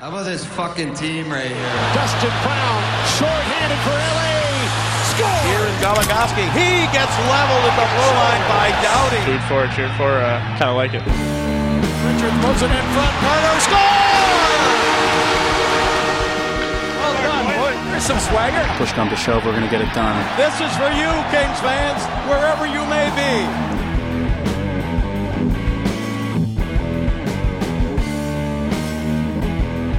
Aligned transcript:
How 0.00 0.08
about 0.08 0.24
this 0.24 0.48
fucking 0.56 0.96
team 0.96 1.28
right 1.28 1.44
here? 1.44 1.76
Dustin 1.92 2.32
Brown, 2.40 2.80
short-handed 3.20 3.80
for 3.84 3.92
LA. 3.92 4.32
Score! 5.12 5.40
Here 5.44 5.60
is 5.68 5.76
Goligoski. 5.76 6.48
He 6.56 6.88
gets 6.88 7.12
leveled 7.28 7.68
at 7.68 7.76
the 7.76 7.84
blue 7.84 8.12
line 8.16 8.44
by 8.48 8.72
Doughty. 8.80 9.20
Cheered 9.28 9.44
for, 9.44 9.68
cheered 9.76 9.92
for. 10.00 10.08
Uh, 10.08 10.40
kind 10.56 10.72
of 10.72 10.80
like 10.80 10.96
it. 10.96 11.04
Richard 11.04 12.32
throws 12.40 12.64
it 12.64 12.72
in 12.72 12.86
front. 12.96 13.12
Carter 13.20 13.60
score! 13.60 13.92
Well 16.96 17.16
done, 17.20 17.44
boy. 17.60 17.72
There's 17.92 18.08
some 18.08 18.20
swagger. 18.24 18.64
Push 18.80 18.96
come 18.96 19.12
to 19.12 19.20
shove, 19.20 19.44
we're 19.44 19.52
going 19.52 19.68
to 19.68 19.74
get 19.74 19.84
it 19.84 19.92
done. 19.92 20.16
This 20.40 20.56
is 20.64 20.72
for 20.80 20.88
you, 20.96 21.12
Kings 21.28 21.60
fans, 21.60 22.00
wherever 22.24 22.64
you 22.64 22.80
may 22.88 23.12
be. 23.12 23.89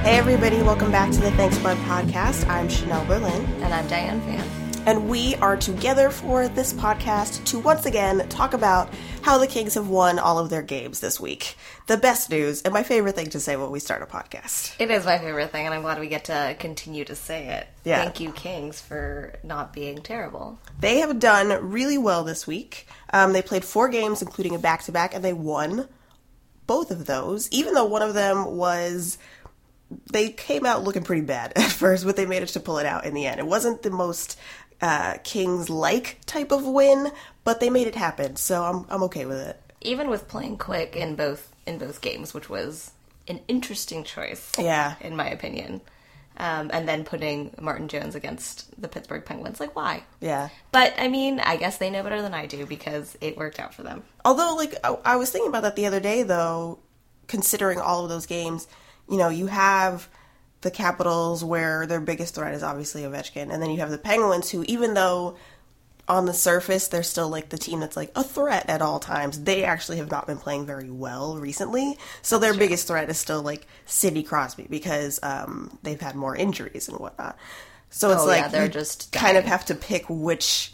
Hey, 0.02 0.18
everybody, 0.18 0.56
welcome 0.62 0.90
back 0.90 1.12
to 1.12 1.20
the 1.20 1.30
Thanks 1.32 1.58
Bud 1.58 1.76
podcast. 1.78 2.46
I'm 2.48 2.68
Chanel 2.68 3.04
Berlin, 3.06 3.44
And 3.62 3.72
I'm 3.72 3.86
Diane 3.86 4.20
Fan. 4.22 4.44
and 4.86 5.08
we 5.08 5.36
are 5.36 5.56
together 5.56 6.10
for 6.10 6.48
this 6.48 6.72
podcast 6.72 7.44
to 7.46 7.60
once 7.60 7.86
again 7.86 8.28
talk 8.28 8.52
about 8.52 8.92
how 9.22 9.38
the 9.38 9.46
Kings 9.46 9.74
have 9.74 9.88
won 9.88 10.18
all 10.18 10.40
of 10.40 10.50
their 10.50 10.62
games 10.62 10.98
this 10.98 11.20
week. 11.20 11.54
The 11.86 11.96
best 11.96 12.30
news, 12.30 12.62
and 12.62 12.74
my 12.74 12.82
favorite 12.82 13.14
thing 13.14 13.30
to 13.30 13.38
say 13.40 13.54
when 13.56 13.70
we 13.70 13.78
start 13.78 14.02
a 14.02 14.06
podcast. 14.06 14.74
It 14.80 14.90
is 14.90 15.04
my 15.04 15.18
favorite 15.18 15.52
thing, 15.52 15.66
and 15.66 15.74
I'm 15.74 15.82
glad 15.82 16.00
we 16.00 16.08
get 16.08 16.24
to 16.24 16.56
continue 16.58 17.04
to 17.04 17.14
say 17.14 17.46
it. 17.48 17.68
Yeah. 17.84 18.02
Thank 18.02 18.18
you, 18.18 18.32
Kings, 18.32 18.80
for 18.80 19.34
not 19.44 19.72
being 19.72 19.98
terrible. 20.02 20.58
They 20.80 20.98
have 20.98 21.20
done 21.20 21.70
really 21.70 21.98
well 21.98 22.24
this 22.24 22.44
week. 22.46 22.88
Um, 23.12 23.32
they 23.32 23.42
played 23.42 23.64
four 23.64 23.88
games, 23.88 24.20
including 24.20 24.54
a 24.56 24.58
back 24.58 24.82
to 24.84 24.92
back, 24.92 25.14
and 25.14 25.24
they 25.24 25.32
won 25.32 25.88
both 26.66 26.90
of 26.90 27.06
those, 27.06 27.48
even 27.52 27.74
though 27.74 27.84
one 27.84 28.02
of 28.02 28.14
them 28.14 28.56
was. 28.56 29.16
They 30.12 30.30
came 30.30 30.64
out 30.66 30.82
looking 30.84 31.04
pretty 31.04 31.22
bad 31.22 31.52
at 31.56 31.70
first, 31.70 32.04
but 32.04 32.16
they 32.16 32.26
managed 32.26 32.54
to 32.54 32.60
pull 32.60 32.78
it 32.78 32.86
out 32.86 33.04
in 33.04 33.14
the 33.14 33.26
end. 33.26 33.40
It 33.40 33.46
wasn't 33.46 33.82
the 33.82 33.90
most 33.90 34.38
uh, 34.80 35.18
Kings 35.24 35.70
like 35.70 36.18
type 36.26 36.52
of 36.52 36.64
win, 36.66 37.10
but 37.44 37.60
they 37.60 37.70
made 37.70 37.86
it 37.86 37.94
happen, 37.94 38.36
so 38.36 38.62
I'm, 38.64 38.86
I'm 38.88 39.02
okay 39.04 39.26
with 39.26 39.38
it. 39.38 39.60
Even 39.80 40.10
with 40.10 40.28
playing 40.28 40.58
quick 40.58 40.96
in 40.96 41.16
both 41.16 41.48
in 41.66 41.78
both 41.78 42.00
games, 42.00 42.34
which 42.34 42.48
was 42.50 42.90
an 43.28 43.40
interesting 43.46 44.02
choice, 44.04 44.50
Yeah. 44.58 44.94
in 45.00 45.14
my 45.14 45.28
opinion. 45.28 45.80
Um, 46.38 46.70
and 46.72 46.88
then 46.88 47.04
putting 47.04 47.54
Martin 47.60 47.88
Jones 47.88 48.14
against 48.14 48.80
the 48.80 48.88
Pittsburgh 48.88 49.24
Penguins, 49.24 49.60
like 49.60 49.76
why? 49.76 50.02
Yeah. 50.20 50.48
But 50.72 50.94
I 50.98 51.08
mean, 51.08 51.38
I 51.40 51.56
guess 51.56 51.76
they 51.78 51.90
know 51.90 52.02
better 52.02 52.22
than 52.22 52.32
I 52.34 52.46
do 52.46 52.64
because 52.66 53.16
it 53.20 53.36
worked 53.36 53.60
out 53.60 53.74
for 53.74 53.82
them. 53.82 54.02
Although, 54.24 54.54
like, 54.56 54.74
I, 54.82 54.96
I 55.04 55.16
was 55.16 55.30
thinking 55.30 55.50
about 55.50 55.62
that 55.62 55.76
the 55.76 55.86
other 55.86 56.00
day, 56.00 56.22
though, 56.22 56.78
considering 57.28 57.78
all 57.78 58.02
of 58.02 58.08
those 58.08 58.26
games, 58.26 58.66
you 59.12 59.18
know, 59.18 59.28
you 59.28 59.46
have 59.46 60.08
the 60.62 60.70
Capitals 60.70 61.44
where 61.44 61.86
their 61.86 62.00
biggest 62.00 62.34
threat 62.34 62.54
is 62.54 62.62
obviously 62.62 63.02
Ovechkin, 63.02 63.52
and 63.52 63.62
then 63.62 63.70
you 63.70 63.78
have 63.78 63.90
the 63.90 63.98
Penguins 63.98 64.50
who, 64.50 64.64
even 64.66 64.94
though 64.94 65.36
on 66.08 66.26
the 66.26 66.34
surface 66.34 66.88
they're 66.88 67.02
still 67.04 67.28
like 67.28 67.48
the 67.50 67.56
team 67.56 67.78
that's 67.78 67.96
like 67.96 68.10
a 68.16 68.24
threat 68.24 68.68
at 68.68 68.82
all 68.82 68.98
times, 68.98 69.42
they 69.42 69.64
actually 69.64 69.98
have 69.98 70.10
not 70.10 70.26
been 70.26 70.36
playing 70.38 70.66
very 70.66 70.90
well 70.90 71.36
recently. 71.36 71.96
So 72.22 72.38
their 72.38 72.54
biggest 72.54 72.88
threat 72.88 73.08
is 73.10 73.18
still 73.18 73.42
like 73.42 73.66
Sidney 73.86 74.22
Crosby 74.24 74.66
because 74.68 75.20
um, 75.22 75.78
they've 75.82 76.00
had 76.00 76.16
more 76.16 76.34
injuries 76.34 76.88
and 76.88 76.98
whatnot. 76.98 77.36
So 77.90 78.10
it's 78.10 78.22
Oh, 78.22 78.26
like 78.26 78.40
yeah, 78.42 78.48
they're 78.48 78.68
just 78.68 79.12
kind 79.12 79.36
of 79.36 79.44
have 79.44 79.66
to 79.66 79.74
pick 79.74 80.04
which 80.08 80.72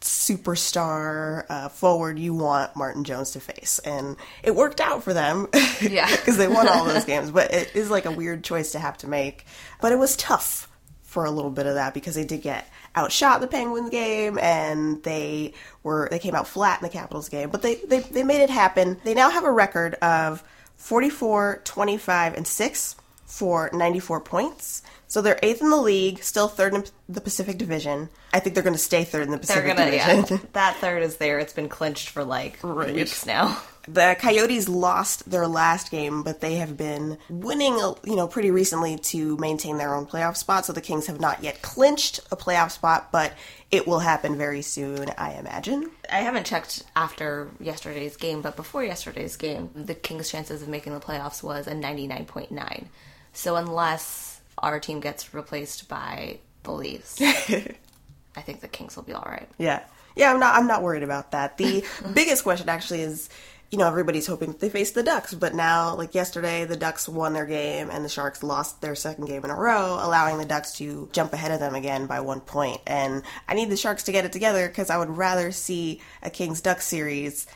superstar 0.00 1.44
uh, 1.48 1.68
forward 1.68 2.18
you 2.18 2.34
want 2.34 2.74
Martin 2.76 3.04
Jones 3.04 3.32
to 3.32 3.40
face, 3.40 3.78
and 3.80 4.16
it 4.42 4.54
worked 4.54 4.80
out 4.80 5.02
for 5.02 5.12
them. 5.12 5.48
Yeah. 5.80 6.10
because 6.10 6.36
they 6.36 6.46
won 6.46 6.68
all 6.68 6.84
those 6.84 7.04
games. 7.06 7.30
But 7.30 7.52
it 7.54 7.74
is 7.74 7.90
like 7.90 8.04
a 8.04 8.10
weird 8.10 8.44
choice 8.44 8.72
to 8.72 8.78
have 8.78 8.98
to 8.98 9.08
make. 9.08 9.46
But 9.80 9.92
it 9.92 9.98
was 9.98 10.14
tough 10.16 10.68
for 11.02 11.24
a 11.24 11.30
little 11.30 11.50
bit 11.50 11.64
of 11.66 11.74
that 11.74 11.94
because 11.94 12.14
they 12.14 12.24
did 12.24 12.42
get 12.42 12.68
outshot 12.94 13.36
in 13.36 13.40
the 13.40 13.46
Penguins 13.46 13.88
game, 13.90 14.38
and 14.38 15.02
they 15.02 15.54
were 15.82 16.08
they 16.10 16.18
came 16.18 16.34
out 16.34 16.46
flat 16.46 16.80
in 16.80 16.84
the 16.84 16.92
Capitals 16.92 17.28
game. 17.30 17.48
But 17.50 17.62
they 17.62 17.76
they, 17.76 18.00
they 18.00 18.22
made 18.22 18.42
it 18.42 18.50
happen. 18.50 18.98
They 19.04 19.14
now 19.14 19.30
have 19.30 19.44
a 19.44 19.52
record 19.52 19.94
of 19.94 20.44
44, 20.76 21.62
25, 21.64 22.34
and 22.34 22.46
six 22.46 22.94
for 23.30 23.70
94 23.72 24.20
points. 24.20 24.82
So 25.06 25.22
they're 25.22 25.38
eighth 25.42 25.60
in 25.60 25.70
the 25.70 25.76
league, 25.76 26.22
still 26.22 26.46
third 26.48 26.74
in 26.74 26.84
the 27.08 27.20
Pacific 27.20 27.58
Division. 27.58 28.08
I 28.32 28.38
think 28.40 28.54
they're 28.54 28.62
going 28.62 28.74
to 28.76 28.78
stay 28.78 29.02
third 29.04 29.22
in 29.22 29.30
the 29.30 29.38
They're 29.38 29.62
Pacific 29.62 29.76
gonna, 29.76 29.90
Division. 29.90 30.38
yeah. 30.38 30.46
That 30.52 30.76
third 30.76 31.02
is 31.02 31.16
there. 31.16 31.38
It's 31.40 31.52
been 31.52 31.68
clinched 31.68 32.10
for 32.10 32.22
like 32.22 32.58
Right. 32.62 32.94
weeks 32.94 33.26
now. 33.26 33.60
The 33.88 34.14
Coyotes 34.20 34.68
lost 34.68 35.28
their 35.28 35.48
last 35.48 35.90
game, 35.90 36.22
but 36.22 36.40
they 36.40 36.56
have 36.56 36.76
been 36.76 37.18
winning, 37.28 37.74
you 38.04 38.14
know, 38.14 38.28
pretty 38.28 38.52
recently 38.52 38.98
to 38.98 39.36
maintain 39.38 39.78
their 39.78 39.94
own 39.96 40.06
playoff 40.06 40.36
spot. 40.36 40.64
So 40.66 40.72
the 40.72 40.80
Kings 40.82 41.06
have 41.08 41.18
not 41.18 41.42
yet 41.42 41.60
clinched 41.62 42.20
a 42.30 42.36
playoff 42.36 42.70
spot, 42.70 43.10
but 43.10 43.32
it 43.72 43.88
will 43.88 43.98
happen 44.00 44.36
very 44.38 44.62
soon, 44.62 45.10
I 45.18 45.32
imagine. 45.32 45.90
I 46.12 46.18
haven't 46.18 46.46
checked 46.46 46.84
after 46.94 47.48
yesterday's 47.58 48.16
game, 48.16 48.42
but 48.42 48.54
before 48.54 48.84
yesterday's 48.84 49.36
game, 49.36 49.70
the 49.74 49.94
Kings' 49.94 50.30
chances 50.30 50.62
of 50.62 50.68
making 50.68 50.92
the 50.94 51.00
playoffs 51.00 51.42
was 51.42 51.66
a 51.66 51.72
99.9. 51.72 52.84
So 53.32 53.56
unless 53.56 54.40
our 54.58 54.80
team 54.80 55.00
gets 55.00 55.32
replaced 55.34 55.88
by 55.88 56.38
the 56.62 56.72
Leafs, 56.72 57.20
I 57.20 58.40
think 58.42 58.60
the 58.60 58.68
Kings 58.68 58.96
will 58.96 59.02
be 59.02 59.12
all 59.12 59.26
right. 59.26 59.48
Yeah, 59.58 59.82
yeah. 60.16 60.32
I'm 60.32 60.40
not. 60.40 60.54
I'm 60.56 60.66
not 60.66 60.82
worried 60.82 61.02
about 61.02 61.32
that. 61.32 61.56
The 61.56 61.84
biggest 62.14 62.42
question 62.42 62.68
actually 62.68 63.02
is, 63.02 63.28
you 63.70 63.78
know, 63.78 63.86
everybody's 63.86 64.26
hoping 64.26 64.52
they 64.58 64.68
face 64.68 64.90
the 64.90 65.02
Ducks, 65.02 65.32
but 65.32 65.54
now, 65.54 65.94
like 65.94 66.14
yesterday, 66.14 66.64
the 66.64 66.76
Ducks 66.76 67.08
won 67.08 67.32
their 67.32 67.46
game 67.46 67.88
and 67.90 68.04
the 68.04 68.08
Sharks 68.08 68.42
lost 68.42 68.80
their 68.80 68.94
second 68.96 69.26
game 69.26 69.44
in 69.44 69.50
a 69.50 69.56
row, 69.56 69.98
allowing 70.00 70.38
the 70.38 70.44
Ducks 70.44 70.72
to 70.74 71.08
jump 71.12 71.32
ahead 71.32 71.52
of 71.52 71.60
them 71.60 71.74
again 71.74 72.06
by 72.06 72.20
one 72.20 72.40
point. 72.40 72.80
And 72.86 73.22
I 73.48 73.54
need 73.54 73.70
the 73.70 73.76
Sharks 73.76 74.02
to 74.04 74.12
get 74.12 74.24
it 74.24 74.32
together 74.32 74.66
because 74.66 74.90
I 74.90 74.98
would 74.98 75.16
rather 75.16 75.52
see 75.52 76.00
a 76.22 76.30
Kings 76.30 76.60
Ducks 76.60 76.86
series. 76.86 77.46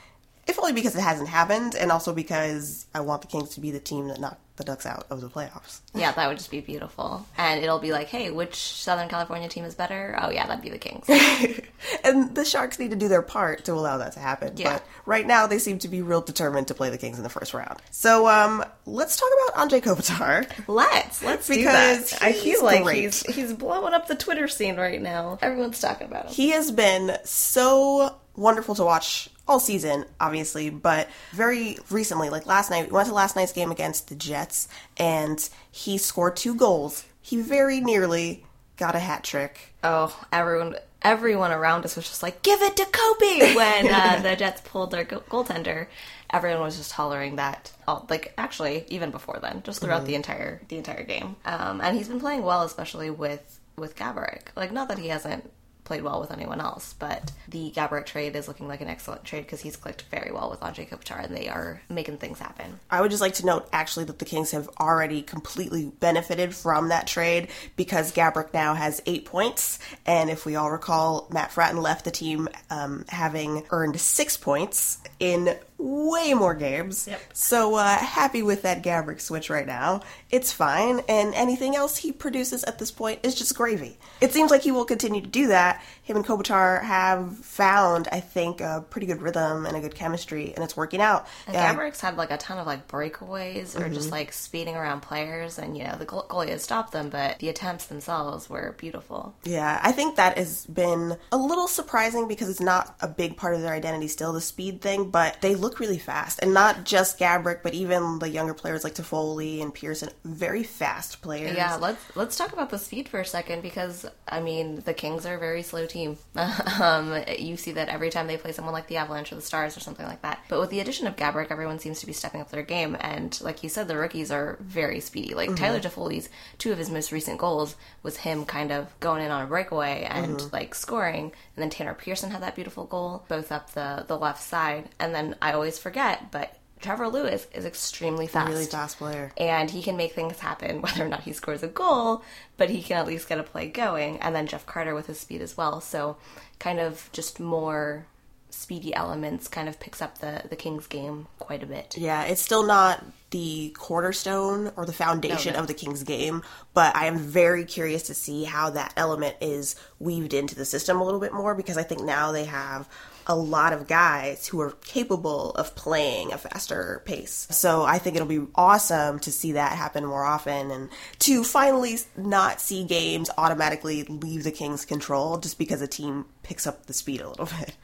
If 0.47 0.59
only 0.59 0.73
because 0.73 0.95
it 0.97 1.01
hasn't 1.01 1.29
happened, 1.29 1.75
and 1.75 1.91
also 1.91 2.13
because 2.13 2.87
I 2.95 3.01
want 3.01 3.23
the 3.23 3.29
Kings 3.29 3.51
to 3.55 3.61
be 3.61 3.71
the 3.71 3.81
team 3.81 4.09
that 4.09 4.21
knocked 4.21 4.41
the 4.57 4.63
Ducks 4.65 4.87
out 4.87 5.07
of 5.11 5.21
the 5.21 5.29
playoffs. 5.29 5.81
Yeah, 5.95 6.13
that 6.13 6.29
would 6.29 6.37
just 6.39 6.51
be 6.51 6.61
beautiful. 6.61 7.27
And 7.37 7.61
it'll 7.65 7.81
be 7.81 7.91
like, 7.91 8.07
hey, 8.07 8.31
which 8.31 8.55
Southern 8.55 9.09
California 9.09 9.49
team 9.49 9.65
is 9.65 9.75
better? 9.75 10.17
Oh, 10.23 10.31
yeah, 10.31 10.47
that'd 10.47 10.63
be 10.63 10.71
the 10.71 10.79
Kings. 10.79 11.09
and 12.05 12.35
the 12.37 12.45
Sharks 12.45 12.79
need 12.79 12.91
to 12.91 12.97
do 12.97 13.09
their 13.09 13.23
part 13.23 13.65
to 13.65 13.73
allow 13.73 13.99
that 13.99 14.13
to 14.13 14.21
happen. 14.21 14.53
Yeah. 14.57 14.75
But 14.75 14.85
right 15.07 15.27
now, 15.27 15.49
they 15.49 15.59
seem 15.59 15.79
to 15.81 15.89
be 15.89 16.03
real 16.03 16.21
determined 16.21 16.69
to 16.69 16.75
play 16.75 16.91
the 16.91 16.99
Kings 16.99 17.17
in 17.17 17.25
the 17.25 17.31
first 17.31 17.53
round. 17.53 17.81
So 17.91 18.29
um, 18.29 18.65
let's 18.87 19.17
talk 19.19 19.29
about 19.49 19.69
Anze 19.71 19.81
Kopitar. 19.83 20.49
Let's 20.69 21.23
let's 21.23 21.49
do 21.49 21.57
Because 21.57 22.11
that. 22.11 22.23
I 22.23 22.33
feel 22.33 22.63
like 22.63 22.85
great. 22.85 23.03
he's 23.03 23.23
he's 23.35 23.53
blowing 23.53 23.93
up 23.95 24.07
the 24.07 24.15
Twitter 24.15 24.47
scene 24.47 24.77
right 24.77 25.03
now. 25.03 25.39
Everyone's 25.43 25.81
talking 25.81 26.07
about 26.07 26.27
him. 26.27 26.33
He 26.33 26.51
has 26.51 26.71
been 26.71 27.17
so 27.25 28.15
wonderful 28.37 28.75
to 28.77 28.85
watch 28.85 29.29
all 29.47 29.61
season, 29.61 30.05
obviously, 30.21 30.71
but 30.71 31.09
very 31.33 31.79
recently, 31.91 32.31
like 32.31 32.47
last 32.47 32.71
night, 32.71 32.87
we 32.87 32.93
went 32.93 33.09
to 33.09 33.15
last 33.15 33.37
night's 33.37 33.53
game 33.53 33.71
against 33.71 34.09
the 34.09 34.15
Jets, 34.15 34.69
and 34.97 35.49
he 35.71 35.99
scored 35.99 36.37
two 36.37 36.55
goals. 36.55 37.05
He 37.21 37.41
very 37.41 37.81
nearly 37.81 38.45
got 38.77 38.95
a 38.95 38.99
hat 38.99 39.25
trick. 39.25 39.75
Oh, 39.83 40.19
everyone 40.33 40.77
everyone 41.03 41.53
around 41.53 41.85
us 41.85 41.97
was 41.97 42.09
just 42.09 42.23
like, 42.23 42.43
"Give 42.43 42.61
it 42.63 42.77
to 42.77 42.87
Kobe!" 42.87 43.55
When 43.55 43.93
uh, 43.93 44.21
the 44.23 44.37
Jets 44.37 44.63
pulled 44.63 44.91
their 44.91 45.05
go- 45.05 45.21
goaltender, 45.29 45.87
everyone 46.31 46.63
was 46.63 46.77
just 46.77 46.93
hollering 46.93 47.37
that. 47.37 47.73
Like 48.09 48.33
actually, 48.39 48.85
even 48.89 49.11
before 49.11 49.39
then, 49.41 49.63
just 49.65 49.81
throughout 49.81 50.07
the 50.07 50.15
entire 50.15 50.61
the 50.69 50.79
entire 50.79 51.05
game. 51.05 51.37
Um, 51.45 51.81
and 51.81 51.97
he's 51.97 52.09
been 52.09 52.21
playing 52.21 52.43
well, 52.43 52.63
especially 52.63 53.11
with 53.11 53.61
with 53.77 53.97
Gaborik. 53.97 54.49
Like, 54.57 54.73
not 54.73 54.89
that 54.89 54.99
he 54.99 55.09
hasn't 55.09 55.51
played 55.85 56.03
well 56.03 56.21
with 56.21 56.33
anyone 56.33 56.61
else, 56.61 56.95
but 56.99 57.31
the 57.49 57.71
Gaborik 57.71 58.07
trade 58.07 58.35
is 58.35 58.49
looking 58.49 58.67
like 58.67 58.81
an 58.81 58.89
excellent 58.89 59.25
trade 59.25 59.43
because 59.43 59.61
he's 59.61 59.77
clicked 59.77 60.03
very 60.11 60.33
well 60.33 60.51
with 60.51 60.61
Anze 60.61 60.89
Kopitar, 60.89 61.25
and 61.25 61.37
they 61.37 61.49
are 61.49 61.81
making 61.89 62.19
things 62.19 62.39
happen. 62.39 62.81
I 62.91 63.01
would 63.01 63.11
just 63.11 63.21
like 63.21 63.35
to 63.35 63.47
note 63.47 63.69
actually 63.73 64.07
that 64.07 64.19
the 64.19 64.25
Kings 64.25 64.51
have 64.53 64.69
already 64.81 65.23
completely 65.23 65.93
benefited 66.01 66.55
from 66.55 66.89
that 66.89 67.07
trade 67.07 67.49
because 67.77 68.13
Gaborik 68.13 68.53
now 68.55 68.75
has 68.75 69.03
eight 69.07 69.27
points. 69.27 69.79
And 70.07 70.31
if 70.31 70.47
we 70.47 70.57
all 70.57 70.71
recall, 70.71 71.29
Matt 71.31 71.51
Frattin 71.51 71.83
left 71.83 72.05
the 72.05 72.11
team 72.11 72.49
um, 72.71 73.05
having 73.09 73.65
earned 73.71 74.01
six 74.01 74.37
points 74.37 74.99
in 75.21 75.57
way 75.79 76.35
more 76.35 76.55
games. 76.55 77.07
Yep. 77.09 77.21
So 77.33 77.75
uh, 77.75 77.97
happy 77.97 78.43
with 78.43 78.63
that 78.63 78.83
Gaborik 78.83 79.21
switch 79.21 79.51
right 79.51 79.67
now. 79.67 80.03
It's 80.31 80.53
fine. 80.53 81.01
And 81.09 81.35
anything 81.35 81.77
else 81.77 81.97
he 81.97 82.13
produces 82.13 82.65
at 82.65 82.79
this 82.79 82.91
point 82.91 83.21
is 83.23 83.35
just 83.35 83.55
gravy. 83.57 83.99
It 84.21 84.33
seems 84.33 84.51
like 84.51 84.63
he 84.63 84.71
will 84.71 84.85
continue 84.85 85.21
to 85.21 85.27
do 85.27 85.49
that. 85.49 85.83
Him 86.03 86.17
and 86.17 86.25
Kopitar 86.25 86.83
have 86.83 87.37
found, 87.39 88.09
I 88.13 88.21
think, 88.21 88.61
a 88.61 88.85
pretty 88.89 89.07
good 89.07 89.23
rhythm 89.23 89.67
and 89.67 89.77
a 89.77 89.81
good 89.81 89.95
chemistry, 89.95 90.53
and 90.55 90.63
it's 90.63 90.77
working 90.77 91.01
out. 91.01 91.27
And 91.47 91.55
Yeah, 91.55 91.75
Gaborik's 91.75 92.01
had 92.01 92.17
like 92.17 92.31
a 92.31 92.37
ton 92.37 92.59
of 92.59 92.67
like 92.67 92.89
breakaways 92.89 93.79
or 93.79 93.89
just 93.89 94.11
like 94.11 94.33
speeding 94.33 94.77
around 94.77 95.01
players, 95.01 95.59
and 95.59 95.77
you 95.77 95.85
know 95.85 95.97
the 95.97 96.05
goal- 96.05 96.27
goalie 96.29 96.49
has 96.49 96.63
stopped 96.63 96.93
them, 96.93 97.09
but 97.09 97.39
the 97.39 97.49
attempts 97.49 97.87
themselves 97.87 98.51
were 98.51 98.75
beautiful. 98.79 99.35
Yeah, 99.45 99.81
I 99.83 99.93
think 99.93 100.17
that 100.17 100.37
has 100.37 100.67
been 100.67 101.17
a 101.33 101.37
little 101.37 101.69
surprising 101.69 102.29
because 102.29 102.49
it's 102.51 102.61
not 102.61 102.95
a 103.01 103.09
big 103.09 103.37
part 103.37 103.55
of 103.55 103.63
their 103.63 103.73
identity 103.73 104.09
still, 104.09 104.33
the 104.33 104.41
speed 104.41 104.81
thing, 104.83 105.11
but 105.11 105.41
they 105.41 105.55
look 105.65 105.81
really 105.81 105.99
fast, 105.99 106.39
and 106.43 106.53
not 106.55 106.85
just 106.85 107.19
Gaborik, 107.19 107.63
but 107.63 107.75
even 107.75 108.19
the 108.19 108.29
younger 108.29 108.55
players 108.55 108.85
like 108.85 108.95
Toffoli 108.95 109.63
and 109.63 109.75
Pearson, 109.75 110.11
very 110.25 110.63
fast 110.63 111.23
players. 111.23 111.57
Yeah, 111.57 111.77
let's 111.77 112.17
let's 112.17 112.37
talk 112.37 112.53
about 112.53 112.71
the 112.71 112.79
speed 112.79 113.09
for 113.09 113.19
a 113.19 113.25
second 113.25 113.63
because 113.63 114.07
I 114.29 114.41
mean 114.41 114.83
the 114.85 114.95
Kings 114.95 115.27
are 115.27 115.35
a 115.35 115.39
very 115.39 115.63
slow 115.63 115.87
team. 115.87 116.19
um, 116.81 117.25
you 117.39 117.57
see 117.57 117.73
that 117.73 117.89
every 117.89 118.11
time 118.11 118.27
they 118.27 118.37
play 118.37 118.53
someone 118.53 118.75
like 118.75 118.87
the 118.87 118.99
Avalanche 118.99 119.33
or 119.33 119.37
the 119.37 119.43
Stars 119.43 119.77
or 119.77 119.81
something 119.81 120.07
like 120.07 120.23
that. 120.23 120.45
But 120.49 120.61
with 120.61 120.71
the 120.71 120.81
addition 120.81 121.07
of 121.07 121.17
Gaborik, 121.17 121.51
everyone 121.51 121.79
seems 121.79 122.01
to 122.01 122.07
be 122.07 122.13
stepping 122.13 122.41
up 122.41 122.51
their 122.51 122.63
game, 122.63 122.97
and 123.01 123.39
like 123.41 123.63
you 123.63 123.69
said, 123.69 123.89
the 123.89 123.97
rookies 123.97 124.31
are 124.31 124.59
very 124.61 125.01
speedy. 125.01 125.35
Like 125.35 125.57
Tyler 125.57 125.81
Toffoli's 125.81 126.29
two 126.59 126.73
of 126.73 126.79
his 126.79 126.91
most 126.91 127.11
recent 127.11 127.39
goals 127.39 127.75
was 128.03 128.19
him 128.19 128.45
kind 128.45 128.71
of 128.71 128.99
going 129.01 129.23
in 129.23 129.31
on 129.31 129.43
a 129.43 129.47
breakaway 129.47 130.07
and 130.09 130.53
like 130.53 130.75
scoring, 130.75 131.25
and 131.25 131.63
then 131.63 131.71
Tanner 131.71 131.95
Pearson 131.95 132.31
had 132.31 132.43
that 132.43 132.55
beautiful 132.55 132.85
goal, 132.85 133.25
both 133.29 133.51
up 133.51 133.71
the 133.73 134.05
the 134.07 134.19
left 134.19 134.43
side, 134.43 134.91
and 134.99 135.15
then 135.15 135.37
I 135.41 135.54
always 135.55 135.79
forget, 135.79 136.31
but. 136.31 136.57
Trevor 136.81 137.09
Lewis 137.09 137.47
is 137.55 137.65
extremely 137.65 138.27
fast 138.27 138.51
really 138.51 138.67
fast 138.67 138.99
player. 138.99 139.33
and 139.39 139.71
he 139.71 139.81
can 139.81 139.97
make 139.97 140.13
things 140.13 140.39
happen 140.39 140.83
whether 140.83 141.03
or 141.07 141.09
not 141.09 141.23
he 141.23 141.33
scores 141.33 141.63
a 141.63 141.67
goal 141.69 142.23
but 142.59 142.69
he 142.69 142.83
can 142.83 142.99
at 142.99 143.07
least 143.07 143.27
get 143.27 143.39
a 143.39 143.43
play 143.43 143.69
going 143.69 144.19
and 144.21 144.35
then 144.37 144.47
jeff 144.47 144.67
carter 144.67 144.95
with 144.95 145.07
his 145.07 145.19
speed 145.19 145.41
as 145.41 145.57
well 145.57 145.81
so 145.81 146.19
kind 146.59 146.79
of 146.79 147.09
just 147.13 147.41
more 147.41 148.05
speedy 148.51 148.95
elements 148.95 149.49
kind 149.49 149.67
of 149.67 149.81
picks 149.81 150.03
up 150.03 150.19
the 150.19 150.43
the 150.51 150.57
kings 150.57 150.87
game 150.87 151.27
quite 151.39 151.63
a 151.63 151.67
bit 151.67 151.95
Yeah, 151.97 152.25
it's 152.25 152.43
still 152.43 152.65
not 152.67 153.03
the 153.31 153.71
cornerstone 153.79 154.71
or 154.77 154.85
the 154.85 154.93
foundation 154.93 155.55
No, 155.55 155.61
no. 155.61 155.63
of 155.63 155.69
the 155.69 155.75
Kings 155.75 156.03
game, 156.03 156.43
but 156.75 156.95
I 156.95 157.07
am 157.07 157.17
very 157.19 157.65
curious 157.65 158.03
to 158.05 158.15
see 158.15 158.45
how 158.45 158.69
that 158.71 158.93
element 158.97 159.37
is 159.41 159.75
weaved 159.99 160.35
into 160.35 160.55
the 160.55 160.65
system 160.67 161.01
a 161.01 161.05
little 161.05 161.19
bit 161.19 161.33
more 161.33 161.55
because 161.55 161.79
I 161.79 161.83
think 161.83 162.03
now 162.03 162.31
they 162.31 162.45
have 162.45 162.89
a 163.27 163.37
lot 163.37 163.73
of 163.73 163.87
guys 163.87 164.47
who 164.47 164.61
are 164.61 164.73
capable 164.85 165.51
of 165.53 165.75
playing 165.75 166.33
a 166.33 166.39
faster 166.39 167.03
pace. 167.05 167.47
So 167.51 167.85
I 167.85 167.99
think 167.99 168.17
it'll 168.17 168.29
be 168.29 168.47
awesome 168.55 169.19
to 169.21 169.33
see 169.33 169.53
that 169.53 169.73
happen 169.73 170.05
more 170.05 170.25
often 170.25 170.71
and 170.71 170.89
to 171.21 171.45
finally 171.45 171.99
not 172.17 172.61
see 172.61 172.85
games 172.85 173.31
automatically 173.39 174.05
leave 174.05 174.45
the 174.45 174.53
Kings' 174.53 174.85
control 174.85 175.39
just 175.39 175.59
because 175.59 175.81
a 175.81 175.87
team 175.87 176.27
picks 176.43 176.67
up 176.67 176.87
the 176.87 176.93
speed 176.93 177.21
a 177.21 177.29
little 177.29 177.47
bit. 177.61 177.77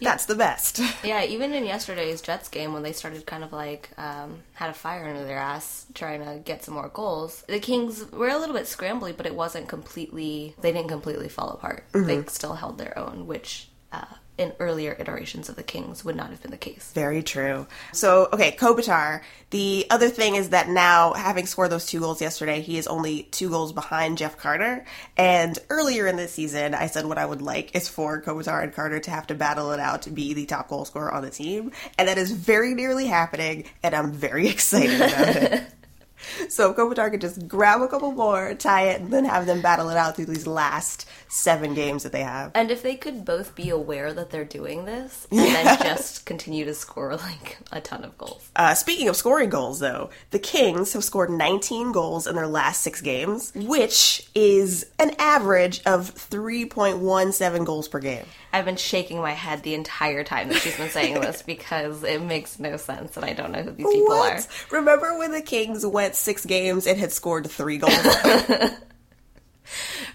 That's 0.00 0.26
the 0.26 0.34
best. 0.34 0.80
yeah 1.04 1.24
even 1.24 1.54
in 1.54 1.64
yesterday's 1.64 2.20
jets 2.20 2.48
game 2.48 2.72
when 2.72 2.82
they 2.82 2.92
started 2.92 3.24
kind 3.26 3.44
of 3.44 3.52
like 3.52 3.90
um, 3.96 4.40
had 4.54 4.70
a 4.70 4.74
fire 4.74 5.08
under 5.08 5.24
their 5.24 5.38
ass 5.38 5.86
trying 5.94 6.24
to 6.24 6.40
get 6.44 6.64
some 6.64 6.74
more 6.74 6.88
goals 6.88 7.44
the 7.48 7.60
kings 7.60 8.10
were 8.10 8.28
a 8.28 8.38
little 8.38 8.54
bit 8.54 8.64
scrambly 8.64 9.16
but 9.16 9.26
it 9.26 9.34
wasn't 9.34 9.68
completely 9.68 10.54
they 10.60 10.72
didn't 10.72 10.88
completely 10.88 11.28
fall 11.28 11.50
apart 11.50 11.84
they 11.92 12.24
still 12.26 12.54
held 12.54 12.78
their 12.78 12.98
own 12.98 13.26
which 13.26 13.68
uh, 13.92 14.04
in 14.38 14.52
earlier 14.60 14.96
iterations 14.98 15.48
of 15.48 15.56
the 15.56 15.62
kings 15.62 16.04
would 16.04 16.16
not 16.16 16.30
have 16.30 16.40
been 16.40 16.50
the 16.50 16.56
case 16.56 16.92
Very 16.94 17.22
true. 17.22 17.66
So, 17.92 18.28
okay, 18.32 18.52
Kopitar. 18.52 19.20
The 19.50 19.86
other 19.90 20.08
thing 20.08 20.34
is 20.34 20.50
that 20.50 20.68
now, 20.68 21.14
having 21.14 21.46
scored 21.46 21.70
those 21.70 21.86
two 21.86 22.00
goals 22.00 22.20
yesterday, 22.20 22.60
he 22.60 22.78
is 22.78 22.86
only 22.86 23.24
two 23.24 23.48
goals 23.48 23.72
behind 23.72 24.18
Jeff 24.18 24.36
Carter. 24.36 24.84
And 25.16 25.58
earlier 25.70 26.06
in 26.06 26.16
this 26.16 26.32
season, 26.32 26.74
I 26.74 26.86
said 26.86 27.06
what 27.06 27.18
I 27.18 27.26
would 27.26 27.42
like 27.42 27.74
is 27.74 27.88
for 27.88 28.20
Kopitar 28.22 28.62
and 28.62 28.74
Carter 28.74 29.00
to 29.00 29.10
have 29.10 29.26
to 29.28 29.34
battle 29.34 29.72
it 29.72 29.80
out 29.80 30.02
to 30.02 30.10
be 30.10 30.34
the 30.34 30.46
top 30.46 30.68
goal 30.68 30.84
scorer 30.84 31.12
on 31.12 31.22
the 31.22 31.30
team. 31.30 31.72
And 31.96 32.08
that 32.08 32.18
is 32.18 32.30
very 32.30 32.74
nearly 32.74 33.06
happening, 33.06 33.64
and 33.82 33.94
I'm 33.94 34.12
very 34.12 34.48
excited 34.50 35.00
about 35.00 35.36
it. 35.36 35.62
So 36.48 36.70
if 36.70 36.76
Kopitar 36.76 37.10
could 37.10 37.20
just 37.20 37.46
grab 37.46 37.80
a 37.82 37.88
couple 37.88 38.12
more, 38.12 38.54
tie 38.54 38.88
it, 38.88 39.00
and 39.00 39.12
then 39.12 39.24
have 39.24 39.46
them 39.46 39.60
battle 39.60 39.90
it 39.90 39.96
out 39.96 40.16
through 40.16 40.26
these 40.26 40.46
last 40.46 41.08
seven 41.28 41.74
games 41.74 42.02
that 42.02 42.12
they 42.12 42.22
have. 42.22 42.52
And 42.54 42.70
if 42.70 42.82
they 42.82 42.96
could 42.96 43.24
both 43.24 43.54
be 43.54 43.70
aware 43.70 44.12
that 44.12 44.30
they're 44.30 44.44
doing 44.44 44.84
this 44.84 45.26
and 45.30 45.38
then 45.38 45.78
just 45.82 46.24
continue 46.24 46.64
to 46.64 46.74
score 46.74 47.16
like 47.16 47.58
a 47.70 47.80
ton 47.80 48.04
of 48.04 48.16
goals. 48.18 48.50
Uh, 48.56 48.74
speaking 48.74 49.08
of 49.08 49.16
scoring 49.16 49.50
goals, 49.50 49.78
though, 49.78 50.10
the 50.30 50.38
Kings 50.38 50.92
have 50.94 51.04
scored 51.04 51.30
19 51.30 51.92
goals 51.92 52.26
in 52.26 52.34
their 52.34 52.46
last 52.46 52.82
six 52.82 53.00
games, 53.00 53.52
which 53.54 54.28
is 54.34 54.86
an 54.98 55.12
average 55.18 55.80
of 55.86 56.14
3.17 56.14 57.64
goals 57.64 57.88
per 57.88 58.00
game. 58.00 58.24
I've 58.52 58.64
been 58.64 58.76
shaking 58.76 59.18
my 59.18 59.32
head 59.32 59.62
the 59.62 59.74
entire 59.74 60.24
time 60.24 60.48
that 60.48 60.58
she's 60.58 60.76
been 60.76 60.88
saying 60.88 61.20
this 61.20 61.42
because 61.46 62.02
it 62.02 62.22
makes 62.22 62.58
no 62.58 62.76
sense 62.78 63.16
and 63.16 63.24
I 63.24 63.34
don't 63.34 63.52
know 63.52 63.62
who 63.62 63.72
these 63.72 63.86
people 63.86 64.06
what? 64.06 64.40
are. 64.40 64.76
Remember 64.76 65.18
when 65.18 65.32
the 65.32 65.42
Kings 65.42 65.84
went 65.84 66.07
six 66.14 66.44
games 66.44 66.86
and 66.86 66.98
had 66.98 67.12
scored 67.12 67.50
three 67.50 67.78
goals? 67.78 67.92
I 67.94 68.76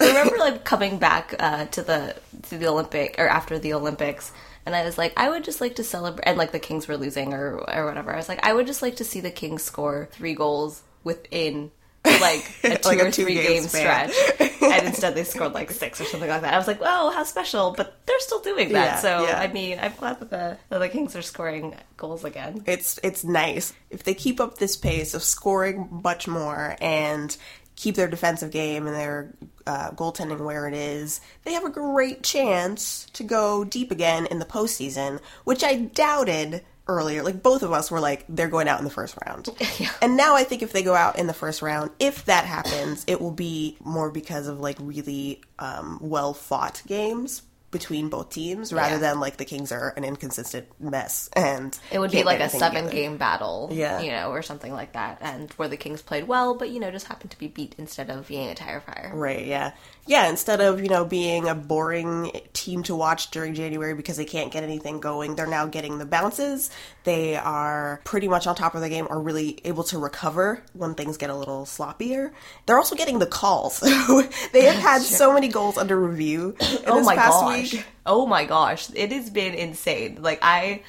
remember 0.00 0.38
like 0.38 0.64
coming 0.64 0.98
back 0.98 1.34
uh, 1.38 1.66
to 1.66 1.82
the 1.82 2.16
to 2.44 2.58
the 2.58 2.68
Olympic 2.68 3.16
or 3.18 3.28
after 3.28 3.58
the 3.58 3.74
Olympics 3.74 4.32
and 4.66 4.74
I 4.74 4.84
was 4.84 4.96
like, 4.96 5.12
I 5.16 5.28
would 5.28 5.44
just 5.44 5.60
like 5.60 5.76
to 5.76 5.84
celebrate 5.84 6.26
and 6.26 6.38
like 6.38 6.52
the 6.52 6.58
Kings 6.58 6.88
were 6.88 6.96
losing 6.96 7.34
or 7.34 7.58
or 7.58 7.86
whatever. 7.86 8.12
I 8.12 8.16
was 8.16 8.28
like, 8.28 8.44
I 8.44 8.52
would 8.52 8.66
just 8.66 8.82
like 8.82 8.96
to 8.96 9.04
see 9.04 9.20
the 9.20 9.30
Kings 9.30 9.62
score 9.62 10.08
three 10.12 10.34
goals 10.34 10.82
within 11.02 11.70
like 12.20 12.50
a 12.62 12.76
two 12.78 12.88
Like 12.88 12.98
a 12.98 13.06
or 13.06 13.10
three 13.10 13.34
game 13.34 13.62
stretch. 13.62 14.14
and 14.60 14.86
instead 14.86 15.14
they 15.14 15.24
scored 15.24 15.54
like 15.54 15.70
six 15.70 16.00
or 16.00 16.04
something 16.04 16.28
like 16.28 16.42
that. 16.42 16.52
I 16.52 16.58
was 16.58 16.66
like, 16.66 16.80
oh, 16.82 17.10
how 17.10 17.24
special! 17.24 17.74
But 17.76 17.98
they're 18.06 18.20
still 18.20 18.40
doing 18.40 18.72
that. 18.72 18.84
Yeah, 18.84 18.96
so 18.96 19.26
yeah. 19.26 19.40
I 19.40 19.48
mean, 19.48 19.78
I'm 19.80 19.92
glad 19.98 20.20
that 20.20 20.30
the 20.30 20.58
that 20.68 20.78
the 20.78 20.88
Kings 20.88 21.16
are 21.16 21.22
scoring 21.22 21.74
goals 21.96 22.24
again. 22.24 22.62
it's 22.66 22.98
it's 23.02 23.24
nice 23.24 23.72
if 23.90 24.02
they 24.02 24.14
keep 24.14 24.40
up 24.40 24.58
this 24.58 24.76
pace 24.76 25.14
of 25.14 25.22
scoring 25.22 25.88
much 26.04 26.28
more 26.28 26.76
and 26.80 27.36
keep 27.76 27.96
their 27.96 28.08
defensive 28.08 28.50
game 28.50 28.86
and 28.86 28.94
their 28.94 29.34
uh, 29.66 29.90
goaltending 29.92 30.44
where 30.44 30.68
it 30.68 30.74
is. 30.74 31.20
They 31.44 31.54
have 31.54 31.64
a 31.64 31.70
great 31.70 32.22
chance 32.22 33.06
to 33.14 33.24
go 33.24 33.64
deep 33.64 33.90
again 33.90 34.26
in 34.26 34.38
the 34.38 34.44
postseason, 34.44 35.20
which 35.44 35.64
I 35.64 35.76
doubted 35.76 36.62
earlier. 36.86 37.22
Like 37.22 37.42
both 37.42 37.62
of 37.62 37.72
us 37.72 37.90
were 37.90 38.00
like, 38.00 38.24
they're 38.28 38.48
going 38.48 38.68
out 38.68 38.78
in 38.78 38.84
the 38.84 38.90
first 38.90 39.16
round. 39.26 39.48
And 40.02 40.16
now 40.16 40.36
I 40.36 40.44
think 40.44 40.62
if 40.62 40.72
they 40.72 40.82
go 40.82 40.94
out 40.94 41.18
in 41.18 41.26
the 41.26 41.32
first 41.34 41.62
round, 41.62 41.90
if 41.98 42.26
that 42.26 42.44
happens, 42.44 43.04
it 43.06 43.20
will 43.20 43.30
be 43.30 43.76
more 43.82 44.10
because 44.10 44.48
of 44.48 44.60
like 44.60 44.76
really 44.80 45.40
um, 45.58 45.98
well 46.02 46.34
fought 46.34 46.82
games 46.86 47.42
between 47.70 48.08
both 48.08 48.30
teams 48.30 48.72
rather 48.72 48.94
Yeah. 48.94 48.98
than 49.00 49.18
like 49.20 49.36
the 49.36 49.44
Kings 49.44 49.72
are 49.72 49.92
an 49.96 50.04
inconsistent 50.04 50.66
mess 50.78 51.28
and 51.32 51.76
It 51.90 51.98
would 51.98 52.12
be 52.12 52.22
like 52.22 52.38
a 52.38 52.48
seven 52.48 52.84
together. 52.84 52.92
game 52.92 53.16
battle, 53.16 53.68
Yeah. 53.72 54.00
you 54.00 54.12
know, 54.12 54.30
or 54.30 54.42
something 54.42 54.72
like 54.72 54.92
that, 54.92 55.18
and 55.22 55.50
where 55.54 55.66
the 55.66 55.76
Kings 55.76 56.00
played 56.00 56.28
well, 56.28 56.54
but 56.54 56.70
you 56.70 56.78
know, 56.78 56.92
just 56.92 57.08
happened 57.08 57.32
to 57.32 57.38
be 57.38 57.48
beat 57.48 57.74
instead 57.76 58.10
of 58.10 58.28
being 58.28 58.48
a 58.48 58.54
tire 58.54 58.80
fire. 58.80 59.10
Right, 59.12 59.44
yeah. 59.44 59.72
Yeah, 60.06 60.28
instead 60.28 60.60
of, 60.60 60.82
you 60.82 60.88
know, 60.88 61.04
being 61.06 61.48
a 61.48 61.54
boring 61.54 62.30
team 62.52 62.82
to 62.84 62.94
watch 62.94 63.30
during 63.30 63.54
January 63.54 63.94
because 63.94 64.18
they 64.18 64.26
can't 64.26 64.52
get 64.52 64.62
anything 64.62 65.00
going, 65.00 65.34
they're 65.34 65.46
now 65.46 65.66
getting 65.66 65.96
the 65.96 66.04
bounces. 66.04 66.70
They 67.04 67.36
are 67.36 68.00
pretty 68.04 68.28
much 68.28 68.46
on 68.46 68.54
top 68.54 68.74
of 68.74 68.82
the 68.82 68.90
game, 68.90 69.06
are 69.08 69.18
really 69.20 69.60
able 69.64 69.82
to 69.84 69.98
recover 69.98 70.62
when 70.74 70.94
things 70.94 71.16
get 71.16 71.30
a 71.30 71.34
little 71.34 71.64
sloppier. 71.64 72.32
They're 72.66 72.76
also 72.76 72.96
getting 72.96 73.18
the 73.18 73.26
calls. 73.26 73.80
they 74.52 74.64
have 74.64 74.76
had 74.82 75.00
so 75.00 75.32
many 75.32 75.48
goals 75.48 75.78
under 75.78 75.98
review 75.98 76.54
in 76.60 76.78
Oh 76.86 77.02
my 77.02 77.14
past 77.14 77.40
gosh! 77.40 77.72
week. 77.72 77.86
Oh 78.04 78.26
my 78.26 78.44
gosh! 78.44 78.88
It 78.94 79.10
has 79.10 79.30
been 79.30 79.54
insane. 79.54 80.18
Like 80.20 80.40
I, 80.42 80.82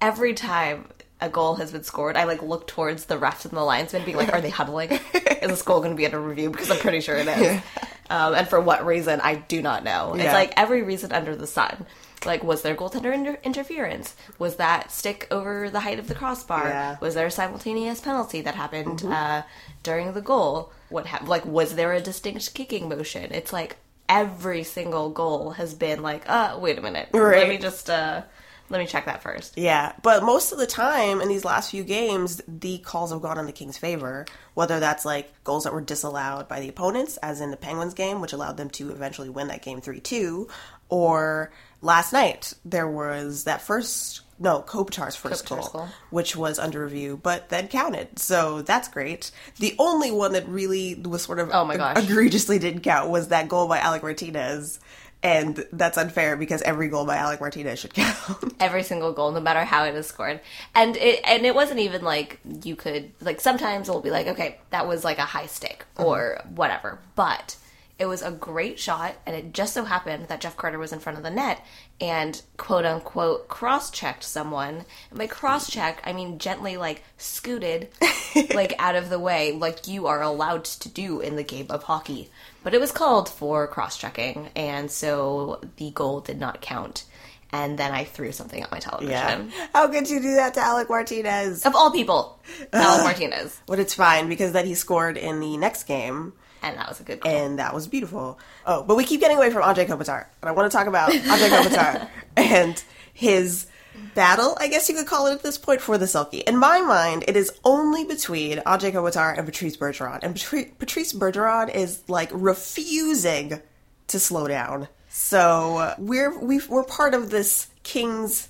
every 0.00 0.34
time 0.34 0.88
a 1.20 1.28
goal 1.28 1.54
has 1.56 1.70
been 1.70 1.84
scored, 1.84 2.16
I 2.16 2.24
like 2.24 2.42
look 2.42 2.66
towards 2.66 3.04
the 3.06 3.18
refs 3.18 3.44
and 3.44 3.52
the 3.56 3.62
linesmen, 3.62 4.04
being 4.04 4.16
like, 4.16 4.32
"Are 4.32 4.40
they 4.40 4.50
huddling? 4.50 4.90
Is 4.92 5.48
this 5.48 5.62
goal 5.62 5.78
going 5.78 5.92
to 5.92 5.96
be 5.96 6.06
under 6.06 6.20
review?" 6.20 6.50
Because 6.50 6.70
I'm 6.72 6.78
pretty 6.78 7.00
sure 7.00 7.16
it 7.16 7.28
is. 7.28 7.60
Um, 8.10 8.34
and 8.34 8.48
for 8.48 8.60
what 8.60 8.86
reason, 8.86 9.20
I 9.20 9.36
do 9.36 9.60
not 9.62 9.84
know. 9.84 10.14
It's 10.14 10.24
like 10.32 10.52
every 10.56 10.82
reason 10.82 11.12
under 11.12 11.36
the 11.36 11.46
sun. 11.46 11.86
Like, 12.26 12.42
was 12.42 12.62
there 12.62 12.74
goaltender 12.74 13.12
inter- 13.14 13.38
interference? 13.44 14.16
Was 14.38 14.56
that 14.56 14.90
stick 14.90 15.28
over 15.30 15.70
the 15.70 15.80
height 15.80 15.98
of 15.98 16.08
the 16.08 16.14
crossbar? 16.14 16.66
Yeah. 16.68 16.96
Was 17.00 17.14
there 17.14 17.26
a 17.26 17.30
simultaneous 17.30 18.00
penalty 18.00 18.40
that 18.40 18.54
happened 18.56 19.04
uh, 19.04 19.42
during 19.82 20.12
the 20.14 20.20
goal? 20.20 20.72
What 20.88 21.06
happened? 21.06 21.28
Like, 21.28 21.44
was 21.46 21.74
there 21.76 21.92
a 21.92 22.00
distinct 22.00 22.54
kicking 22.54 22.88
motion? 22.88 23.30
It's 23.32 23.52
like 23.52 23.76
every 24.08 24.64
single 24.64 25.10
goal 25.10 25.50
has 25.50 25.74
been 25.74 26.02
like, 26.02 26.28
uh, 26.28 26.58
wait 26.60 26.78
a 26.78 26.82
minute, 26.82 27.08
let 27.12 27.48
me 27.48 27.58
just 27.58 27.88
uh, 27.90 28.22
let 28.70 28.78
me 28.78 28.86
check 28.86 29.06
that 29.06 29.22
first. 29.22 29.56
Yeah, 29.56 29.92
but 30.02 30.22
most 30.22 30.52
of 30.52 30.58
the 30.58 30.66
time 30.66 31.20
in 31.20 31.28
these 31.28 31.44
last 31.44 31.70
few 31.70 31.84
games, 31.84 32.40
the 32.46 32.78
calls 32.78 33.10
have 33.12 33.22
gone 33.22 33.38
in 33.38 33.46
the 33.46 33.52
Kings' 33.52 33.78
favor. 33.78 34.26
Whether 34.54 34.80
that's 34.80 35.04
like 35.04 35.32
goals 35.44 35.64
that 35.64 35.72
were 35.72 35.80
disallowed 35.80 36.48
by 36.48 36.60
the 36.60 36.68
opponents, 36.68 37.16
as 37.18 37.40
in 37.40 37.50
the 37.50 37.56
Penguins 37.56 37.94
game, 37.94 38.20
which 38.20 38.32
allowed 38.32 38.56
them 38.56 38.70
to 38.70 38.90
eventually 38.90 39.28
win 39.28 39.48
that 39.48 39.62
game 39.62 39.80
3 39.80 40.00
2, 40.00 40.48
or 40.88 41.50
last 41.80 42.12
night 42.12 42.52
there 42.64 42.88
was 42.88 43.44
that 43.44 43.62
first. 43.62 44.22
No, 44.40 44.62
Kopitar's 44.62 45.16
first 45.16 45.44
Kopitar's 45.46 45.68
goal, 45.68 45.80
goal. 45.82 45.88
which 46.10 46.36
was 46.36 46.60
under 46.60 46.84
review, 46.84 47.18
but 47.20 47.48
that 47.48 47.70
counted. 47.70 48.20
So 48.20 48.62
that's 48.62 48.86
great. 48.86 49.32
The 49.58 49.74
only 49.80 50.12
one 50.12 50.32
that 50.34 50.46
really 50.46 50.94
was 50.94 51.22
sort 51.22 51.40
of 51.40 51.50
Oh 51.52 51.64
my 51.64 51.76
gosh. 51.76 51.96
egregiously 51.96 52.60
didn't 52.60 52.82
count 52.82 53.10
was 53.10 53.28
that 53.28 53.48
goal 53.48 53.66
by 53.66 53.78
Alec 53.78 54.02
Martinez. 54.04 54.78
And 55.20 55.64
that's 55.72 55.98
unfair 55.98 56.36
because 56.36 56.62
every 56.62 56.88
goal 56.88 57.04
by 57.04 57.16
Alec 57.16 57.40
Martinez 57.40 57.80
should 57.80 57.92
count. 57.92 58.54
Every 58.60 58.84
single 58.84 59.12
goal, 59.12 59.32
no 59.32 59.40
matter 59.40 59.64
how 59.64 59.82
it 59.84 59.96
is 59.96 60.06
scored, 60.06 60.40
and 60.76 60.96
it 60.96 61.20
and 61.26 61.44
it 61.44 61.56
wasn't 61.56 61.80
even 61.80 62.02
like 62.02 62.38
you 62.62 62.76
could 62.76 63.10
like 63.20 63.40
sometimes 63.40 63.88
it'll 63.88 64.00
be 64.00 64.10
like, 64.12 64.28
okay, 64.28 64.58
that 64.70 64.86
was 64.86 65.02
like 65.02 65.18
a 65.18 65.22
high 65.22 65.46
stick 65.46 65.86
mm-hmm. 65.96 66.04
or 66.08 66.40
whatever, 66.54 67.00
but 67.16 67.56
It 67.98 68.06
was 68.06 68.22
a 68.22 68.30
great 68.30 68.78
shot, 68.78 69.16
and 69.26 69.34
it 69.34 69.52
just 69.52 69.74
so 69.74 69.82
happened 69.84 70.28
that 70.28 70.40
Jeff 70.40 70.56
Carter 70.56 70.78
was 70.78 70.92
in 70.92 71.00
front 71.00 71.18
of 71.18 71.24
the 71.24 71.30
net 71.30 71.64
and 72.00 72.40
quote 72.56 72.84
unquote 72.84 73.48
cross 73.48 73.90
checked 73.90 74.22
someone. 74.22 74.84
And 75.10 75.18
by 75.18 75.26
cross 75.26 75.68
check, 75.68 76.00
I 76.04 76.12
mean 76.12 76.38
gently 76.38 76.76
like 76.76 77.02
scooted 77.16 77.88
like 78.54 78.74
out 78.78 78.94
of 78.94 79.10
the 79.10 79.18
way, 79.18 79.50
like 79.50 79.88
you 79.88 80.06
are 80.06 80.22
allowed 80.22 80.64
to 80.66 80.88
do 80.88 81.18
in 81.20 81.34
the 81.34 81.42
game 81.42 81.66
of 81.70 81.82
hockey. 81.84 82.30
But 82.62 82.74
it 82.74 82.80
was 82.80 82.92
called 82.92 83.28
for 83.28 83.66
cross 83.66 83.96
checking, 83.96 84.48
and 84.56 84.90
so 84.90 85.60
the 85.76 85.90
goal 85.90 86.20
did 86.20 86.38
not 86.38 86.60
count. 86.60 87.04
And 87.50 87.78
then 87.78 87.92
I 87.92 88.04
threw 88.04 88.30
something 88.32 88.62
at 88.62 88.70
my 88.70 88.78
television. 88.78 89.50
Yeah. 89.56 89.66
How 89.72 89.88
could 89.88 90.10
you 90.10 90.20
do 90.20 90.34
that 90.34 90.52
to 90.54 90.60
Alec 90.60 90.90
Martinez? 90.90 91.64
Of 91.64 91.74
all 91.74 91.90
people, 91.90 92.38
Alec 92.74 93.04
Martinez. 93.04 93.58
But 93.66 93.78
it's 93.78 93.94
fine 93.94 94.28
because 94.28 94.52
then 94.52 94.66
he 94.66 94.74
scored 94.74 95.16
in 95.16 95.40
the 95.40 95.56
next 95.56 95.84
game. 95.84 96.34
And 96.62 96.76
that 96.76 96.88
was 96.88 97.00
a 97.00 97.04
good 97.04 97.20
goal. 97.20 97.32
and 97.32 97.58
that 97.58 97.72
was 97.72 97.86
beautiful. 97.86 98.38
Oh, 98.66 98.82
but 98.82 98.96
we 98.96 99.04
keep 99.04 99.20
getting 99.20 99.36
away 99.38 99.50
from 99.50 99.62
Anze 99.62 99.86
Kopitar, 99.86 100.26
and 100.42 100.48
I 100.48 100.52
want 100.52 100.70
to 100.70 100.76
talk 100.76 100.88
about 100.88 101.10
Anze 101.10 101.48
Kopitar 101.48 102.08
and 102.36 102.82
his 103.14 103.66
battle, 104.14 104.56
I 104.60 104.68
guess 104.68 104.88
you 104.88 104.94
could 104.94 105.06
call 105.06 105.26
it 105.26 105.32
at 105.32 105.42
this 105.42 105.58
point, 105.58 105.80
for 105.80 105.98
the 105.98 106.06
Selke. 106.06 106.42
In 106.42 106.56
my 106.56 106.80
mind, 106.80 107.24
it 107.28 107.36
is 107.36 107.52
only 107.64 108.04
between 108.04 108.58
Anze 108.58 108.92
Kopitar 108.92 109.36
and 109.36 109.46
Patrice 109.46 109.76
Bergeron, 109.76 110.20
and 110.22 110.34
Patrice 110.78 111.12
Bergeron 111.12 111.74
is 111.74 112.02
like 112.08 112.30
refusing 112.32 113.60
to 114.08 114.18
slow 114.18 114.48
down. 114.48 114.88
So 115.08 115.94
we're 115.98 116.38
we've, 116.38 116.68
we're 116.68 116.84
part 116.84 117.14
of 117.14 117.30
this 117.30 117.68
Kings 117.82 118.48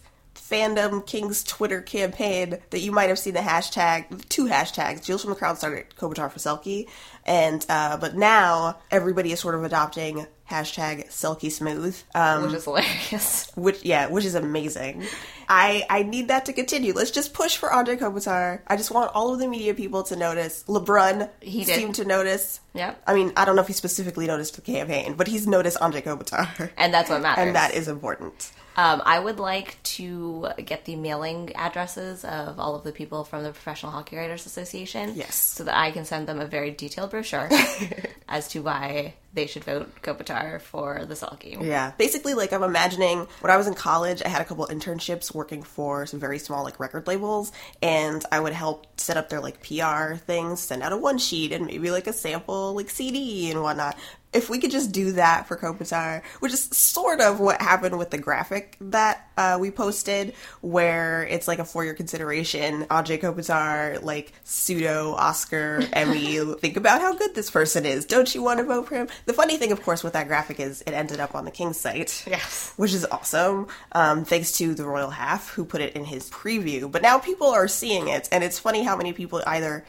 fandom 0.51 1.05
King's 1.07 1.43
Twitter 1.45 1.81
campaign 1.83 2.59
that 2.71 2.81
you 2.81 2.93
might 2.93 3.09
have 3.09 3.19
seen 3.19 3.35
the 3.35 3.41
hashtag, 3.41 4.29
two 4.29 4.47
hashtags. 4.47 5.05
Jewels 5.05 5.23
from 5.23 5.31
the 5.31 5.37
Crown 5.37 5.57
started 5.57 5.87
Kopitar 5.99 6.31
for 6.31 6.39
Selke, 6.39 6.89
and 7.27 7.65
uh, 7.69 7.97
but 7.97 8.17
now 8.17 8.79
everybody 8.91 9.33
is 9.33 9.41
sort 9.41 9.55
of 9.55 9.65
adopting 9.65 10.27
hashtag 10.51 11.09
Selke 11.09 11.53
Smooth, 11.53 12.01
um, 12.15 12.45
which 12.45 12.55
is 12.55 12.65
hilarious. 12.65 13.53
which 13.57 13.85
yeah, 13.85 14.07
which 14.09 14.25
is 14.25 14.35
amazing. 14.35 15.05
I 15.51 15.85
I 15.91 16.03
need 16.03 16.29
that 16.29 16.47
to 16.47 16.53
continue. 16.53 16.93
Let's 16.93 17.11
just 17.11 17.35
push 17.35 17.57
for 17.57 17.69
Anze 17.71 17.99
Kopitar. 17.99 18.61
I 18.67 18.77
just 18.77 18.91
want 18.91 19.11
all 19.15 19.33
of 19.33 19.39
the 19.41 19.49
media 19.49 19.75
people 19.75 20.03
to 20.05 20.17
notice. 20.17 20.65
LeBrun 20.69 21.29
He 21.41 21.65
did. 21.65 21.77
seemed 21.77 21.95
to 21.97 22.05
notice. 22.05 22.61
Yep. 22.75 23.03
I 23.07 23.15
mean, 23.15 23.33
I 23.37 23.45
don't 23.45 23.57
know 23.57 23.63
if 23.63 23.69
he 23.69 23.73
specifically 23.75 24.27
noticed 24.27 24.55
the 24.57 24.61
campaign, 24.63 25.15
but 25.15 25.27
he's 25.27 25.47
noticed 25.47 25.79
Anze 25.79 26.03
Kopitar, 26.03 26.71
And 26.77 26.93
that's 26.95 27.11
what 27.11 27.23
matters. 27.23 27.47
and 27.47 27.57
that 27.57 27.75
is 27.75 27.89
important. 27.89 28.53
Um, 28.79 29.03
I 29.05 29.19
would 29.19 29.41
like 29.41 29.83
to 29.99 30.51
get 30.65 30.85
the 30.85 30.95
mailing 30.95 31.53
addresses 31.57 32.25
of 32.25 32.61
all 32.61 32.77
of 32.77 32.85
the 32.85 32.93
people 32.93 33.25
from 33.25 33.43
the 33.43 33.51
Professional 33.51 33.91
Hockey 33.91 34.17
Writers 34.17 34.47
Association. 34.47 35.15
Yes. 35.17 35.35
So 35.35 35.65
that 35.65 35.77
I 35.77 35.91
can 35.91 36.05
send 36.05 36.29
them 36.29 36.39
a 36.39 36.47
very 36.47 36.71
detailed 36.71 37.11
brochure 37.11 37.49
as 38.29 38.47
to 38.51 38.61
why 38.61 39.15
they 39.35 39.47
should 39.47 39.65
vote 39.65 39.91
Kopitar 40.03 40.61
for 40.61 41.05
the 41.05 41.15
Selke. 41.15 41.63
Yeah. 41.63 41.93
Basically, 41.99 42.35
like, 42.35 42.53
I'm 42.53 42.63
imagining 42.63 43.27
when 43.41 43.53
I 43.53 43.57
was 43.57 43.67
in 43.67 43.75
college, 43.75 44.23
I 44.25 44.29
had 44.29 44.41
a 44.41 44.45
couple 44.45 44.67
internships 44.67 45.35
working 45.35 45.63
for 45.63 46.07
some 46.07 46.19
very 46.19 46.39
small, 46.39 46.65
like, 46.65 46.81
record 46.81 47.07
labels, 47.07 47.53
and 47.83 48.25
I 48.33 48.41
would 48.41 48.53
help 48.53 48.87
set 48.99 49.17
up 49.17 49.29
their, 49.29 49.41
like, 49.41 49.63
PR 49.63 50.15
things, 50.15 50.61
send 50.61 50.83
out 50.83 50.93
a 50.93 50.97
one 50.97 51.19
sheet 51.19 51.53
and 51.53 51.67
maybe, 51.67 51.91
like, 51.91 52.07
a 52.07 52.13
sample, 52.13 52.75
like, 52.75 52.91
CD 52.91 53.51
and 53.51 53.63
whatnot. 53.63 53.97
If 54.31 54.51
we 54.51 54.59
could 54.59 54.71
just 54.71 54.93
do 54.93 55.13
that 55.13 55.49
for 55.49 55.57
Kopitar, 55.57 56.23
which 56.41 56.53
is 56.53 56.65
sort 56.65 57.21
of 57.23 57.41
what 57.41 57.63
happened 57.63 57.99
with 57.99 58.11
the 58.11 58.19
graphic 58.19 58.77
that 58.79 59.27
uh, 59.39 59.57
we 59.59 59.71
posted, 59.71 60.35
where 60.61 61.25
it's 61.25 61.49
like 61.49 61.59
a 61.61 61.65
for 61.65 61.83
your 61.83 61.95
consideration, 61.95 62.85
Anze 62.87 63.19
Kopitar, 63.19 64.03
like 64.03 64.35
pseudo 64.45 65.13
Oscar 65.13 65.81
Emmy. 65.95 66.39
think 66.61 66.77
about 66.77 67.01
how 67.01 67.15
good 67.15 67.35
this 67.35 67.51
person 67.51 67.87
is. 67.87 68.05
Don't 68.05 68.35
you 68.35 68.43
want 68.43 68.59
to 68.59 68.65
vote 68.65 68.89
for 68.89 68.97
him? 68.97 69.09
The 69.27 69.33
funny 69.33 69.57
thing, 69.57 69.73
of 69.73 69.83
course, 69.83 70.03
with 70.05 70.13
that 70.15 70.29
graphic 70.29 70.61
is 70.61 70.83
it 70.83 70.93
ended 70.93 71.21
up 71.21 71.35
on 71.35 71.45
the 71.45 71.51
King's 71.51 71.79
site. 71.79 72.25
Yes. 72.27 72.73
Which 72.77 72.95
is 72.95 73.05
awesome. 73.07 73.69
Um, 73.93 74.25
thanks 74.25 74.53
to 74.59 74.75
the 74.75 74.85
Royal 74.85 75.11
Half 75.11 75.51
who 75.51 75.65
put 75.65 75.81
it 75.81 75.95
in 75.95 76.05
his 76.05 76.31
preview. 76.31 76.91
But 76.91 77.03
now 77.03 77.19
people 77.19 77.49
are 77.49 77.69
seeing 77.69 78.09
it, 78.09 78.29
and 78.33 78.43
it's 78.45 78.59
funny 78.59 78.83
how 78.83 78.97
many 78.97 79.13
people 79.13 79.43
either 79.47 79.85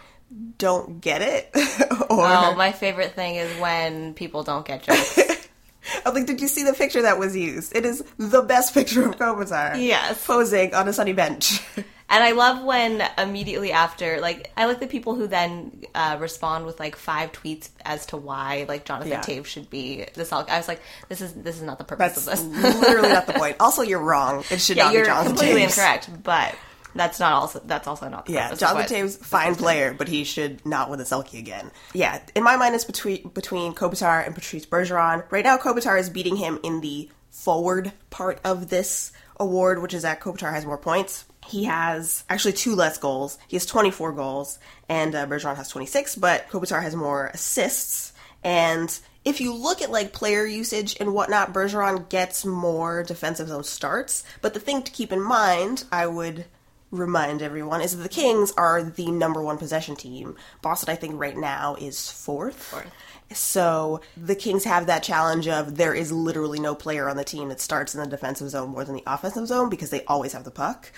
don't 0.58 1.02
get 1.02 1.22
it 1.22 1.50
or 2.10 2.26
Oh, 2.28 2.54
my 2.56 2.72
favorite 2.72 3.14
thing 3.16 3.36
is 3.36 3.60
when 3.60 4.14
people 4.14 4.44
don't 4.44 4.66
get 4.66 4.84
jokes. 4.84 5.20
I'm 6.06 6.14
like, 6.14 6.28
did 6.28 6.40
you 6.40 6.48
see 6.48 6.64
the 6.64 6.74
picture 6.74 7.02
that 7.02 7.18
was 7.18 7.36
used? 7.36 7.76
It 7.76 7.84
is 7.86 8.04
the 8.18 8.42
best 8.44 8.74
picture 8.74 9.08
of 9.10 9.18
Kopitar. 9.18 9.82
Yes. 9.84 10.24
Posing 10.26 10.74
on 10.76 10.88
a 10.88 10.94
sunny 10.94 11.14
bench. 11.14 11.62
And 12.10 12.24
I 12.24 12.32
love 12.32 12.64
when 12.64 13.04
immediately 13.18 13.72
after, 13.72 14.20
like, 14.20 14.52
I 14.58 14.66
like 14.66 14.80
the 14.80 14.88
people 14.88 15.14
who 15.16 15.28
then 15.28 15.84
uh, 15.94 16.18
respond 16.20 16.66
with 16.66 16.80
like 16.80 16.96
five 16.96 17.32
tweets 17.32 17.70
as 17.86 18.08
to 18.08 18.18
why, 18.18 18.66
like, 18.68 18.84
Jonathan 18.86 19.12
Yeah. 19.12 19.22
Toews 19.22 19.46
should 19.46 19.70
be 19.70 20.06
the 20.16 20.24
Selke. 20.24 20.50
I 20.50 20.58
was 20.58 20.68
like, 20.68 20.82
this 21.08 21.22
is 21.22 21.34
this 21.34 21.58
is 21.58 21.62
not 21.62 21.78
the 21.78 21.84
purpose 21.84 22.26
That's 22.26 22.42
of 22.44 22.52
this. 22.54 22.76
literally 22.82 23.10
not 23.10 23.28
the 23.28 23.34
point. 23.44 23.58
Also, 23.60 23.84
you're 23.84 24.02
wrong. 24.02 24.44
It 24.50 24.60
should 24.60 24.78
yeah, 24.78 24.86
not 24.86 24.94
be 24.94 25.04
Jonathan 25.04 25.28
completely 25.34 25.62
Toews. 25.62 25.66
incorrect, 25.78 26.24
but 26.24 26.56
that's 26.96 27.20
not 27.20 27.34
also 27.34 27.62
that's 27.66 27.88
also 27.88 28.10
not 28.10 28.26
the 28.26 28.34
Yeah. 28.34 28.56
Jonathan 28.56 28.98
Toews, 29.06 29.18
fine 29.20 29.54
player, 29.54 29.94
but 29.94 30.08
he 30.08 30.24
should 30.24 30.66
not 30.66 30.90
win 30.90 30.98
the 30.98 31.06
Selke 31.06 31.38
again. 31.38 31.70
Yeah, 31.94 32.20
in 32.36 32.44
my 32.44 32.56
mind, 32.58 32.74
it's 32.74 32.86
between 32.86 33.30
between 33.30 33.74
Kopitar 33.76 34.26
and 34.26 34.34
Patrice 34.34 34.66
Bergeron. 34.66 35.24
Right 35.30 35.46
now, 35.46 35.58
Kopitar 35.58 36.00
is 36.00 36.10
beating 36.10 36.36
him 36.38 36.60
in 36.64 36.82
the 36.82 37.08
forward 37.30 37.92
part 38.10 38.40
of 38.44 38.70
this 38.70 39.12
award, 39.40 39.82
which 39.82 39.94
is 39.94 40.04
that 40.04 40.20
Kopitar 40.20 40.52
has 40.52 40.66
more 40.66 40.78
points. 40.78 41.26
He 41.46 41.64
has 41.66 42.24
actually 42.30 42.54
two 42.54 42.76
less 42.76 42.98
goals. 42.98 43.38
He 43.48 43.56
has 43.56 43.66
24 43.66 44.12
goals, 44.12 44.60
and 44.88 45.16
uh, 45.16 45.26
Bergeron 45.26 45.56
has 45.56 45.70
26, 45.70 46.16
but 46.18 46.48
Kopitar 46.50 46.82
has 46.82 46.96
more 46.96 47.28
assists. 47.28 48.14
And 48.44 48.98
if 49.26 49.42
you 49.42 49.54
look 49.54 49.82
at 49.82 49.92
like 49.92 50.14
player 50.14 50.46
usage 50.46 50.96
and 51.00 51.14
whatnot, 51.14 51.54
Bergeron 51.54 52.10
gets 52.10 52.46
more 52.46 53.04
defensive 53.04 53.48
zone 53.48 53.64
starts. 53.64 54.24
But 54.42 54.54
the 54.54 54.60
thing 54.60 54.84
to 54.84 54.92
keep 54.92 55.12
in 55.12 55.22
mind, 55.22 55.86
I 55.92 56.08
would 56.08 56.46
remind 56.92 57.42
everyone, 57.42 57.82
is 57.82 57.96
that 57.96 58.04
the 58.04 58.10
Kings 58.10 58.52
are 58.58 58.84
the 58.84 59.12
number 59.12 59.42
one 59.42 59.58
possession 59.58 59.96
team. 59.96 60.36
Boston, 60.62 60.92
I 60.92 60.96
think, 60.96 61.20
right 61.20 61.38
now 61.38 61.76
is 61.76 62.12
fourth. 62.12 62.56
Fourth. 62.56 62.92
So 63.32 64.02
the 64.18 64.36
Kings 64.36 64.64
have 64.64 64.88
that 64.88 65.04
challenge 65.04 65.48
of 65.48 65.78
there 65.78 65.94
is 65.94 66.12
literally 66.12 66.60
no 66.60 66.74
player 66.74 67.08
on 67.08 67.18
the 67.18 67.24
team 67.24 67.50
that 67.50 67.62
starts 67.62 67.94
in 67.94 68.02
the 68.02 68.08
defensive 68.08 68.50
zone 68.50 68.70
more 68.70 68.84
than 68.84 68.96
the 68.96 69.04
offensive 69.06 69.48
zone 69.48 69.70
because 69.70 69.92
they 69.92 70.04
always 70.06 70.34
have 70.34 70.44
the 70.44 70.52
puck. 70.52 70.92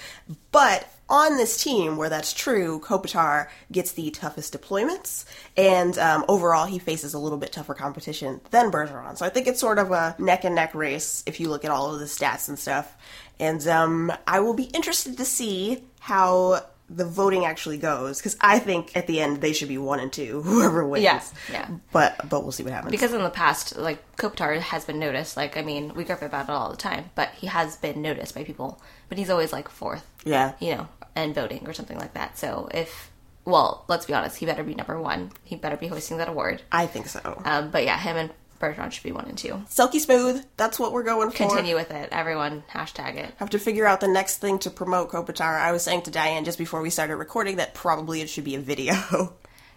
But 0.51 0.87
on 1.09 1.35
this 1.35 1.61
team 1.61 1.97
where 1.97 2.09
that's 2.09 2.31
true, 2.33 2.79
Kopitar 2.79 3.47
gets 3.71 3.91
the 3.91 4.11
toughest 4.11 4.59
deployments, 4.59 5.25
and 5.57 5.97
um, 5.97 6.23
overall 6.29 6.65
he 6.65 6.79
faces 6.79 7.13
a 7.13 7.19
little 7.19 7.37
bit 7.37 7.51
tougher 7.51 7.73
competition 7.73 8.39
than 8.51 8.71
Bergeron. 8.71 9.17
So 9.17 9.25
I 9.25 9.29
think 9.29 9.47
it's 9.47 9.59
sort 9.59 9.77
of 9.77 9.91
a 9.91 10.15
neck 10.17 10.45
and 10.45 10.55
neck 10.55 10.73
race 10.73 11.23
if 11.25 11.39
you 11.41 11.49
look 11.49 11.65
at 11.65 11.71
all 11.71 11.93
of 11.93 11.99
the 11.99 12.05
stats 12.05 12.47
and 12.47 12.57
stuff. 12.57 12.95
And 13.39 13.67
um, 13.67 14.13
I 14.25 14.39
will 14.39 14.53
be 14.53 14.65
interested 14.65 15.17
to 15.17 15.25
see 15.25 15.83
how 15.99 16.63
the 16.93 17.05
voting 17.05 17.45
actually 17.45 17.77
goes 17.77 18.17
because 18.17 18.35
I 18.41 18.59
think 18.59 18.95
at 18.95 19.07
the 19.07 19.21
end 19.21 19.41
they 19.41 19.53
should 19.53 19.69
be 19.69 19.77
one 19.77 19.99
and 19.99 20.11
two, 20.11 20.41
whoever 20.45 20.85
wins. 20.85 21.03
Yeah, 21.03 21.23
yeah. 21.51 21.69
But 21.91 22.29
but 22.29 22.43
we'll 22.43 22.51
see 22.51 22.63
what 22.63 22.73
happens. 22.73 22.91
because 22.91 23.13
in 23.13 23.21
the 23.21 23.29
past, 23.29 23.77
like 23.77 23.99
Kopitar 24.17 24.59
has 24.59 24.85
been 24.85 24.99
noticed. 24.99 25.37
Like 25.37 25.57
I 25.57 25.61
mean, 25.61 25.93
we 25.93 26.03
gripe 26.03 26.21
about 26.21 26.45
it 26.45 26.51
all 26.51 26.71
the 26.71 26.77
time, 26.77 27.09
but 27.15 27.29
he 27.31 27.47
has 27.47 27.77
been 27.77 28.01
noticed 28.01 28.35
by 28.35 28.43
people. 28.43 28.81
But 29.09 29.17
he's 29.17 29.29
always 29.29 29.51
like 29.51 29.69
fourth, 29.69 30.05
yeah, 30.23 30.53
you 30.59 30.75
know, 30.75 30.87
and 31.15 31.33
voting 31.33 31.67
or 31.67 31.73
something 31.73 31.97
like 31.97 32.13
that. 32.13 32.37
So 32.37 32.69
if 32.73 33.11
well, 33.45 33.85
let's 33.87 34.05
be 34.05 34.13
honest, 34.13 34.37
he 34.37 34.45
better 34.45 34.63
be 34.63 34.75
number 34.75 34.99
one. 34.99 35.31
He 35.43 35.55
better 35.55 35.77
be 35.77 35.87
hoisting 35.87 36.17
that 36.17 36.29
award. 36.29 36.61
I 36.71 36.85
think 36.85 37.07
so. 37.07 37.41
Um, 37.43 37.71
but 37.71 37.83
yeah, 37.83 37.97
him 37.97 38.17
and 38.17 38.31
Bergeron 38.61 38.91
should 38.91 39.03
be 39.03 39.11
one 39.11 39.25
and 39.25 39.37
two. 39.37 39.61
Silky 39.67 39.99
smooth. 39.99 40.45
That's 40.55 40.79
what 40.79 40.93
we're 40.93 41.03
going 41.03 41.31
for. 41.31 41.37
Continue 41.37 41.75
with 41.75 41.91
it, 41.91 42.09
everyone. 42.11 42.63
Hashtag 42.71 43.15
it. 43.15 43.33
Have 43.37 43.49
to 43.49 43.59
figure 43.59 43.87
out 43.87 43.99
the 43.99 44.07
next 44.07 44.37
thing 44.37 44.59
to 44.59 44.69
promote 44.69 45.11
Kopitar. 45.11 45.59
I 45.59 45.71
was 45.71 45.83
saying 45.83 46.03
to 46.03 46.11
Diane 46.11 46.45
just 46.45 46.57
before 46.57 46.81
we 46.81 46.89
started 46.89 47.15
recording 47.15 47.57
that 47.57 47.73
probably 47.73 48.21
it 48.21 48.29
should 48.29 48.45
be 48.45 48.55
a 48.55 48.59
video. 48.59 48.93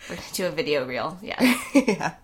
We're 0.09 0.17
gonna 0.17 0.29
do 0.35 0.47
a 0.47 0.51
video 0.51 0.87
reel. 0.87 1.19
Yeah. 1.23 1.59
yeah. 1.75 2.15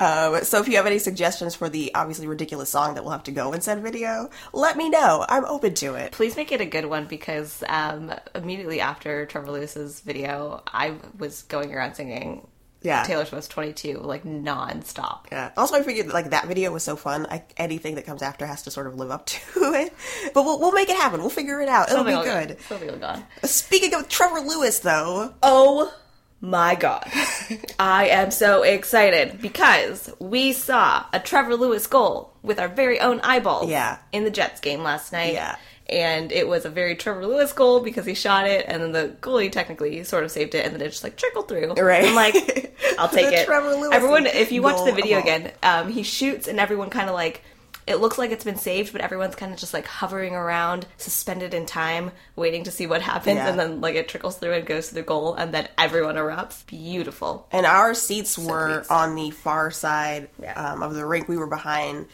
Um, 0.00 0.44
so 0.44 0.60
if 0.60 0.68
you 0.68 0.76
have 0.76 0.86
any 0.86 0.98
suggestions 0.98 1.54
for 1.54 1.68
the 1.68 1.92
obviously 1.94 2.26
ridiculous 2.26 2.68
song 2.68 2.94
that 2.94 3.04
will 3.04 3.12
have 3.12 3.22
to 3.24 3.30
go 3.30 3.52
in 3.52 3.60
said 3.60 3.82
video, 3.82 4.28
let 4.52 4.76
me 4.76 4.90
know. 4.90 5.24
I'm 5.28 5.44
open 5.44 5.74
to 5.74 5.94
it. 5.94 6.12
Please 6.12 6.36
make 6.36 6.52
it 6.52 6.60
a 6.60 6.66
good 6.66 6.86
one 6.86 7.06
because 7.06 7.62
um, 7.68 8.12
immediately 8.34 8.80
after 8.80 9.24
Trevor 9.26 9.50
Lewis's 9.50 10.00
video, 10.00 10.62
I 10.66 10.96
was 11.18 11.42
going 11.44 11.74
around 11.74 11.94
singing 11.94 12.46
Yeah. 12.82 13.02
Taylor 13.04 13.24
Swift's 13.24 13.48
22 13.48 13.98
like 13.98 14.24
nonstop. 14.24 15.26
Yeah. 15.30 15.52
Also, 15.56 15.76
I 15.76 15.82
figured 15.82 16.08
that 16.08 16.14
like 16.14 16.30
that 16.30 16.46
video 16.46 16.72
was 16.72 16.82
so 16.82 16.96
fun. 16.96 17.26
I, 17.30 17.44
anything 17.56 17.94
that 17.96 18.06
comes 18.06 18.22
after 18.22 18.46
has 18.46 18.62
to 18.62 18.70
sort 18.70 18.86
of 18.86 18.96
live 18.96 19.10
up 19.10 19.26
to 19.26 19.40
it. 19.74 19.92
But 20.34 20.44
we'll, 20.44 20.58
we'll 20.60 20.72
make 20.72 20.88
it 20.88 20.96
happen. 20.96 21.20
We'll 21.20 21.30
figure 21.30 21.60
it 21.60 21.68
out. 21.68 21.90
It'll 21.90 22.04
be 22.04 22.12
Something 22.12 22.32
will 22.32 22.40
good. 22.46 22.48
go- 22.56 22.62
Something 22.68 22.88
will 22.90 22.98
go 22.98 23.06
on. 23.06 23.24
Uh, 23.42 23.46
speaking 23.46 23.94
of 23.94 24.08
Trevor 24.08 24.40
Lewis, 24.40 24.78
though, 24.80 25.34
Oh 25.42 25.92
my 26.40 26.74
god. 26.74 27.08
I 27.78 28.08
am 28.08 28.30
so 28.32 28.62
excited 28.64 29.40
because 29.40 30.12
we 30.18 30.52
saw 30.52 31.04
a 31.12 31.20
Trevor 31.20 31.54
Lewis 31.56 31.86
goal 31.86 32.34
with 32.42 32.58
our 32.58 32.68
very 32.68 32.98
own 32.98 33.20
eyeballs 33.20 33.70
Yeah. 33.70 33.98
in 34.10 34.24
the 34.24 34.30
Jets 34.30 34.60
game 34.60 34.82
last 34.82 35.12
night. 35.12 35.34
Yeah. 35.34 35.56
And 35.92 36.32
it 36.32 36.48
was 36.48 36.64
a 36.64 36.70
very 36.70 36.96
Trevor 36.96 37.26
Lewis 37.26 37.52
goal 37.52 37.80
because 37.80 38.06
he 38.06 38.14
shot 38.14 38.46
it, 38.46 38.64
and 38.66 38.82
then 38.82 38.92
the 38.92 39.14
goalie 39.20 39.52
technically 39.52 40.02
sort 40.04 40.24
of 40.24 40.30
saved 40.30 40.54
it, 40.54 40.64
and 40.64 40.74
then 40.74 40.80
it 40.80 40.88
just 40.88 41.04
like 41.04 41.16
trickled 41.16 41.48
through. 41.48 41.74
Right. 41.74 42.04
I'm 42.06 42.14
like, 42.14 42.34
I'll 42.98 43.08
take 43.08 43.32
it. 43.32 43.46
Trevor 43.46 43.74
Lewis 43.76 43.90
everyone, 43.94 44.26
if 44.26 44.50
you 44.50 44.62
watch 44.62 44.84
the 44.84 44.92
video 44.92 45.20
again, 45.20 45.52
um, 45.62 45.90
he 45.92 46.02
shoots, 46.02 46.48
and 46.48 46.58
everyone 46.58 46.90
kind 46.90 47.08
of 47.08 47.14
like. 47.14 47.42
It 47.84 47.96
looks 47.96 48.16
like 48.16 48.30
it's 48.30 48.44
been 48.44 48.58
saved, 48.58 48.92
but 48.92 49.00
everyone's 49.00 49.34
kind 49.34 49.52
of 49.52 49.58
just 49.58 49.74
like 49.74 49.86
hovering 49.86 50.36
around, 50.36 50.86
suspended 50.98 51.52
in 51.52 51.66
time, 51.66 52.12
waiting 52.36 52.62
to 52.62 52.70
see 52.70 52.86
what 52.86 53.02
happens, 53.02 53.38
Yeah. 53.38 53.48
and 53.48 53.58
then 53.58 53.80
like 53.80 53.96
it 53.96 54.08
trickles 54.08 54.36
through 54.38 54.52
and 54.52 54.64
goes 54.64 54.90
to 54.90 54.94
the 54.94 55.02
goal, 55.02 55.34
and 55.34 55.52
then 55.52 55.66
everyone 55.76 56.14
erupts. 56.14 56.64
Beautiful. 56.64 57.48
And 57.50 57.66
our 57.66 57.92
seats 57.94 58.38
were 58.38 58.76
pleased. 58.78 58.90
on 58.92 59.16
the 59.16 59.30
far 59.32 59.72
side 59.72 60.28
Yeah. 60.40 60.52
um, 60.52 60.80
of 60.80 60.94
the 60.94 61.04
rink. 61.04 61.26
We 61.26 61.36
were 61.36 61.48
behind 61.48 62.06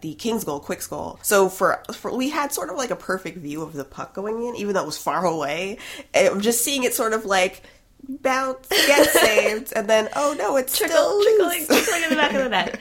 the 0.00 0.14
King's 0.14 0.44
goal, 0.44 0.60
Quick's 0.60 0.86
goal. 0.86 1.18
So 1.22 1.48
for, 1.48 1.82
for 1.92 2.14
we 2.14 2.30
had 2.30 2.52
sort 2.52 2.70
of 2.70 2.76
like 2.76 2.90
a 2.90 2.96
perfect 2.96 3.38
view 3.38 3.62
of 3.62 3.72
the 3.72 3.84
puck 3.84 4.14
going 4.14 4.44
in, 4.46 4.56
even 4.56 4.74
though 4.74 4.82
it 4.82 4.86
was 4.86 4.98
far 4.98 5.24
away. 5.24 5.78
And 6.12 6.42
just 6.42 6.64
seeing 6.64 6.84
it 6.84 6.94
sort 6.94 7.12
of 7.12 7.24
like 7.24 7.62
bounce, 8.08 8.68
get 8.68 9.08
saved, 9.10 9.72
and 9.74 9.88
then 9.88 10.08
oh 10.16 10.34
no, 10.38 10.56
it's 10.56 10.76
trickle, 10.76 10.96
still 10.96 11.22
trickling, 11.22 11.66
trickling 11.66 12.02
in 12.04 12.10
the 12.10 12.16
back 12.16 12.32
of 12.32 12.42
the 12.44 12.48
net. 12.48 12.78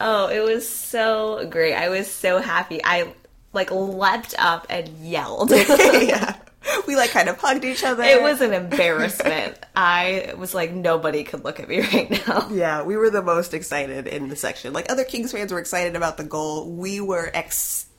Oh, 0.00 0.28
it 0.28 0.40
was 0.40 0.68
so 0.68 1.46
great. 1.48 1.74
I 1.74 1.88
was 1.88 2.10
so 2.10 2.38
happy. 2.38 2.80
I 2.84 3.12
like 3.52 3.70
leapt 3.70 4.34
up 4.38 4.66
and 4.68 4.88
yelled. 5.00 5.50
yeah. 5.50 6.36
We 6.86 6.96
like 6.96 7.10
kind 7.10 7.28
of 7.28 7.38
hugged 7.38 7.64
each 7.64 7.82
other. 7.84 8.02
It 8.02 8.20
was 8.20 8.40
an 8.40 8.52
embarrassment. 8.52 9.58
I 9.76 10.34
was 10.36 10.54
like, 10.54 10.72
nobody 10.72 11.24
could 11.24 11.44
look 11.44 11.60
at 11.60 11.68
me 11.68 11.80
right 11.92 12.26
now. 12.26 12.48
Yeah, 12.50 12.82
we 12.82 12.96
were 12.96 13.10
the 13.10 13.22
most 13.22 13.54
excited 13.54 14.06
in 14.06 14.28
the 14.28 14.36
section. 14.36 14.72
Like 14.72 14.90
other 14.90 15.04
Kings 15.04 15.32
fans 15.32 15.52
were 15.52 15.58
excited 15.58 15.96
about 15.96 16.16
the 16.16 16.24
goal. 16.24 16.70
We 16.70 17.00
were 17.00 17.30
ecstatic 17.34 17.93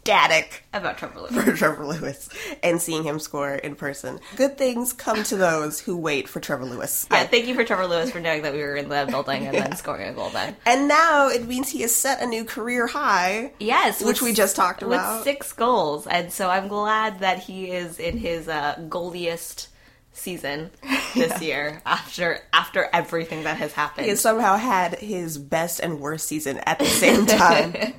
About 0.73 0.97
Trevor 0.97 1.21
Lewis. 1.21 1.33
for 1.33 1.53
Trevor 1.57 1.85
Lewis 1.87 2.29
and 2.61 2.79
seeing 2.81 3.03
him 3.03 3.19
score 3.19 3.55
in 3.55 3.75
person. 3.75 4.19
Good 4.35 4.57
things 4.57 4.93
come 4.93 5.23
to 5.23 5.35
those 5.35 5.79
who 5.79 5.97
wait 5.97 6.29
for 6.29 6.39
Trevor 6.39 6.65
Lewis. 6.65 7.07
Yeah, 7.11 7.23
thank 7.25 7.47
you 7.47 7.55
for 7.55 7.63
Trevor 7.63 7.87
Lewis 7.87 8.11
for 8.11 8.19
knowing 8.19 8.43
that 8.43 8.53
we 8.53 8.59
were 8.59 8.75
in 8.75 8.87
the 8.89 9.05
building 9.09 9.47
and 9.47 9.55
then 9.57 9.75
scoring 9.75 10.07
a 10.09 10.13
goal 10.13 10.29
then. 10.29 10.55
And 10.65 10.87
now 10.87 11.29
it 11.29 11.47
means 11.47 11.69
he 11.69 11.81
has 11.81 11.95
set 11.95 12.21
a 12.21 12.27
new 12.27 12.45
career 12.45 12.87
high. 12.87 13.51
Yes, 13.59 14.03
Which 14.03 14.21
we 14.21 14.31
just 14.33 14.55
talked 14.55 14.81
about. 14.83 15.17
with 15.17 15.23
six 15.23 15.53
goals, 15.53 16.05
and 16.07 16.31
so 16.31 16.49
I'm 16.49 16.67
glad 16.67 17.19
that 17.19 17.39
he 17.39 17.71
is 17.71 17.99
in 17.99 18.17
his 18.17 18.47
uh, 18.47 18.75
goaliest 18.87 19.67
season 20.13 20.71
this 21.15 21.41
year 21.41 21.81
after 21.85 22.39
after 22.53 22.87
everything 22.93 23.43
that 23.43 23.57
has 23.57 23.73
happened. 23.73 24.05
He 24.05 24.09
has 24.11 24.21
somehow 24.21 24.55
had 24.57 24.95
his 24.99 25.37
best 25.37 25.79
and 25.81 25.99
worst 25.99 26.27
season 26.27 26.57
at 26.59 26.79
the 26.79 26.85
same 26.85 27.25
time. 27.25 27.93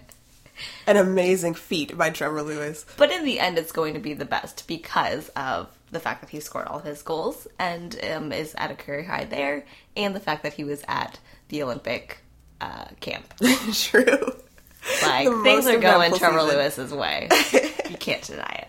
An 0.86 0.96
amazing 0.96 1.54
feat 1.54 1.96
by 1.96 2.10
Trevor 2.10 2.42
Lewis. 2.42 2.86
But 2.96 3.10
in 3.10 3.24
the 3.24 3.40
end, 3.40 3.58
it's 3.58 3.72
going 3.72 3.94
to 3.94 4.00
be 4.00 4.14
the 4.14 4.24
best 4.24 4.66
because 4.66 5.28
of 5.30 5.68
the 5.90 6.00
fact 6.00 6.20
that 6.20 6.30
he 6.30 6.40
scored 6.40 6.66
all 6.66 6.78
of 6.78 6.84
his 6.84 7.02
goals 7.02 7.46
and 7.58 7.98
um, 8.12 8.32
is 8.32 8.54
at 8.56 8.70
a 8.70 8.74
career 8.74 9.04
high 9.04 9.24
there, 9.24 9.64
and 9.96 10.14
the 10.14 10.20
fact 10.20 10.42
that 10.42 10.54
he 10.54 10.64
was 10.64 10.82
at 10.88 11.18
the 11.48 11.62
Olympic 11.62 12.18
uh, 12.60 12.86
camp. 13.00 13.32
True. 13.72 14.32
Like 15.02 15.28
The 15.28 15.40
things 15.42 15.66
are 15.66 15.78
going 15.78 16.14
Trevor 16.14 16.40
season. 16.40 16.58
Lewis's 16.58 16.92
way. 16.92 17.28
you 17.90 17.96
can't 17.96 18.22
deny 18.22 18.62
it. 18.62 18.68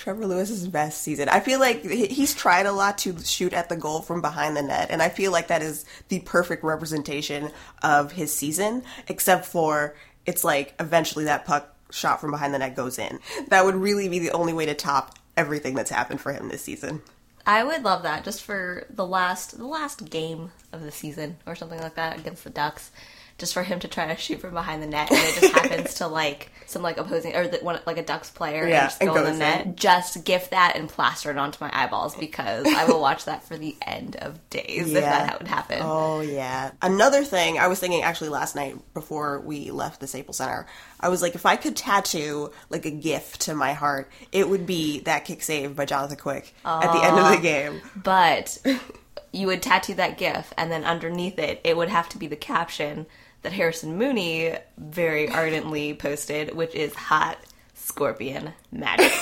Trevor 0.00 0.26
Lewis's 0.26 0.66
best 0.66 1.02
season. 1.02 1.28
I 1.28 1.40
feel 1.40 1.60
like 1.60 1.84
he's 1.84 2.34
tried 2.34 2.64
a 2.64 2.72
lot 2.72 2.96
to 2.98 3.18
shoot 3.22 3.52
at 3.52 3.68
the 3.68 3.76
goal 3.76 4.00
from 4.00 4.22
behind 4.22 4.56
the 4.56 4.62
net, 4.62 4.88
and 4.88 5.02
I 5.02 5.10
feel 5.10 5.30
like 5.30 5.48
that 5.48 5.60
is 5.60 5.84
the 6.08 6.20
perfect 6.20 6.64
representation 6.64 7.50
of 7.82 8.10
his 8.12 8.34
season, 8.34 8.82
except 9.08 9.44
for 9.44 9.94
it's 10.26 10.44
like 10.44 10.74
eventually 10.78 11.24
that 11.24 11.44
puck 11.44 11.74
shot 11.90 12.20
from 12.20 12.30
behind 12.30 12.54
the 12.54 12.58
net 12.58 12.76
goes 12.76 12.98
in. 12.98 13.18
That 13.48 13.64
would 13.64 13.74
really 13.74 14.08
be 14.08 14.18
the 14.18 14.30
only 14.30 14.52
way 14.52 14.66
to 14.66 14.74
top 14.74 15.18
everything 15.36 15.74
that's 15.74 15.90
happened 15.90 16.20
for 16.20 16.32
him 16.32 16.48
this 16.48 16.62
season. 16.62 17.02
I 17.46 17.64
would 17.64 17.82
love 17.82 18.02
that 18.02 18.24
just 18.24 18.42
for 18.42 18.86
the 18.90 19.06
last 19.06 19.58
the 19.58 19.66
last 19.66 20.10
game 20.10 20.52
of 20.72 20.82
the 20.82 20.92
season 20.92 21.38
or 21.46 21.54
something 21.54 21.80
like 21.80 21.94
that 21.94 22.18
against 22.18 22.44
the 22.44 22.50
Ducks. 22.50 22.90
Just 23.40 23.54
for 23.54 23.62
him 23.62 23.80
to 23.80 23.88
try 23.88 24.06
to 24.06 24.16
shoot 24.20 24.40
from 24.40 24.52
behind 24.52 24.82
the 24.82 24.86
net, 24.86 25.10
and 25.10 25.18
it 25.18 25.40
just 25.40 25.54
happens 25.54 25.94
to 25.94 26.06
like 26.06 26.52
some 26.66 26.82
like 26.82 26.98
opposing 26.98 27.34
or 27.34 27.48
the, 27.48 27.56
one 27.58 27.80
like 27.86 27.96
a 27.96 28.02
Ducks 28.04 28.30
player 28.30 28.68
Yeah, 28.68 28.82
and 28.82 28.90
just 28.90 29.00
go 29.00 29.06
in 29.16 29.24
the 29.24 29.30
goes 29.30 29.38
net. 29.38 29.66
in. 29.66 29.76
Just 29.76 30.24
gift 30.24 30.50
that 30.50 30.76
and 30.76 30.88
plaster 30.88 31.30
it 31.30 31.38
onto 31.38 31.56
my 31.64 31.70
eyeballs 31.72 32.14
because 32.14 32.66
I 32.66 32.84
will 32.84 33.00
watch 33.00 33.24
that 33.24 33.42
for 33.42 33.56
the 33.56 33.74
end 33.84 34.16
of 34.16 34.38
days 34.50 34.88
if 34.92 35.02
that 35.02 35.38
would 35.38 35.48
happen. 35.48 35.78
Oh 35.82 36.20
yeah. 36.20 36.70
Another 36.82 37.24
thing 37.24 37.58
I 37.58 37.66
was 37.68 37.80
thinking 37.80 38.02
actually 38.02 38.28
last 38.28 38.54
night 38.54 38.76
before 38.94 39.40
we 39.40 39.70
left 39.70 40.00
the 40.00 40.06
Staples 40.06 40.36
Center, 40.36 40.66
I 41.00 41.08
was 41.08 41.22
like, 41.22 41.34
if 41.34 41.46
I 41.46 41.56
could 41.56 41.76
tattoo 41.76 42.52
like 42.68 42.84
a 42.84 42.90
gift 42.90 43.40
to 43.42 43.54
my 43.54 43.72
heart, 43.72 44.10
it 44.32 44.48
would 44.48 44.66
be 44.66 45.00
that 45.00 45.24
kick 45.24 45.42
save 45.42 45.74
by 45.74 45.86
Jonathan 45.86 46.18
Quick 46.18 46.54
at 46.64 46.92
the 46.92 47.02
end 47.02 47.18
of 47.18 47.30
the 47.30 47.38
game. 47.42 47.80
But 47.96 48.58
you 49.32 49.46
would 49.46 49.62
tattoo 49.62 49.94
that 49.94 50.18
GIF, 50.18 50.52
and 50.58 50.70
then 50.70 50.84
underneath 50.84 51.38
it, 51.38 51.60
it 51.64 51.76
would 51.76 51.88
have 51.88 52.08
to 52.10 52.18
be 52.18 52.26
the 52.26 52.36
caption 52.36 53.06
that 53.42 53.52
Harrison 53.52 53.96
Mooney 53.98 54.54
very 54.78 55.28
ardently 55.28 55.94
posted, 55.94 56.54
which 56.54 56.74
is 56.74 56.94
"Hot 56.94 57.38
Scorpion 57.74 58.52
Magic," 58.70 59.12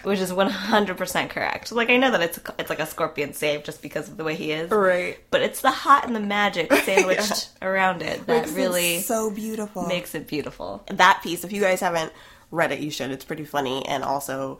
which 0.02 0.18
is 0.20 0.32
one 0.32 0.50
hundred 0.50 0.96
percent 0.96 1.30
correct. 1.30 1.70
Like 1.72 1.90
I 1.90 1.96
know 1.96 2.10
that 2.10 2.22
it's 2.22 2.40
it's 2.58 2.70
like 2.70 2.80
a 2.80 2.86
scorpion 2.86 3.32
save 3.32 3.64
just 3.64 3.82
because 3.82 4.08
of 4.08 4.16
the 4.16 4.24
way 4.24 4.34
he 4.34 4.52
is, 4.52 4.70
Right. 4.70 5.18
But 5.30 5.42
it's 5.42 5.60
the 5.60 5.70
hot 5.70 6.06
and 6.06 6.14
the 6.16 6.20
magic 6.20 6.72
sandwiched 6.84 7.50
around 7.62 8.02
it 8.02 8.26
that 8.26 8.40
Makes 8.46 8.52
it 8.52 8.56
really 8.56 9.00
so 9.00 9.30
beautiful. 9.30 9.86
makes 9.86 10.14
it 10.14 10.26
beautiful. 10.26 10.84
that 10.90 11.20
piece, 11.22 11.44
if 11.44 11.52
you 11.52 11.60
guys 11.60 11.80
haven't 11.80 12.12
read 12.50 12.72
it, 12.72 12.80
you 12.80 12.90
should. 12.90 13.10
It's 13.10 13.24
pretty 13.24 13.44
funny 13.44 13.86
and 13.86 14.02
also 14.04 14.58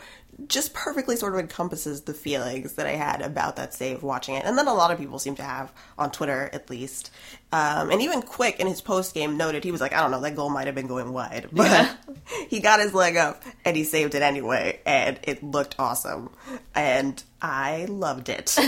just 0.48 0.74
perfectly 0.74 1.16
sort 1.16 1.32
of 1.34 1.40
encompasses 1.40 2.02
the 2.02 2.12
feelings 2.12 2.74
that 2.74 2.86
I 2.86 2.92
had 2.92 3.22
about 3.22 3.56
that 3.56 3.72
save 3.72 4.02
watching 4.02 4.34
it. 4.34 4.44
And 4.44 4.58
then 4.58 4.68
a 4.68 4.74
lot 4.74 4.90
of 4.90 4.98
people 4.98 5.18
seem 5.18 5.34
to 5.36 5.42
have 5.42 5.72
on 5.96 6.10
Twitter, 6.10 6.50
at 6.52 6.68
least. 6.68 7.10
Um, 7.52 7.90
and 7.90 8.02
even 8.02 8.20
Quick 8.22 8.60
in 8.60 8.66
his 8.66 8.82
post 8.82 9.14
game 9.14 9.38
noted 9.38 9.64
he 9.64 9.72
was 9.72 9.80
like, 9.80 9.94
I 9.94 10.02
don't 10.02 10.10
know, 10.10 10.20
that 10.20 10.36
goal 10.36 10.50
might 10.50 10.66
have 10.66 10.74
been 10.74 10.88
going 10.88 11.12
wide, 11.12 11.48
but 11.52 11.96
he 12.48 12.60
got 12.60 12.80
his 12.80 12.92
leg 12.92 13.16
up 13.16 13.42
and 13.64 13.76
he 13.76 13.84
saved 13.84 14.14
it 14.14 14.22
anyway, 14.22 14.80
and 14.84 15.18
it 15.22 15.42
looked 15.42 15.76
awesome. 15.78 16.30
And 16.74 17.22
I 17.40 17.86
loved 17.88 18.28
it. 18.28 18.56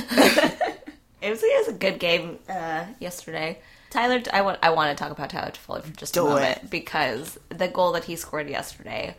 It 1.21 1.31
was, 1.31 1.43
it 1.43 1.67
was 1.67 1.69
a 1.75 1.79
good 1.79 1.99
game 1.99 2.39
uh, 2.49 2.85
yesterday. 3.01 3.59
Tyler, 3.91 4.23
I 4.33 4.43
want 4.43 4.59
I 4.63 4.71
want 4.71 4.97
to 4.97 5.03
talk 5.03 5.13
about 5.13 5.31
Tyler 5.31 5.51
Toffoli 5.53 5.83
for 5.83 5.97
just 5.97 6.17
a 6.17 6.23
moment 6.23 6.59
it. 6.65 6.71
because 6.71 7.39
the 7.49 7.69
goal 7.69 7.93
that 7.93 8.05
he 8.05 8.17
scored 8.17 8.49
yesterday 8.49 9.17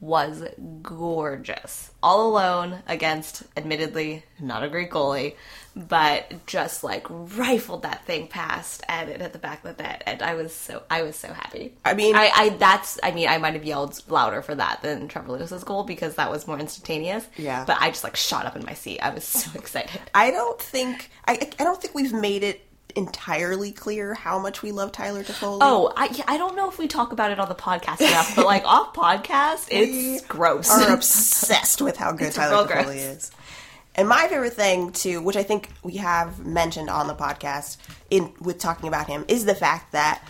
was 0.00 0.44
gorgeous. 0.82 1.90
All 2.02 2.28
alone 2.30 2.78
against, 2.86 3.42
admittedly, 3.56 4.24
not 4.38 4.62
a 4.62 4.68
great 4.68 4.90
goalie, 4.90 5.34
but 5.74 6.46
just 6.46 6.84
like 6.84 7.04
rifled 7.08 7.82
that 7.82 8.04
thing 8.04 8.28
past 8.28 8.84
and 8.88 9.10
it 9.10 9.20
hit 9.20 9.32
the 9.32 9.38
back 9.40 9.64
of 9.64 9.76
the 9.76 9.82
net, 9.82 10.02
and 10.06 10.22
I 10.22 10.34
was 10.34 10.54
so 10.54 10.82
I 10.90 11.02
was 11.02 11.16
so 11.16 11.32
happy. 11.32 11.74
I 11.84 11.94
mean- 11.94 12.14
I, 12.14 12.30
I 12.34 12.48
that's 12.50 12.98
I 13.02 13.10
mean 13.10 13.28
I 13.28 13.38
might 13.38 13.54
have 13.54 13.64
yelled 13.64 14.00
louder 14.08 14.40
for 14.42 14.54
that 14.54 14.82
than 14.82 15.08
Trevor 15.08 15.32
Lewis's 15.32 15.64
goal 15.64 15.84
because 15.84 16.14
that 16.16 16.30
was 16.30 16.46
more 16.46 16.58
instantaneous. 16.58 17.26
Yeah. 17.36 17.64
but 17.64 17.76
I 17.80 17.90
just 17.90 18.04
like 18.04 18.16
shot 18.16 18.46
up 18.46 18.56
in 18.56 18.64
my 18.64 18.74
seat. 18.74 19.00
I 19.00 19.10
was 19.10 19.24
so 19.24 19.50
excited. 19.58 20.00
I 20.14 20.30
don't 20.30 20.60
think 20.60 21.10
I 21.26 21.34
I 21.58 21.64
don't 21.64 21.80
think 21.80 21.94
we've 21.94 22.12
made 22.12 22.42
it 22.44 22.64
entirely 22.96 23.72
clear 23.72 24.14
how 24.14 24.38
much 24.38 24.62
we 24.62 24.72
love 24.72 24.92
Tyler 24.92 25.22
Toffoli. 25.22 25.58
Oh, 25.60 25.92
I, 25.96 26.08
yeah, 26.12 26.24
I 26.26 26.36
don't 26.38 26.56
know 26.56 26.68
if 26.68 26.78
we 26.78 26.88
talk 26.88 27.12
about 27.12 27.30
it 27.30 27.38
on 27.38 27.48
the 27.48 27.54
podcast 27.54 28.00
enough, 28.00 28.34
but 28.36 28.46
like 28.46 28.64
off 28.64 28.94
podcast, 28.94 29.68
it's 29.70 30.24
gross. 30.26 30.70
are 30.70 30.92
obsessed 30.94 31.80
with 31.82 31.96
how 31.96 32.12
good 32.12 32.28
It's 32.28 32.36
Tyler 32.36 32.66
Toffoli 32.66 32.84
gross. 32.84 32.94
is. 32.96 33.30
And 33.94 34.08
my 34.08 34.28
favorite 34.28 34.52
thing 34.52 34.92
too, 34.92 35.20
which 35.20 35.36
I 35.36 35.42
think 35.42 35.70
we 35.82 35.96
have 35.96 36.44
mentioned 36.44 36.88
on 36.88 37.08
the 37.08 37.14
podcast 37.14 37.78
in 38.10 38.32
with 38.40 38.58
talking 38.58 38.88
about 38.88 39.08
him, 39.08 39.24
is 39.28 39.44
the 39.44 39.56
fact 39.56 39.92
that 39.92 40.22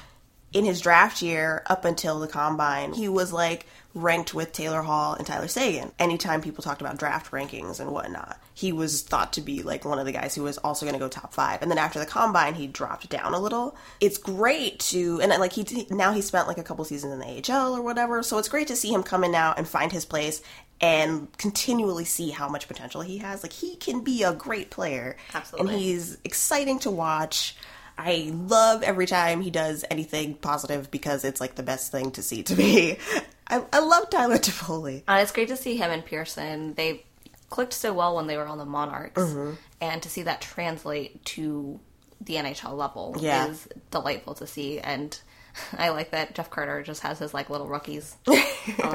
in 0.53 0.64
his 0.64 0.81
draft 0.81 1.21
year 1.21 1.62
up 1.66 1.85
until 1.85 2.18
the 2.18 2.29
combine, 2.29 2.94
he 2.94 3.09
was 3.09 3.33
like 3.33 3.66
ranked 4.03 4.35
with 4.35 4.53
Taylor 4.53 4.83
Hall 4.83 5.15
and 5.15 5.27
Tyler 5.27 5.49
Seguin. 5.49 5.93
Anytime 5.99 6.41
people 6.41 6.63
talked 6.63 6.81
about 6.81 6.99
draft 6.99 7.31
rankings 7.31 7.81
and 7.81 7.91
whatnot, 7.91 8.39
he 8.55 8.73
was 8.73 9.03
thought 9.03 9.33
to 9.35 9.41
be 9.41 9.63
like 9.63 9.85
one 9.85 9.99
of 9.99 10.07
the 10.07 10.13
guys 10.13 10.35
who 10.35 10.43
was 10.43 10.59
also 10.59 10.85
going 10.87 10.95
to 10.95 10.99
go 10.99 11.09
top 11.09 11.33
five. 11.33 11.63
And 11.63 11.71
then 11.71 11.79
after 11.79 11.99
the 11.99 12.07
combine, 12.07 12.55
he 12.55 12.67
dropped 12.67 13.09
down 13.09 13.35
a 13.35 13.39
little. 13.39 13.77
It's 14.01 14.19
great 14.19 14.81
to 14.81 15.21
and 15.21 15.31
like 15.39 15.53
he 15.53 15.87
now 15.91 16.13
he 16.13 16.21
spent 16.21 16.49
like 16.49 16.59
a 16.59 16.63
couple 16.63 16.85
seasons 16.85 17.13
in 17.13 17.19
the 17.19 17.53
AHL 17.53 17.77
or 17.77 17.83
whatever, 17.83 18.23
so 18.23 18.39
it's 18.39 18.49
great 18.49 18.69
to 18.69 18.77
see 18.77 18.93
him 18.93 19.03
come 19.03 19.25
in 19.25 19.33
now 19.33 19.55
and 19.57 19.69
find 19.69 19.93
his 19.93 20.05
place 20.05 20.43
and 20.81 21.37
continually 21.39 22.05
see 22.05 22.31
how 22.31 22.49
much 22.49 22.69
potential 22.69 23.01
he 23.01 23.19
has. 23.19 23.43
Like 23.43 23.53
he 23.53 23.77
can 23.77 24.01
be 24.01 24.23
a 24.23 24.33
great 24.33 24.71
player, 24.71 25.17
Absolutely. 25.35 25.75
and 25.75 25.83
he's 25.83 26.19
exciting 26.25 26.79
to 26.81 26.91
watch. 26.91 27.57
I 27.97 28.31
love 28.33 28.85
every 28.85 29.07
time 29.07 29.41
he 29.41 29.51
does 29.51 29.85
anything 29.91 30.35
positive 30.35 30.89
because 30.89 31.25
it's 31.25 31.41
like 31.41 31.57
the 31.57 31.65
best 31.65 31.91
thing 31.91 32.13
to 32.13 32.23
see 32.23 32.45
to 32.45 32.55
me. 32.55 32.99
I, 33.49 33.63
I 33.73 33.79
love 33.81 34.11
Tyler 34.11 34.37
Toffoli. 34.39 35.03
Uh, 35.09 35.21
it's 35.23 35.33
great 35.33 35.49
to 35.49 35.57
see 35.57 35.77
him 35.77 35.91
and 35.91 36.05
Pearson. 36.05 36.75
They 36.75 37.05
clicked 37.51 37.73
so 37.73 37.93
well 37.95 38.17
when 38.17 38.27
they 38.27 38.37
were 38.37 38.47
on 38.47 38.59
the 38.59 38.67
Monarchs, 38.67 39.21
Mm-hmm. 39.21 39.55
and 39.81 40.03
to 40.03 40.09
see 40.11 40.23
that 40.23 40.41
translate 40.41 41.25
to 41.27 41.81
the 42.21 42.35
NHL 42.35 42.77
level 42.77 43.17
Yeah. 43.19 43.47
is 43.49 43.69
delightful 43.91 44.35
to 44.35 44.47
see. 44.47 44.81
And 44.81 45.19
I 45.79 45.89
like 45.91 46.11
that 46.11 46.35
Jeff 46.35 46.51
Carter 46.51 46.83
just 46.83 47.03
has 47.03 47.19
his 47.19 47.33
like 47.33 47.49
little 47.49 47.67
rookies 47.69 48.17
on 48.27 48.35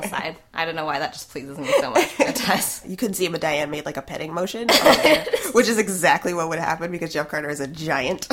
the 0.02 0.08
side. 0.08 0.36
I 0.54 0.66
don't 0.66 0.76
know 0.76 0.86
why 0.86 1.00
that 1.00 1.14
just 1.14 1.30
pleases 1.32 1.58
me 1.58 1.68
so 1.80 1.90
much. 1.92 2.20
It 2.20 2.36
does. 2.36 2.86
You 2.86 2.96
couldn't 2.96 3.16
see, 3.16 3.26
him, 3.26 3.32
but 3.32 3.42
Diane 3.42 3.72
made 3.72 3.86
like 3.86 3.98
a 3.98 4.02
petting 4.02 4.34
motion, 4.34 4.68
which 5.54 5.68
is 5.68 5.78
exactly 5.78 6.34
what 6.34 6.50
would 6.50 6.60
happen 6.60 6.92
because 6.92 7.12
Jeff 7.12 7.28
Carter 7.30 7.50
is 7.50 7.60
a 7.60 7.68
giant. 7.68 8.28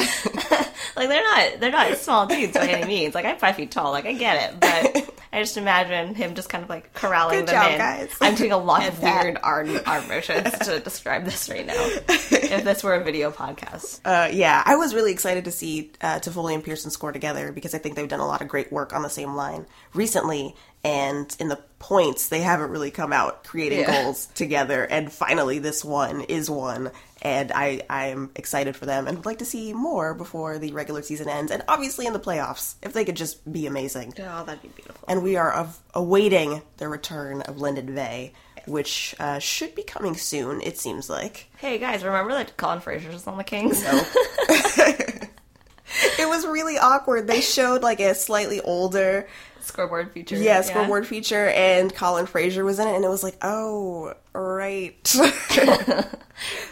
Like 1.01 1.09
they're 1.09 1.23
not 1.23 1.61
they're 1.61 1.71
not 1.71 1.97
small 1.97 2.27
dudes 2.27 2.53
by 2.53 2.67
any 2.69 2.87
means. 2.87 3.15
Like 3.15 3.25
I'm 3.25 3.39
five 3.39 3.57
feet 3.57 3.71
tall. 3.71 3.91
Like 3.91 4.05
I 4.07 4.13
get 4.13 4.51
it, 4.53 4.61
but 4.61 5.15
I 5.33 5.41
just 5.41 5.57
imagine 5.57 6.15
him 6.15 6.35
just 6.35 6.49
kind 6.51 6.63
of 6.63 6.69
like 6.69 6.93
corralling 6.93 7.39
Good 7.41 7.49
them 7.49 7.55
job, 7.55 7.73
in. 7.73 7.79
guys. 7.79 8.11
I'm 8.21 8.35
doing 8.35 8.53
a 8.53 8.59
lot 8.59 8.87
of 8.87 9.01
that. 9.01 9.25
weird 9.25 9.39
arm 9.43 9.81
arm 9.87 10.09
motions 10.09 10.59
to 10.59 10.79
describe 10.85 11.25
this 11.25 11.49
right 11.49 11.65
now. 11.67 11.75
If 12.09 12.65
this 12.65 12.83
were 12.85 12.95
a 12.95 13.03
video 13.05 13.31
podcast, 13.31 14.01
Uh, 14.05 14.29
yeah, 14.31 14.63
I 14.67 14.77
was 14.77 14.95
really 14.95 15.13
excited 15.13 15.45
to 15.47 15.53
see 15.53 15.93
uh, 16.03 16.19
Toffoli 16.19 16.53
and 16.55 16.63
Pearson 16.63 16.91
score 16.91 17.13
together 17.13 17.51
because 17.53 17.75
I 17.75 17.79
think 17.79 17.95
they've 17.97 18.09
done 18.09 18.21
a 18.21 18.27
lot 18.27 18.43
of 18.43 18.49
great 18.49 18.71
work 18.73 18.93
on 18.93 19.03
the 19.03 19.09
same 19.11 19.35
line 19.35 19.67
recently. 19.95 20.55
And 20.83 21.35
in 21.39 21.49
the 21.49 21.59
points, 21.79 22.29
they 22.29 22.41
haven't 22.41 22.71
really 22.71 22.91
come 22.91 23.13
out 23.13 23.45
creating 23.45 23.81
Yeah. 23.81 24.03
goals 24.03 24.27
together. 24.35 24.83
And 24.85 25.13
finally, 25.13 25.59
this 25.59 25.85
one 25.85 26.23
is 26.23 26.49
one. 26.49 26.91
And 27.23 27.53
I, 27.53 27.83
I'm 27.91 28.31
excited 28.35 28.77
for 28.77 28.87
them 28.87 29.07
and 29.07 29.19
would 29.19 29.27
like 29.27 29.39
to 29.41 29.45
see 29.45 29.75
more 29.75 30.15
before 30.15 30.59
the 30.59 30.73
regular 30.73 31.03
season 31.03 31.29
ends. 31.29 31.53
And 31.53 31.63
obviously 31.69 32.07
in 32.07 32.15
the 32.15 32.19
playoffs, 32.21 32.77
if 32.83 32.95
they 32.95 33.05
could 33.05 33.17
just 33.17 33.51
be 33.53 33.67
amazing. 33.67 34.15
oh, 34.21 34.45
that'd 34.45 34.63
be 34.63 34.69
beautiful. 34.69 35.07
And 35.07 35.23
we 35.23 35.37
are 35.37 35.53
of, 35.53 35.79
awaiting 35.93 36.63
the 36.79 36.89
return 36.89 37.43
of 37.43 37.59
Linden 37.59 37.95
Vey, 37.95 38.33
which 38.67 39.15
uh, 39.21 39.39
should 39.39 39.75
be 39.75 39.83
coming 39.83 40.15
soon, 40.17 40.63
it 40.63 40.79
seems 40.79 41.11
like. 41.11 41.51
Hey 41.59 41.77
guys, 41.77 42.03
remember 42.05 42.33
that 42.33 42.57
Colin 42.57 42.81
Fraser's 42.81 43.27
on 43.27 43.37
the 43.37 43.45
Kings? 43.45 43.85
It 46.19 46.29
was 46.29 46.47
really 46.47 46.79
awkward. 46.79 47.27
They 47.27 47.41
showed 47.41 47.83
like 47.83 47.99
a 47.99 48.15
slightly 48.15 48.61
older, 48.61 49.27
Scoreboard 49.63 50.13
feature. 50.13 50.37
yeah, 50.37 50.61
scoreboard 50.63 51.07
feature, 51.07 51.49
and 51.49 51.95
Colin 51.95 52.27
Fraser 52.27 52.65
was 52.65 52.79
in 52.79 52.89
it, 52.89 52.95
and 52.97 53.05
it 53.05 53.09
was 53.09 53.23
like, 53.23 53.37
oh, 53.43 54.15
right. 54.33 55.15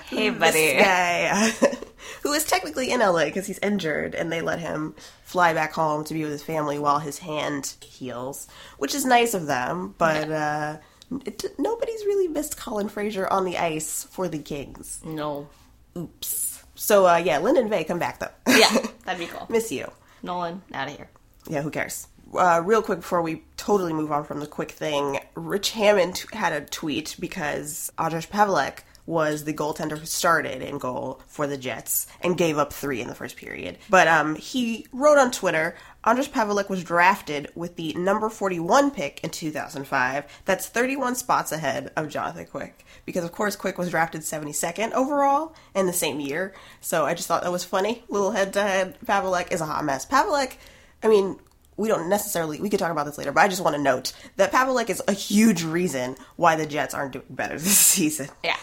Hey, 0.07 0.31
buddy. 0.31 0.72
Guy, 0.79 1.51
who 2.22 2.33
is 2.33 2.44
technically 2.44 2.90
in 2.90 3.01
LA 3.01 3.27
because 3.27 3.46
he's 3.46 3.59
injured, 3.59 4.14
and 4.14 4.33
they 4.33 4.40
let 4.40 4.59
him 4.59 4.94
fly 5.22 5.53
back 5.53 5.72
home 5.74 6.05
to 6.05 6.14
be 6.14 6.22
with 6.22 6.33
his 6.33 6.42
family 6.42 6.79
while 6.79 6.98
his 6.98 7.18
hand 7.18 7.74
heals, 7.83 8.48
which 8.79 8.94
is 8.94 9.05
nice 9.05 9.35
of 9.35 9.46
them, 9.46 9.94
but 9.98 10.31
uh, 10.31 10.79
it, 11.27 11.44
nobody's 11.59 12.05
really 12.07 12.29
missed 12.29 12.57
Colin 12.57 12.88
Fraser 12.88 13.29
on 13.29 13.44
the 13.44 13.59
ice 13.59 14.05
for 14.05 14.29
the 14.29 14.38
Kings. 14.38 15.01
No. 15.05 15.48
Oops. 15.96 16.62
So, 16.74 17.07
uh, 17.07 17.16
yeah, 17.16 17.38
Linden 17.38 17.68
Vey, 17.68 17.85
come 17.85 17.98
back 17.98 18.20
though. 18.20 18.31
Yeah, 18.48 18.87
that'd 19.05 19.18
be 19.20 19.27
cool. 19.27 19.46
Miss 19.51 19.70
you. 19.70 19.90
Nolan, 20.22 20.62
out 20.72 20.88
of 20.88 20.96
here. 20.96 21.11
Yeah, 21.48 21.61
who 21.62 21.70
cares? 21.70 22.07
Uh, 22.35 22.62
real 22.64 22.83
quick 22.83 23.01
before 23.01 23.23
we 23.23 23.43
totally 23.57 23.93
move 23.93 24.12
on 24.12 24.25
from 24.25 24.41
the 24.41 24.47
quick 24.47 24.71
thing, 24.71 25.19
Rich 25.35 25.71
Hammond 25.73 26.25
had 26.33 26.53
a 26.53 26.64
tweet 26.64 27.17
because 27.19 27.91
Ondrej 27.99 28.29
Pavelec 28.29 28.81
was 29.09 29.45
the 29.45 29.55
goaltender 29.55 29.97
who 29.97 30.05
started 30.05 30.61
in 30.61 30.77
goal 30.77 31.19
for 31.27 31.47
the 31.47 31.57
Jets 31.57 32.07
and 32.21 32.37
gave 32.37 32.59
up 32.59 32.75
three 32.75 33.01
in 33.01 33.09
the 33.09 33.14
first 33.14 33.37
period. 33.37 33.79
But 33.88 34.07
um, 34.07 34.35
he 34.35 34.87
wrote 34.93 35.17
on 35.17 35.31
Twitter, 35.31 35.75
Ondrej 36.05 36.29
Pavelec 36.29 36.69
was 36.69 36.85
drafted 36.85 37.51
with 37.55 37.77
the 37.77 37.95
number 37.95 38.29
41 38.29 38.91
pick 38.91 39.25
in 39.25 39.31
2005. 39.31 40.43
That's 40.45 40.67
31 40.69 41.14
spots 41.14 41.53
ahead 41.53 41.91
of 41.97 42.11
Jonathan 42.11 42.45
Quick. 42.45 42.85
Because, 43.07 43.25
of 43.25 43.33
course, 43.33 43.57
Quick 43.57 43.79
was 43.79 43.88
drafted 43.88 44.21
72nd 44.21 44.93
overall 44.93 45.57
in 45.75 45.87
the 45.87 45.93
same 45.95 46.21
year. 46.21 46.53
So 46.83 47.07
I 47.07 47.14
just 47.14 47.29
thought 47.29 47.43
that 47.45 47.53
was 47.53 47.64
funny. 47.64 48.05
Little 48.11 48.33
head 48.33 48.53
to 48.53 48.62
head. 48.62 48.99
Pavelec 49.07 49.51
is 49.53 49.62
a 49.62 49.67
hot 49.67 49.87
mess. 49.87 50.05
Pavelec, 50.05 50.57
I 51.03 51.09
mean, 51.09 51.38
we 51.79 51.88
don't 51.88 52.11
necessarily 52.11 52.61
we 52.61 52.69
could 52.69 52.79
talk 52.81 52.91
about 52.93 53.07
this 53.07 53.17
later, 53.17 53.33
but 53.33 53.41
I 53.41 53.49
just 53.49 53.62
want 53.64 53.75
to 53.77 53.81
note 53.83 54.12
that 54.37 54.53
Pavelec 54.53 54.91
is 54.91 55.03
a 55.09 55.12
huge 55.12 55.62
reason 55.62 56.17
why 56.37 56.57
the 56.57 56.67
Jets 56.67 56.93
aren't 56.93 57.12
doing 57.12 57.25
better 57.31 57.55
this 57.55 57.79
season. 57.97 58.29
Yeah, 58.45 58.57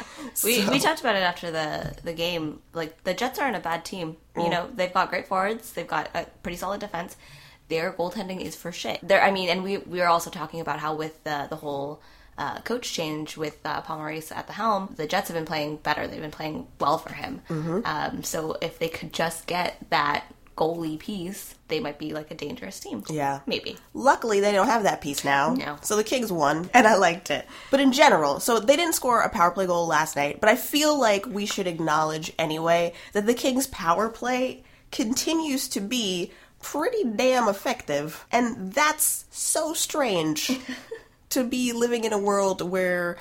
we 0.44 0.62
So- 0.62 0.72
we 0.72 0.80
talked 0.80 1.00
about 1.00 1.16
it 1.16 1.24
after 1.24 1.50
the 1.50 1.96
the 2.04 2.14
game. 2.14 2.62
Like 2.74 3.04
the 3.04 3.14
Jets 3.16 3.40
aren't 3.40 3.56
a 3.56 3.60
bad 3.60 3.84
team. 3.86 4.18
You 4.38 4.50
know, 4.50 4.70
they've 4.76 4.94
got 4.94 5.10
great 5.10 5.28
forwards. 5.28 5.72
They've 5.74 5.88
got 5.88 6.10
a 6.14 6.26
pretty 6.44 6.58
solid 6.58 6.82
defense. 6.82 7.16
Their 7.70 7.94
goaltending 7.94 8.42
is 8.42 8.56
for 8.56 8.72
shit. 8.72 9.00
There, 9.02 9.24
I 9.24 9.32
mean, 9.32 9.50
and 9.50 9.64
we 9.64 9.78
we 9.78 10.00
were 10.00 10.08
also 10.08 10.30
talking 10.30 10.60
about 10.60 10.80
how 10.80 10.94
with 10.94 11.24
the 11.24 11.48
the 11.50 11.56
whole. 11.56 12.02
Uh, 12.38 12.60
coach 12.64 12.92
change 12.92 13.38
with 13.38 13.58
uh, 13.64 13.80
Paul 13.80 14.00
Maurice 14.00 14.30
at 14.30 14.46
the 14.46 14.52
helm. 14.52 14.94
The 14.98 15.08
Jets 15.08 15.30
have 15.30 15.36
been 15.36 15.46
playing 15.46 15.78
better. 15.78 16.06
They've 16.06 16.20
been 16.20 16.32
playing 16.32 16.68
well 16.82 16.98
for 16.98 17.14
him. 17.14 17.40
Um, 17.86 18.24
so 18.24 18.58
if 18.62 18.78
they 18.78 18.90
could 18.90 19.14
just 19.14 19.48
get 19.48 19.78
that 19.90 20.26
goalie 20.56 20.98
piece, 20.98 21.56
they 21.68 21.80
might 21.80 22.00
be 22.00 22.14
like 22.14 22.32
a 22.32 22.36
dangerous 22.36 22.80
team. 22.80 23.04
Yeah. 23.10 23.42
maybe. 23.46 23.78
Luckily, 23.94 24.40
they 24.40 24.52
don't 24.52 24.68
have 24.68 24.84
that 24.84 25.02
piece 25.02 25.24
now. 25.26 25.54
No. 25.54 25.78
So 25.82 25.96
the 25.96 26.04
Kings 26.04 26.32
won, 26.32 26.70
and 26.74 26.88
I 26.88 26.96
liked 26.96 27.30
it. 27.30 27.48
But 27.72 27.80
in 27.80 27.92
general, 27.92 28.40
so 28.40 28.60
they 28.60 28.76
didn't 28.76 28.94
score 28.94 29.22
a 29.22 29.30
power 29.30 29.52
play 29.52 29.66
goal 29.66 29.88
last 29.88 30.16
night, 30.16 30.40
but 30.40 30.50
I 30.50 30.56
feel 30.56 31.00
like 31.00 31.26
we 31.26 31.46
should 31.46 31.68
acknowledge 31.68 32.32
anyway 32.40 32.94
that 33.14 33.26
the 33.26 33.34
Kings' 33.34 33.68
power 33.68 34.10
play 34.10 34.64
continues 34.92 35.68
to 35.70 35.82
be 35.82 36.32
pretty 36.62 37.04
damn 37.04 37.48
effective. 37.48 38.26
And 38.32 38.74
that's 38.74 39.26
so 39.30 39.74
strange 39.74 40.52
to 41.30 41.44
be 41.44 41.74
living 41.74 42.06
in 42.06 42.14
a 42.14 42.18
world 42.18 42.62
where 42.62 43.18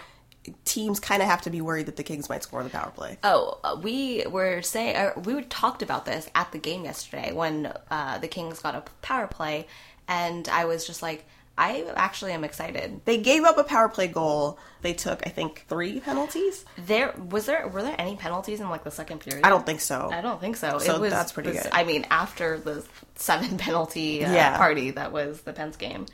teams 0.65 1.01
kind 1.01 1.23
of 1.23 1.29
have 1.29 1.43
to 1.43 1.51
be 1.51 1.61
worried 1.61 1.87
that 1.87 1.97
the 1.97 2.03
Kings 2.03 2.29
might 2.29 2.43
score 2.43 2.63
the 2.63 2.71
power 2.71 2.91
play. 2.95 3.19
Oh, 3.25 3.59
uh, 3.65 3.79
we 3.83 4.25
were 4.29 4.63
saying 4.63 4.97
uh, 4.97 5.13
we 5.25 5.43
talked 5.45 5.83
about 5.83 6.05
this 6.05 6.29
at 6.35 6.53
the 6.53 6.59
game 6.59 6.85
yesterday 6.85 7.33
when 7.33 7.73
uh, 7.91 8.19
the 8.19 8.29
Kings 8.29 8.59
got 8.61 8.75
a 8.75 8.83
power 9.03 9.27
play, 9.27 9.67
and 10.09 10.49
I 10.49 10.65
was 10.67 10.87
just 10.87 11.03
like, 11.03 11.25
I 11.57 11.85
actually 11.95 12.33
am 12.33 12.43
excited. 12.43 13.01
They 13.05 13.19
gave 13.19 13.45
up 13.45 13.57
a 13.59 13.63
power 13.65 13.89
play 13.89 14.09
goal. 14.09 14.59
They 14.83 14.93
took, 14.93 15.25
I 15.25 15.31
think, 15.31 15.67
three 15.69 16.01
penalties. 16.01 16.65
There 16.77 17.15
was 17.31 17.47
there 17.47 17.69
were 17.69 17.83
there 17.83 17.95
any 17.97 18.17
penalties 18.17 18.59
in 18.61 18.69
like 18.69 18.83
the 18.83 18.91
second 18.91 19.21
period? 19.21 19.47
I 19.47 19.51
don't 19.51 19.65
think 19.65 19.81
so. 19.81 20.11
I 20.13 20.21
don't 20.21 20.41
think 20.41 20.57
so. 20.57 20.79
So 20.79 20.97
it 20.97 21.01
was, 21.01 21.13
that's 21.13 21.31
pretty 21.31 21.51
was- 21.51 21.63
good. 21.63 21.71
I 21.73 21.85
mean, 21.85 22.07
after 22.11 22.59
the 22.59 22.85
seven 23.15 23.57
penalty 23.67 24.25
uh, 24.25 24.33
Yeah. 24.33 24.57
party 24.57 24.91
that 24.93 25.13
was 25.13 25.43
the 25.43 25.53
Pens 25.53 25.77
game, 25.77 26.07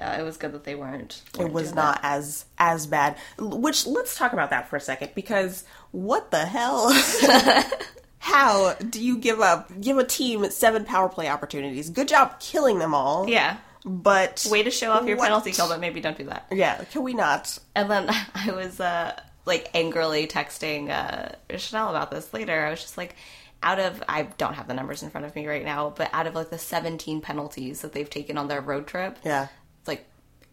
uh, 0.00 0.18
it 0.18 0.22
was 0.22 0.36
good 0.36 0.52
that 0.52 0.64
they 0.64 0.74
weren't. 0.74 1.22
it 1.34 1.38
weren't 1.38 1.52
was 1.52 1.64
doing 1.66 1.76
not 1.76 2.02
that. 2.02 2.12
as 2.16 2.44
as 2.58 2.86
bad. 2.86 3.16
Which 3.38 3.86
let's 3.86 4.16
talk 4.16 4.32
about 4.32 4.50
that 4.50 4.68
for 4.68 4.76
a 4.76 4.80
second 4.80 5.10
because 5.14 5.64
what 5.92 6.30
the 6.30 6.44
hell? 6.46 6.90
How 8.18 8.74
do 8.74 9.02
you 9.02 9.16
give 9.16 9.40
up 9.40 9.70
give 9.80 9.96
a 9.98 10.04
team 10.04 10.44
seven 10.50 10.84
power 10.84 11.08
play 11.08 11.28
opportunities? 11.28 11.88
Good 11.90 12.08
job 12.08 12.38
killing 12.38 12.78
them 12.78 12.94
all. 12.94 13.28
Yeah. 13.28 13.56
But 13.84 14.46
Way 14.50 14.62
to 14.62 14.70
show 14.70 14.90
off 14.92 15.06
your 15.06 15.16
what- 15.16 15.24
penalty 15.24 15.52
kill, 15.52 15.68
but 15.68 15.80
maybe 15.80 16.00
don't 16.00 16.18
do 16.18 16.24
that. 16.24 16.46
Yeah, 16.50 16.84
can 16.84 17.02
we 17.02 17.14
not? 17.14 17.58
And 17.74 17.90
then 17.90 18.10
I 18.34 18.50
was 18.52 18.78
uh, 18.78 19.18
like 19.46 19.70
angrily 19.74 20.26
texting 20.26 20.90
uh, 20.90 21.56
Chanel 21.56 21.88
about 21.88 22.10
this 22.10 22.32
later. 22.34 22.66
I 22.66 22.68
was 22.70 22.82
just 22.82 22.98
like, 22.98 23.16
out 23.62 23.78
of 23.78 24.02
I 24.06 24.24
don't 24.36 24.52
have 24.52 24.68
the 24.68 24.74
numbers 24.74 25.02
in 25.02 25.08
front 25.08 25.26
of 25.26 25.34
me 25.34 25.46
right 25.46 25.64
now, 25.64 25.94
but 25.96 26.10
out 26.12 26.26
of 26.26 26.34
like 26.34 26.50
the 26.50 26.58
17 26.58 27.22
penalties 27.22 27.80
that 27.80 27.94
they've 27.94 28.08
taken 28.10 28.36
on 28.36 28.48
their 28.48 28.60
road 28.60 28.86
trip, 28.86 29.16
Yeah. 29.24 29.48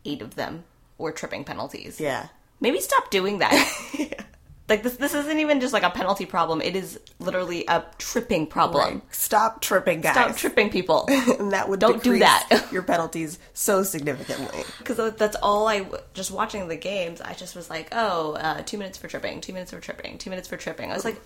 Eight 0.07 0.21
of 0.21 0.35
them 0.35 0.63
were 0.97 1.11
tripping 1.11 1.43
penalties. 1.43 1.99
Yeah. 1.99 2.29
Maybe 2.59 2.79
stop 2.79 3.11
doing 3.11 3.37
that. 3.39 3.53
Like 4.69 4.83
this, 4.83 4.97
this 4.97 5.13
isn't 5.13 5.39
even 5.39 5.61
just 5.61 5.71
like 5.71 5.83
a 5.83 5.89
penalty 5.89 6.25
problem. 6.25 6.61
It 6.61 6.75
is 6.75 6.99
literally 7.19 7.65
a 7.67 7.85
tripping 7.97 8.47
problem. 8.47 9.01
Stop 9.11 9.61
tripping, 9.61 10.01
guys. 10.01 10.13
Stop 10.13 10.35
tripping 10.35 10.69
people. 10.69 11.05
and 11.09 11.53
that 11.53 11.69
would 11.69 11.79
Don't 11.79 12.03
do 12.03 12.19
that. 12.19 12.67
your 12.71 12.83
penalties 12.83 13.39
so 13.53 13.83
significantly. 13.83 14.63
because 14.79 15.13
that's 15.15 15.37
all 15.37 15.69
I 15.69 15.85
just 16.13 16.31
watching 16.31 16.67
the 16.67 16.75
games. 16.75 17.21
I 17.21 17.33
just 17.33 17.55
was 17.55 17.69
like, 17.69 17.89
oh, 17.93 18.33
uh, 18.33 18.61
two 18.63 18.77
minutes 18.77 18.97
for 18.97 19.07
tripping, 19.07 19.39
two 19.39 19.53
minutes 19.53 19.71
for 19.71 19.79
tripping, 19.79 20.17
two 20.17 20.29
minutes 20.29 20.49
for 20.49 20.57
tripping. 20.57 20.91
I 20.91 20.95
was 20.95 21.05
like, 21.05 21.21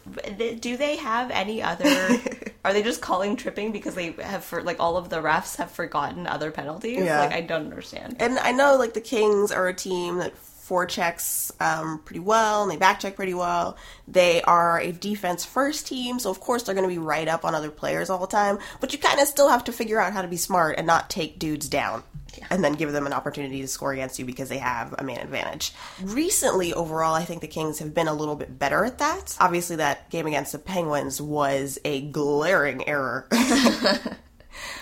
do 0.62 0.78
they 0.78 0.98
have 0.98 1.32
any 1.32 1.64
other? 1.64 2.20
are 2.64 2.74
they 2.74 2.84
just 2.84 3.02
calling 3.02 3.36
tripping 3.36 3.72
because 3.72 3.96
they 3.96 4.12
have 4.12 4.44
for 4.44 4.62
like 4.62 4.80
all 4.80 4.98
of 4.98 5.10
the 5.10 5.18
refs 5.18 5.56
have 5.56 5.72
forgotten 5.72 6.28
other 6.28 6.52
penalties? 6.52 7.04
Yeah. 7.04 7.22
Like 7.22 7.34
I 7.34 7.42
don't 7.42 7.64
understand. 7.64 8.18
And 8.20 8.38
I 8.38 8.52
know 8.52 8.76
like 8.76 8.94
the 8.94 9.02
Kings 9.02 9.52
are 9.52 9.68
a 9.68 9.74
team 9.74 10.18
that 10.18 10.34
forechecks 10.68 11.52
um, 11.62 12.00
pretty 12.00 12.20
well 12.20 12.64
and 12.64 12.72
they 12.72 12.78
backcheck 12.78 13.16
pretty 13.16 13.34
well. 13.34 13.78
They 14.08 14.42
are 14.44 14.80
a 14.80 14.92
defense 14.92 15.44
first 15.46 15.88
team, 15.88 16.20
so 16.20 16.30
of 16.30 16.40
course 16.40 16.64
they're 16.64 16.76
going 16.76 16.88
to 16.88 16.94
be 16.94 17.00
right 17.00 17.28
up 17.28 17.46
on 17.46 17.56
other 17.56 17.72
players 17.72 18.10
all 18.10 18.20
the 18.20 18.28
time. 18.28 18.60
But 18.80 18.94
you 18.94 19.00
kind 19.00 19.20
of 19.20 19.28
still 19.28 19.50
have 19.50 19.64
to 19.66 19.72
figure 19.72 20.00
out 20.00 20.14
how 20.14 20.22
to 20.22 20.28
be 20.28 20.38
smart 20.38 20.78
and 20.78 20.88
not 20.88 21.10
take 21.10 21.40
dudes 21.40 21.68
down. 21.68 22.04
And 22.50 22.64
then 22.64 22.74
give 22.74 22.94
them 22.94 23.06
an 23.06 23.12
opportunity 23.12 23.60
to 23.60 23.68
score 23.68 23.92
against 23.92 24.18
you 24.18 24.24
because 24.24 24.48
they 24.48 24.58
have 24.58 24.96
a 24.98 25.04
man 25.04 25.20
advantage. 25.20 25.74
Recently, 26.02 26.74
overall, 26.74 27.14
I 27.14 27.26
think 27.26 27.42
the 27.42 27.48
Kings 27.48 27.80
have 27.80 27.94
been 27.94 28.08
a 28.08 28.14
little 28.14 28.38
bit 28.38 28.58
better 28.58 28.86
at 28.86 29.00
that. 29.00 29.36
Obviously, 29.42 29.76
that 29.76 30.10
game 30.10 30.28
against 30.28 30.54
the 30.54 30.58
Penguins 30.58 31.22
was 31.22 31.78
a 31.84 32.00
glaring 32.00 32.88
error. 32.88 33.28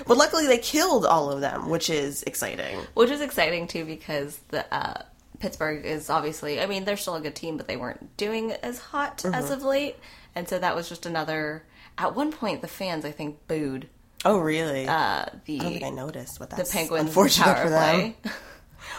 but 0.07 0.17
luckily, 0.17 0.45
they 0.45 0.59
killed 0.59 1.07
all 1.07 1.31
of 1.31 1.41
them, 1.41 1.69
which 1.69 1.89
is 1.89 2.21
exciting. 2.23 2.77
Which 2.93 3.09
is 3.09 3.19
exciting 3.19 3.67
too 3.67 3.83
because 3.83 4.39
the 4.49 4.71
uh, 4.71 5.01
Pittsburgh 5.39 5.85
is 5.85 6.09
obviously. 6.09 6.61
I 6.61 6.65
mean, 6.65 6.85
they're 6.85 6.97
still 6.97 7.15
a 7.15 7.21
good 7.21 7.35
team, 7.35 7.57
but 7.57 7.67
they 7.67 7.77
weren't 7.77 8.15
doing 8.17 8.51
as 8.51 8.79
hot 8.79 9.19
Mm-hmm. 9.19 9.35
as 9.35 9.51
of 9.51 9.63
late, 9.63 9.95
and 10.35 10.47
so 10.47 10.59
that 10.59 10.75
was 10.75 10.89
just 10.89 11.05
another. 11.05 11.63
At 11.97 12.15
one 12.15 12.31
point, 12.31 12.61
the 12.61 12.67
fans 12.67 13.03
I 13.05 13.11
think 13.11 13.47
booed 13.47 13.87
Oh, 14.25 14.37
really? 14.39 14.85
Uh, 14.87 15.25
the 15.45 15.59
I 15.59 15.63
don't 15.63 15.71
think 15.73 15.83
I 15.85 15.89
noticed, 15.89 16.39
but 16.39 16.49
the 16.49 16.65
Penguins 16.65 17.07
unfortunate 17.07 17.45
power 17.45 17.63
for 17.63 17.69
them. 17.69 18.13
play. 18.13 18.15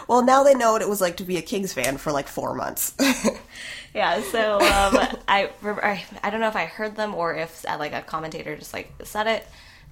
Well, 0.07 0.23
now 0.23 0.43
they 0.43 0.53
know 0.55 0.71
what 0.73 0.81
it 0.81 0.89
was 0.89 1.01
like 1.01 1.17
to 1.17 1.23
be 1.23 1.37
a 1.37 1.41
Kings 1.41 1.73
fan 1.73 1.97
for 1.97 2.11
like 2.11 2.27
four 2.27 2.53
months. 2.55 2.93
Yeah, 3.93 4.21
so 4.21 4.53
um, 4.55 4.97
I, 5.27 5.49
I 5.61 6.05
I 6.23 6.29
don't 6.29 6.39
know 6.39 6.47
if 6.47 6.55
I 6.55 6.63
heard 6.65 6.95
them 6.95 7.13
or 7.13 7.35
if 7.35 7.65
uh, 7.67 7.75
like 7.77 7.91
a 7.91 8.01
commentator 8.01 8.55
just 8.55 8.73
like 8.73 8.89
said 9.03 9.27
it, 9.27 9.45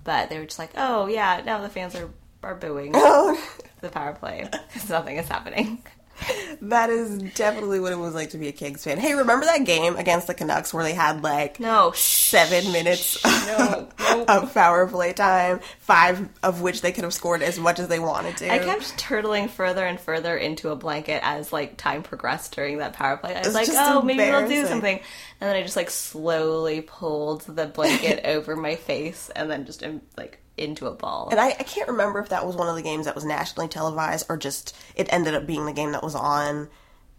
but 0.05 0.29
they 0.29 0.37
were 0.39 0.45
just 0.45 0.57
like, 0.57 0.69
"Oh 0.77 1.07
yeah, 1.07 1.41
now 1.45 1.59
the 1.61 1.67
fans 1.67 1.95
are 1.95 2.09
are 2.41 2.55
booing 2.55 2.93
the 2.93 3.89
power 3.91 4.13
play 4.13 4.47
because 4.49 4.89
nothing 4.89 5.17
is 5.17 5.27
happening." 5.27 5.83
that 6.61 6.89
is 6.89 7.17
definitely 7.33 7.79
what 7.79 7.91
it 7.91 7.97
was 7.97 8.13
like 8.13 8.31
to 8.31 8.37
be 8.37 8.47
a 8.47 8.51
Kings 8.51 8.83
fan. 8.83 8.97
Hey, 8.97 9.13
remember 9.13 9.45
that 9.45 9.65
game 9.65 9.95
against 9.95 10.27
the 10.27 10.33
Canucks 10.33 10.73
where 10.73 10.83
they 10.83 10.93
had 10.93 11.23
like 11.23 11.59
No, 11.59 11.91
seven 11.95 12.71
minutes 12.71 13.23
no, 13.25 13.87
no. 13.99 14.25
of 14.27 14.53
power 14.53 14.87
play 14.87 15.13
time, 15.13 15.59
five 15.79 16.27
of 16.43 16.61
which 16.61 16.81
they 16.81 16.91
could 16.91 17.03
have 17.03 17.13
scored 17.13 17.41
as 17.41 17.57
much 17.59 17.79
as 17.79 17.87
they 17.87 17.99
wanted 17.99 18.37
to? 18.37 18.51
I 18.51 18.59
kept 18.59 18.97
turtling 18.97 19.49
further 19.49 19.85
and 19.85 19.99
further 19.99 20.35
into 20.37 20.69
a 20.69 20.75
blanket 20.75 21.21
as 21.23 21.53
like 21.53 21.77
time 21.77 22.03
progressed 22.03 22.53
during 22.55 22.77
that 22.79 22.93
power 22.93 23.17
play. 23.17 23.35
I 23.35 23.39
was 23.39 23.47
It's 23.47 23.55
like, 23.55 23.67
"Oh, 23.71 24.01
maybe 24.01 24.19
they'll 24.19 24.47
do 24.47 24.65
something," 24.65 24.97
and 24.97 25.49
then 25.49 25.55
I 25.55 25.61
just 25.61 25.75
like 25.75 25.89
slowly 25.89 26.81
pulled 26.81 27.41
the 27.41 27.65
blanket 27.67 28.21
over 28.25 28.55
my 28.55 28.75
face 28.75 29.29
and 29.35 29.49
then 29.49 29.65
just 29.65 29.83
like 30.17 30.39
into 30.59 30.87
a 30.87 30.91
ball. 30.91 31.29
And 31.31 31.39
I, 31.39 31.47
I 31.47 31.63
can't 31.63 31.87
remember 31.87 32.19
if 32.19 32.29
that 32.29 32.45
was 32.45 32.55
one 32.55 32.67
of 32.67 32.75
the 32.75 32.81
games 32.81 33.05
that 33.05 33.15
was 33.15 33.25
nationally 33.25 33.67
televised 33.67 34.25
or 34.29 34.37
just 34.37 34.75
it 34.95 35.11
ended 35.11 35.33
up 35.33 35.47
being 35.47 35.65
the 35.65 35.73
game 35.73 35.91
that 35.93 36.03
was 36.03 36.15
on 36.15 36.69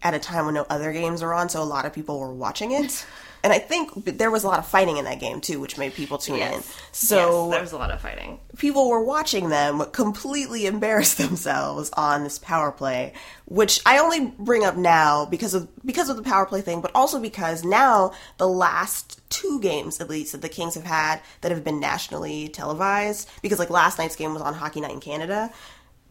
at 0.03 0.13
a 0.13 0.19
time 0.19 0.45
when 0.45 0.55
no 0.55 0.65
other 0.69 0.91
games 0.91 1.21
were 1.21 1.33
on, 1.33 1.49
so 1.49 1.61
a 1.61 1.63
lot 1.63 1.85
of 1.85 1.93
people 1.93 2.19
were 2.19 2.33
watching 2.33 2.71
it. 2.71 3.05
And 3.43 3.51
I 3.51 3.59
think 3.59 4.05
there 4.05 4.29
was 4.29 4.43
a 4.43 4.47
lot 4.47 4.59
of 4.59 4.67
fighting 4.67 4.97
in 4.97 5.05
that 5.05 5.19
game 5.19 5.41
too, 5.41 5.59
which 5.59 5.77
made 5.77 5.93
people 5.93 6.17
tune 6.17 6.35
in. 6.35 6.51
Yes. 6.51 6.81
So 6.91 7.45
yes, 7.45 7.53
there 7.53 7.61
was 7.61 7.71
a 7.71 7.77
lot 7.77 7.91
of 7.91 7.99
fighting. 8.01 8.39
people 8.57 8.89
were 8.89 9.03
watching 9.03 9.49
them 9.49 9.83
completely 9.91 10.67
embarrass 10.67 11.13
themselves 11.15 11.89
on 11.93 12.23
this 12.23 12.37
power 12.37 12.71
play, 12.71 13.13
which 13.45 13.79
I 13.85 13.97
only 13.97 14.33
bring 14.37 14.63
up 14.63 14.75
now 14.75 15.25
because 15.25 15.53
of 15.53 15.67
because 15.85 16.09
of 16.09 16.17
the 16.17 16.23
power 16.23 16.45
play 16.45 16.61
thing, 16.61 16.81
but 16.81 16.91
also 16.93 17.19
because 17.19 17.63
now 17.63 18.13
the 18.37 18.47
last 18.47 19.19
two 19.29 19.59
games 19.59 19.99
at 19.99 20.09
least 20.09 20.33
that 20.33 20.41
the 20.41 20.49
Kings 20.49 20.75
have 20.75 20.83
had 20.83 21.21
that 21.41 21.51
have 21.51 21.63
been 21.63 21.79
nationally 21.79 22.49
televised, 22.49 23.29
because 23.41 23.59
like 23.59 23.69
last 23.69 23.97
night's 23.97 24.15
game 24.15 24.33
was 24.33 24.41
on 24.41 24.53
Hockey 24.53 24.81
Night 24.81 24.91
in 24.91 24.99
Canada, 24.99 25.51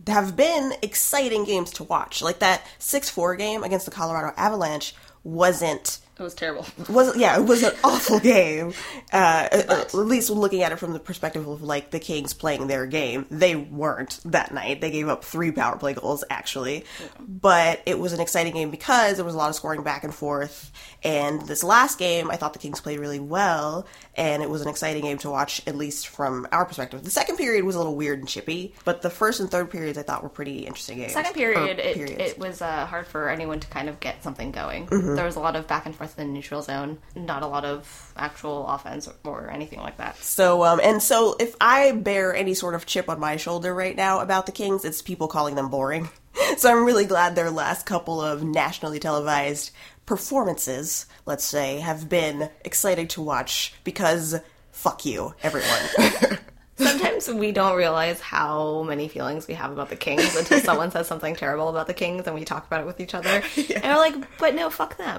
have 0.06 0.34
been 0.36 0.72
exciting 0.82 1.44
games 1.44 1.70
to 1.72 1.84
watch. 1.84 2.22
Like 2.22 2.40
that 2.40 2.66
six 2.78 3.08
four 3.08 3.36
game 3.36 3.62
against 3.62 3.84
the 3.84 3.92
Colorado 3.92 4.34
Avalanche 4.36 4.94
wasn't 5.22 5.98
It 6.20 6.24
was 6.24 6.34
terrible. 6.34 6.66
was 6.90 7.16
yeah, 7.16 7.38
it 7.38 7.46
was 7.46 7.62
an 7.62 7.72
awful 7.84 8.20
game. 8.20 8.74
Uh, 9.10 9.48
at, 9.50 9.70
at 9.70 9.94
least 9.94 10.28
looking 10.28 10.62
at 10.62 10.70
it 10.70 10.76
from 10.76 10.92
the 10.92 10.98
perspective 10.98 11.48
of 11.48 11.62
like 11.62 11.90
the 11.90 11.98
Kings 11.98 12.34
playing 12.34 12.66
their 12.66 12.84
game, 12.84 13.24
they 13.30 13.56
weren't 13.56 14.20
that 14.26 14.52
night. 14.52 14.82
They 14.82 14.90
gave 14.90 15.08
up 15.08 15.24
three 15.24 15.50
power 15.50 15.78
play 15.78 15.94
goals 15.94 16.22
actually, 16.28 16.84
but 17.18 17.80
it 17.86 17.98
was 17.98 18.12
an 18.12 18.20
exciting 18.20 18.52
game 18.52 18.70
because 18.70 19.16
there 19.16 19.24
was 19.24 19.34
a 19.34 19.38
lot 19.38 19.48
of 19.48 19.54
scoring 19.54 19.82
back 19.82 20.04
and 20.04 20.14
forth. 20.14 20.70
And 21.02 21.40
this 21.46 21.64
last 21.64 21.98
game, 21.98 22.30
I 22.30 22.36
thought 22.36 22.52
the 22.52 22.58
Kings 22.58 22.82
played 22.82 23.00
really 23.00 23.18
well, 23.18 23.86
and 24.14 24.42
it 24.42 24.50
was 24.50 24.60
an 24.60 24.68
exciting 24.68 25.04
game 25.04 25.16
to 25.18 25.30
watch 25.30 25.66
at 25.66 25.74
least 25.74 26.08
from 26.08 26.46
our 26.52 26.66
perspective. 26.66 27.02
The 27.02 27.10
second 27.10 27.38
period 27.38 27.64
was 27.64 27.76
a 27.76 27.78
little 27.78 27.96
weird 27.96 28.18
and 28.18 28.28
chippy, 28.28 28.74
but 28.84 29.00
the 29.00 29.08
first 29.08 29.40
and 29.40 29.50
third 29.50 29.70
periods 29.70 29.96
I 29.96 30.02
thought 30.02 30.22
were 30.22 30.28
pretty 30.28 30.66
interesting 30.66 30.98
games. 30.98 31.14
Second 31.14 31.32
period, 31.32 31.78
it, 31.78 31.96
it 31.96 32.38
was 32.38 32.60
uh, 32.60 32.84
hard 32.84 33.06
for 33.06 33.30
anyone 33.30 33.58
to 33.60 33.68
kind 33.68 33.88
of 33.88 33.98
get 34.00 34.22
something 34.22 34.50
going. 34.50 34.86
Mm-hmm. 34.86 35.14
There 35.14 35.24
was 35.24 35.36
a 35.36 35.40
lot 35.40 35.56
of 35.56 35.66
back 35.66 35.86
and 35.86 35.96
forth 35.96 36.09
the 36.14 36.24
neutral 36.24 36.62
zone, 36.62 36.98
not 37.14 37.42
a 37.42 37.46
lot 37.46 37.64
of 37.64 38.12
actual 38.16 38.66
offense 38.66 39.08
or, 39.24 39.50
anything 39.50 39.80
like 39.80 39.96
that. 39.96 40.16
So, 40.18 40.64
um, 40.64 40.80
and 40.82 41.02
so 41.02 41.36
if 41.40 41.56
I 41.60 41.92
bear 41.92 42.34
any 42.34 42.54
sort 42.54 42.74
of 42.74 42.86
chip 42.86 43.08
on 43.08 43.18
my 43.18 43.36
shoulder 43.36 43.74
right 43.74 43.96
now 43.96 44.20
about 44.20 44.46
the 44.46 44.52
Kings, 44.52 44.84
it's 44.84 45.02
people 45.02 45.28
calling 45.28 45.54
them 45.54 45.68
boring. 45.68 46.08
So 46.56 46.70
I'm 46.70 46.84
really 46.84 47.06
glad 47.06 47.34
their 47.34 47.50
last 47.50 47.86
couple 47.86 48.20
of 48.20 48.42
nationally 48.42 48.98
televised 48.98 49.72
performances, 50.06 51.06
let's 51.26 51.44
say, 51.44 51.80
have 51.80 52.08
been 52.08 52.50
exciting 52.64 53.08
to 53.08 53.22
watch 53.22 53.74
because 53.84 54.36
fuck 54.72 55.04
you, 55.04 55.34
everyone. 55.42 56.38
Sometimes 56.76 57.28
we 57.28 57.52
don't 57.52 57.76
realize 57.76 58.20
how 58.20 58.82
many 58.82 59.08
feelings 59.08 59.46
we 59.46 59.54
have 59.54 59.70
about 59.70 59.90
the 59.90 59.96
Kings 59.96 60.34
until 60.34 60.60
someone 60.64 60.90
says 60.90 61.06
something 61.06 61.36
terrible 61.36 61.68
about 61.68 61.86
the 61.86 61.94
Kings 61.94 62.26
and 62.26 62.34
we 62.34 62.44
talk 62.44 62.66
about 62.66 62.80
it 62.80 62.86
with 62.86 63.00
each 63.00 63.14
other. 63.14 63.42
And 63.56 63.84
we're 63.84 63.96
like, 63.96 64.38
but 64.38 64.54
no, 64.54 64.70
fuck 64.70 64.96
them. 64.96 65.18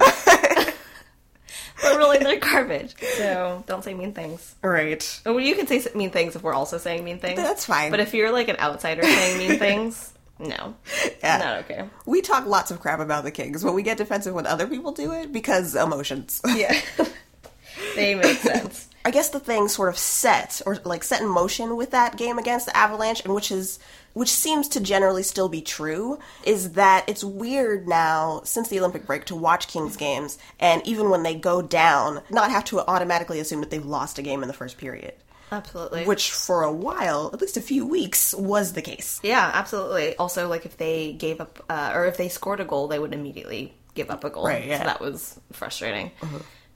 But 1.82 1.98
really, 1.98 2.18
they're 2.20 2.40
garbage. 2.40 2.96
So 3.18 3.64
don't 3.68 3.84
say 3.84 3.94
mean 3.94 4.14
things. 4.14 4.56
right. 4.62 5.22
Well, 5.26 5.40
you 5.40 5.56
can 5.56 5.68
say 5.68 5.84
mean 5.96 6.10
things 6.12 6.36
if 6.36 6.44
we're 6.44 6.54
also 6.54 6.78
saying 6.78 7.04
mean 7.04 7.20
things. 7.20 7.38
That's 7.38 7.66
fine. 7.66 7.92
But 7.92 8.00
if 8.00 8.14
you're 8.14 8.32
like 8.32 8.48
an 8.48 8.58
outsider 8.58 9.04
saying 9.04 9.38
mean 9.38 9.60
things, 9.60 10.14
no. 10.42 10.76
Yeah. 11.24 11.38
Not 11.38 11.58
okay. 11.60 11.90
We 12.06 12.22
talk 12.22 12.46
lots 12.46 12.72
of 12.72 12.80
crap 12.80 13.00
about 13.00 13.24
the 13.24 13.32
Kings, 13.32 13.64
but 13.64 13.74
we 13.74 13.84
get 13.84 13.98
defensive 13.98 14.34
when 14.34 14.48
other 14.48 14.68
people 14.68 14.92
do 14.92 15.12
it 15.14 15.32
because 15.32 15.76
emotions. 15.76 16.42
Yeah. 16.56 16.80
they 17.96 18.16
make 18.16 18.38
sense. 18.38 18.88
I 19.06 19.12
guess 19.12 19.30
the 19.30 19.40
thing 19.40 19.68
sort 19.68 19.90
of 19.90 19.98
set 19.98 20.62
or 20.66 20.78
like 20.84 21.04
set 21.04 21.22
in 21.22 21.28
motion 21.28 21.76
with 21.76 21.92
that 21.92 22.18
game 22.18 22.38
against 22.38 22.66
the 22.68 22.76
Avalanche, 22.76 23.22
and 23.24 23.34
which 23.34 23.52
is 23.52 23.80
which 24.14 24.30
seems 24.30 24.68
to 24.70 24.80
generally 24.80 25.24
still 25.24 25.50
be 25.50 25.62
true, 25.62 26.20
is 26.44 26.74
that 26.74 27.06
it's 27.08 27.24
weird 27.24 27.88
now 27.88 28.42
since 28.44 28.68
the 28.68 28.80
Olympic 28.80 29.06
break 29.06 29.26
to 29.26 29.36
watch 29.36 29.68
Kings 29.68 29.96
games, 29.98 30.38
and 30.60 30.86
even 30.86 31.10
when 31.10 31.24
they 31.24 31.36
go 31.36 31.62
down, 31.62 32.22
not 32.30 32.52
have 32.52 32.66
to 32.66 32.80
automatically 32.80 33.40
assume 33.40 33.62
that 33.62 33.70
they've 33.70 33.86
lost 33.86 34.20
a 34.20 34.22
game 34.22 34.42
in 34.42 34.48
the 34.48 34.54
first 34.54 34.78
period, 34.78 35.14
Absolutely. 35.52 36.06
which 36.06 36.32
for 36.32 36.64
a 36.64 36.72
while, 36.72 37.30
at 37.34 37.42
least 37.42 37.58
a 37.58 37.62
few 37.62 37.86
weeks, 37.86 38.34
was 38.34 38.74
the 38.74 38.82
case. 38.82 39.20
Yeah, 39.24 39.50
absolutely. 39.54 40.16
Also, 40.18 40.48
like 40.48 40.66
if 40.66 40.78
they 40.78 41.14
gave 41.14 41.42
up, 41.42 41.64
uh, 41.70 41.92
or 41.94 42.06
if 42.06 42.18
they 42.18 42.30
scored 42.30 42.60
a 42.60 42.66
goal, 42.66 42.88
they 42.88 43.00
would 43.00 43.14
immediately 43.14 43.74
give 43.94 44.10
up 44.10 44.24
a 44.24 44.30
goal. 44.30 44.46
Right, 44.46 44.66
yeah. 44.66 44.80
So 44.80 44.84
that 44.86 45.02
was 45.02 45.40
frustrating. 45.52 46.12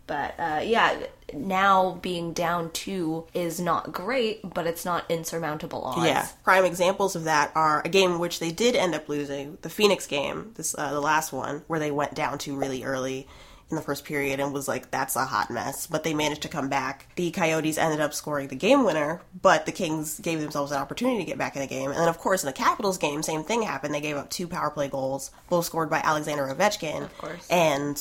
But 0.08 0.36
uh, 0.40 0.62
yeah, 0.64 0.96
now 1.34 1.98
being 2.02 2.34
down 2.34 2.72
two 2.72 3.26
is 3.34 3.60
not 3.60 3.92
great, 3.92 4.54
but 4.54 4.68
it's 4.68 4.86
not 4.86 5.10
insurmountable 5.10 5.84
odds. 5.84 6.06
Yeah, 6.06 6.28
prime 6.44 6.66
examples 6.66 7.16
of 7.16 7.24
that 7.24 7.52
are 7.56 7.82
a 7.84 7.90
game 7.90 8.12
in 8.12 8.20
which 8.20 8.40
they 8.40 8.52
did 8.52 8.76
end 8.76 8.94
up 8.94 9.10
losing, 9.10 9.58
the 9.62 9.70
Phoenix 9.70 10.06
game, 10.06 10.52
this 10.56 10.76
uh, 10.78 10.92
the 10.94 11.02
last 11.02 11.34
one, 11.34 11.64
where 11.68 11.80
they 11.80 11.92
went 11.92 12.14
down 12.14 12.38
two 12.38 12.56
really 12.56 12.84
early 12.84 13.28
in 13.72 13.76
the 13.76 13.82
first 13.82 14.06
period 14.06 14.40
and 14.40 14.54
was 14.54 14.68
like, 14.68 14.92
"That's 14.92 15.16
a 15.16 15.26
hot 15.26 15.50
mess." 15.50 15.88
But 15.88 16.04
they 16.04 16.14
managed 16.14 16.44
to 16.44 16.48
come 16.48 16.70
back. 16.70 17.08
The 17.16 17.32
Coyotes 17.32 17.80
ended 17.80 18.00
up 18.00 18.14
scoring 18.14 18.48
the 18.50 18.56
game 18.56 18.86
winner, 18.86 19.24
but 19.42 19.66
the 19.66 19.72
Kings 19.72 20.20
gave 20.20 20.40
themselves 20.40 20.72
an 20.72 20.78
opportunity 20.78 21.18
to 21.18 21.26
get 21.26 21.40
back 21.40 21.56
in 21.56 21.64
the 21.64 21.68
game. 21.68 21.90
And 21.90 22.00
then, 22.00 22.08
of 22.08 22.20
course, 22.20 22.44
in 22.44 22.48
the 22.48 22.54
Capitals 22.54 23.00
game, 23.00 23.24
same 23.24 23.44
thing 23.44 23.64
happened. 23.64 23.96
They 23.96 24.02
gave 24.02 24.18
up 24.18 24.30
two 24.30 24.48
power 24.48 24.70
play 24.70 24.88
goals, 24.88 25.32
both 25.50 25.66
scored 25.66 25.90
by 25.90 25.98
Alexander 26.02 26.44
Ovechkin, 26.46 27.06
of 27.06 27.18
course. 27.18 27.48
and 27.50 28.00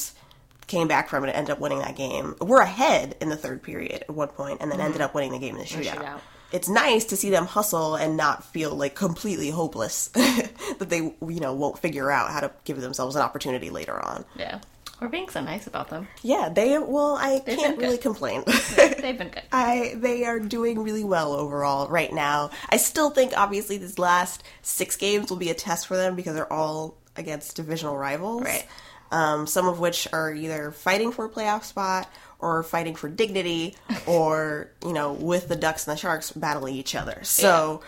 came 0.67 0.89
back 0.89 1.09
from 1.09 1.25
it 1.25 1.29
and 1.29 1.37
ended 1.37 1.53
up 1.53 1.61
winning 1.61 1.81
that 1.81 1.97
game. 1.97 2.35
We're 2.41 2.61
ahead 2.63 3.17
in 3.21 3.29
the 3.29 3.37
third 3.37 3.63
period 3.63 4.03
at 4.09 4.11
one 4.15 4.29
point, 4.29 4.59
and 4.61 4.71
then 4.71 4.81
ended 4.81 4.95
mm-hmm. 4.95 5.05
up 5.05 5.15
winning 5.15 5.33
the 5.33 5.39
game 5.39 5.55
in 5.57 5.61
the 5.61 5.67
shootout 5.67 5.97
shootout. 5.97 6.21
it's 6.53 6.69
nice 6.69 7.05
to 7.07 7.17
see 7.17 7.31
them 7.31 7.47
hustle 7.47 7.97
and 7.97 8.17
not 8.17 8.45
feel 8.45 8.75
like 8.75 8.95
completely 8.95 9.51
hopeless 9.51 10.09
that 10.15 10.89
they 10.89 10.99
you 10.99 11.41
know 11.41 11.53
won't 11.55 11.79
figure 11.79 12.11
out 12.11 12.31
how 12.31 12.41
to 12.41 12.51
give 12.65 12.81
themselves 12.81 13.17
an 13.17 13.23
opportunity 13.23 13.71
later 13.71 13.99
on 14.05 14.25
Yeah. 14.37 14.61
We're 15.01 15.09
being 15.09 15.29
so 15.29 15.41
nice 15.43 15.67
about 15.67 15.91
them. 15.91 16.07
yeah 16.23 16.49
they 16.49 16.79
well 16.79 17.17
i 17.21 17.41
They've 17.45 17.59
can't 17.59 17.77
really 17.79 17.99
complain 17.99 18.45
They've 18.77 19.19
been 19.19 19.29
good. 19.29 19.43
I 19.53 19.95
they 19.97 20.25
are 20.25 20.39
doing 20.39 20.83
really 20.83 21.05
well 21.05 21.33
overall 21.35 21.89
right 21.89 22.13
now. 22.13 22.51
I 22.71 22.77
still 22.79 23.11
think 23.11 23.33
obviously 23.37 23.77
these 23.77 23.99
last 23.99 24.45
six 24.63 24.97
games 24.97 25.29
will 25.31 25.37
be 25.37 25.51
a 25.51 25.55
test 25.55 25.87
for 25.89 25.97
them 25.97 26.15
because 26.17 26.35
they're 26.35 26.51
all 26.53 26.97
against 27.17 27.57
divisional 27.57 27.97
rivals. 27.99 28.43
Right. 28.45 28.67
Um, 29.15 29.47
some 29.47 29.69
of 29.69 29.79
which 29.79 30.09
are 30.13 30.33
either 30.35 30.73
fighting 30.73 31.13
for 31.13 31.25
a 31.27 31.29
playoff 31.31 31.63
spot 31.63 32.11
or 32.41 32.65
fighting 32.65 32.97
for 32.97 33.09
dignity 33.09 33.77
or, 34.07 34.71
you 34.85 34.93
know, 34.93 35.13
with 35.13 35.47
the 35.47 35.55
Ducks 35.55 35.87
and 35.87 35.97
the 35.97 36.01
Sharks 36.01 36.33
battling 36.33 36.75
each 36.75 36.97
other. 36.97 37.21
So 37.23 37.81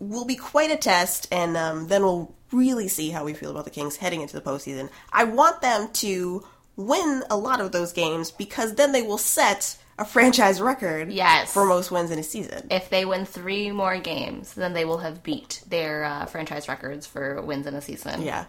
will 0.00 0.24
be 0.24 0.34
quite 0.34 0.72
a 0.72 0.76
test, 0.76 1.28
and 1.30 1.56
um, 1.56 1.86
then 1.86 2.02
we'll 2.02 2.34
really 2.50 2.88
see 2.88 3.10
how 3.10 3.24
we 3.24 3.34
feel 3.34 3.50
about 3.52 3.64
the 3.66 3.70
Kings 3.70 3.96
heading 3.96 4.20
into 4.20 4.34
the 4.34 4.40
postseason. 4.40 4.90
I 5.12 5.24
want 5.24 5.60
them 5.60 5.90
to 5.94 6.44
win 6.76 7.22
a 7.30 7.36
lot 7.36 7.60
of 7.60 7.70
those 7.72 7.92
games 7.92 8.30
because 8.32 8.74
then 8.74 8.90
they 8.92 9.02
will 9.02 9.18
set 9.18 9.76
a 9.98 10.04
franchise 10.04 10.60
record 10.60 11.10
Yes. 11.12 11.52
for 11.52 11.64
most 11.66 11.90
wins 11.90 12.10
in 12.10 12.18
a 12.18 12.22
season. 12.22 12.68
If 12.70 12.88
they 12.90 13.04
win 13.04 13.24
three 13.26 13.70
more 13.72 13.98
games, 13.98 14.54
then 14.54 14.72
they 14.72 14.84
will 14.84 14.98
have 14.98 15.22
beat 15.22 15.62
their 15.68 16.04
uh, 16.04 16.26
franchise 16.26 16.68
records 16.68 17.06
for 17.06 17.40
wins 17.42 17.66
in 17.66 17.74
a 17.74 17.80
season. 17.80 18.22
Yeah. 18.22 18.44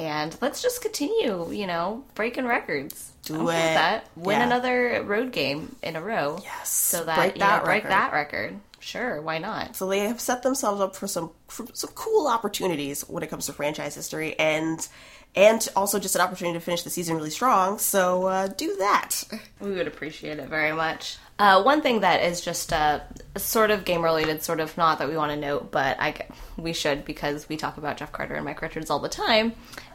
And 0.00 0.34
let's 0.40 0.62
just 0.62 0.80
continue, 0.82 1.52
you 1.52 1.66
know, 1.66 2.02
breaking 2.14 2.46
records. 2.46 3.12
Do 3.24 3.48
it. 3.50 3.52
that. 3.52 4.06
Win 4.16 4.38
Yeah. 4.40 4.46
another 4.46 5.02
road 5.04 5.30
game 5.30 5.76
in 5.82 5.94
a 5.94 6.00
row. 6.02 6.40
Yes. 6.42 6.70
So 6.70 7.04
that 7.04 7.16
Break 7.16 7.38
that 7.38 7.58
know, 7.58 7.64
break 7.64 7.84
record. 7.84 7.90
that 7.92 8.12
record. 8.12 8.60
Sure, 8.80 9.20
why 9.20 9.36
not? 9.38 9.76
So 9.76 9.86
they 9.88 10.00
have 10.00 10.20
set 10.20 10.42
themselves 10.42 10.80
up 10.80 10.96
for 10.96 11.06
some 11.06 11.30
for 11.48 11.66
some 11.74 11.90
cool 11.94 12.26
opportunities 12.28 13.02
when 13.02 13.22
it 13.22 13.28
comes 13.28 13.44
to 13.46 13.52
franchise 13.52 13.94
history, 13.94 14.38
and 14.38 14.88
and 15.36 15.68
also 15.76 15.98
just 16.00 16.14
an 16.16 16.22
opportunity 16.22 16.58
to 16.58 16.64
finish 16.64 16.82
the 16.82 16.88
season 16.90 17.14
really 17.14 17.28
strong. 17.30 17.78
So 17.78 18.24
uh, 18.26 18.46
do 18.48 18.76
that. 18.78 19.22
We 19.60 19.72
would 19.72 19.86
appreciate 19.86 20.38
it 20.38 20.48
very 20.48 20.72
much. 20.72 21.18
Uh, 21.38 21.62
one 21.62 21.82
thing 21.82 22.00
that 22.00 22.22
is 22.22 22.40
just 22.40 22.72
uh, 22.72 23.00
sort 23.36 23.70
of 23.70 23.84
game 23.84 24.02
related, 24.02 24.42
sort 24.42 24.60
of 24.60 24.76
not 24.78 24.98
that 24.98 25.08
we 25.08 25.16
want 25.16 25.30
to 25.32 25.36
note, 25.36 25.70
but 25.70 25.98
I 26.00 26.14
we 26.56 26.72
should 26.72 27.04
because 27.04 27.48
we 27.50 27.58
talk 27.58 27.76
about 27.76 27.98
Jeff 27.98 28.12
Carter 28.12 28.34
and 28.34 28.44
Mike 28.46 28.60
Richards 28.62 28.88
all 28.90 28.98
the 28.98 29.08
time, 29.10 29.52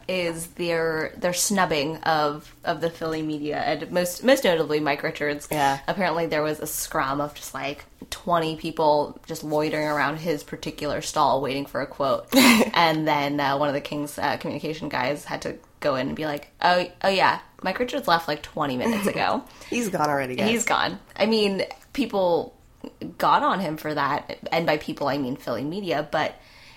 is 0.07 0.47
their 0.47 1.13
their 1.17 1.33
snubbing 1.33 1.97
of 1.97 2.53
of 2.63 2.81
the 2.81 2.89
Philly 2.89 3.21
media 3.21 3.57
and 3.57 3.91
most 3.91 4.23
most 4.23 4.43
notably 4.43 4.79
Mike 4.79 5.03
Richards. 5.03 5.47
Yeah. 5.51 5.79
Apparently 5.87 6.25
there 6.27 6.43
was 6.43 6.59
a 6.59 6.67
scrum 6.67 7.21
of 7.21 7.33
just 7.33 7.53
like 7.53 7.85
twenty 8.09 8.55
people 8.55 9.19
just 9.27 9.43
loitering 9.43 9.87
around 9.87 10.17
his 10.17 10.43
particular 10.43 11.01
stall 11.01 11.41
waiting 11.41 11.65
for 11.65 11.81
a 11.81 11.87
quote, 11.87 12.27
and 12.35 13.07
then 13.07 13.39
uh, 13.39 13.57
one 13.57 13.67
of 13.67 13.73
the 13.73 13.81
Kings 13.81 14.17
uh, 14.17 14.37
communication 14.37 14.89
guys 14.89 15.25
had 15.25 15.41
to 15.43 15.57
go 15.79 15.95
in 15.95 16.07
and 16.07 16.15
be 16.15 16.25
like, 16.25 16.49
oh 16.61 16.85
oh 17.03 17.09
yeah, 17.09 17.39
Mike 17.63 17.79
Richards 17.79 18.07
left 18.07 18.27
like 18.27 18.43
twenty 18.43 18.77
minutes 18.77 19.07
ago. 19.07 19.43
He's 19.69 19.89
gone 19.89 20.09
already, 20.09 20.35
guys. 20.35 20.49
He's 20.49 20.65
gone. 20.65 20.99
I 21.15 21.25
mean, 21.25 21.63
people 21.93 22.55
got 23.17 23.43
on 23.43 23.59
him 23.59 23.77
for 23.77 23.93
that, 23.93 24.37
and 24.51 24.65
by 24.65 24.77
people 24.77 25.07
I 25.07 25.17
mean 25.17 25.35
Philly 25.35 25.63
media, 25.63 26.07
but 26.11 26.35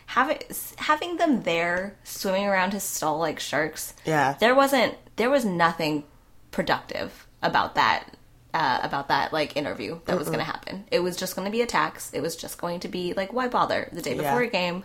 having 0.08 0.38
having 0.76 1.16
them 1.16 1.42
there 1.42 1.94
swimming 2.04 2.46
around 2.46 2.72
his 2.72 2.82
stall 2.82 3.18
like 3.18 3.38
sharks, 3.40 3.94
Yeah. 4.04 4.34
there 4.40 4.54
wasn't 4.54 4.94
there 5.16 5.30
was 5.30 5.44
nothing 5.44 6.04
productive 6.50 7.26
about 7.42 7.74
that. 7.76 8.04
Uh, 8.54 8.80
about 8.82 9.08
that 9.08 9.30
like 9.30 9.56
interview 9.58 10.00
that 10.06 10.18
was 10.18 10.26
going 10.28 10.38
to 10.38 10.44
happen. 10.44 10.84
It 10.90 11.00
was 11.00 11.16
just 11.18 11.36
going 11.36 11.44
to 11.44 11.52
be 11.52 11.60
attacks. 11.60 12.10
It 12.14 12.22
was 12.22 12.34
just 12.34 12.56
going 12.58 12.80
to 12.80 12.88
be 12.88 13.12
like, 13.12 13.30
why 13.30 13.46
bother 13.46 13.90
the 13.92 14.00
day 14.00 14.12
Yeah. 14.16 14.22
before 14.22 14.40
a 14.40 14.46
game, 14.48 14.84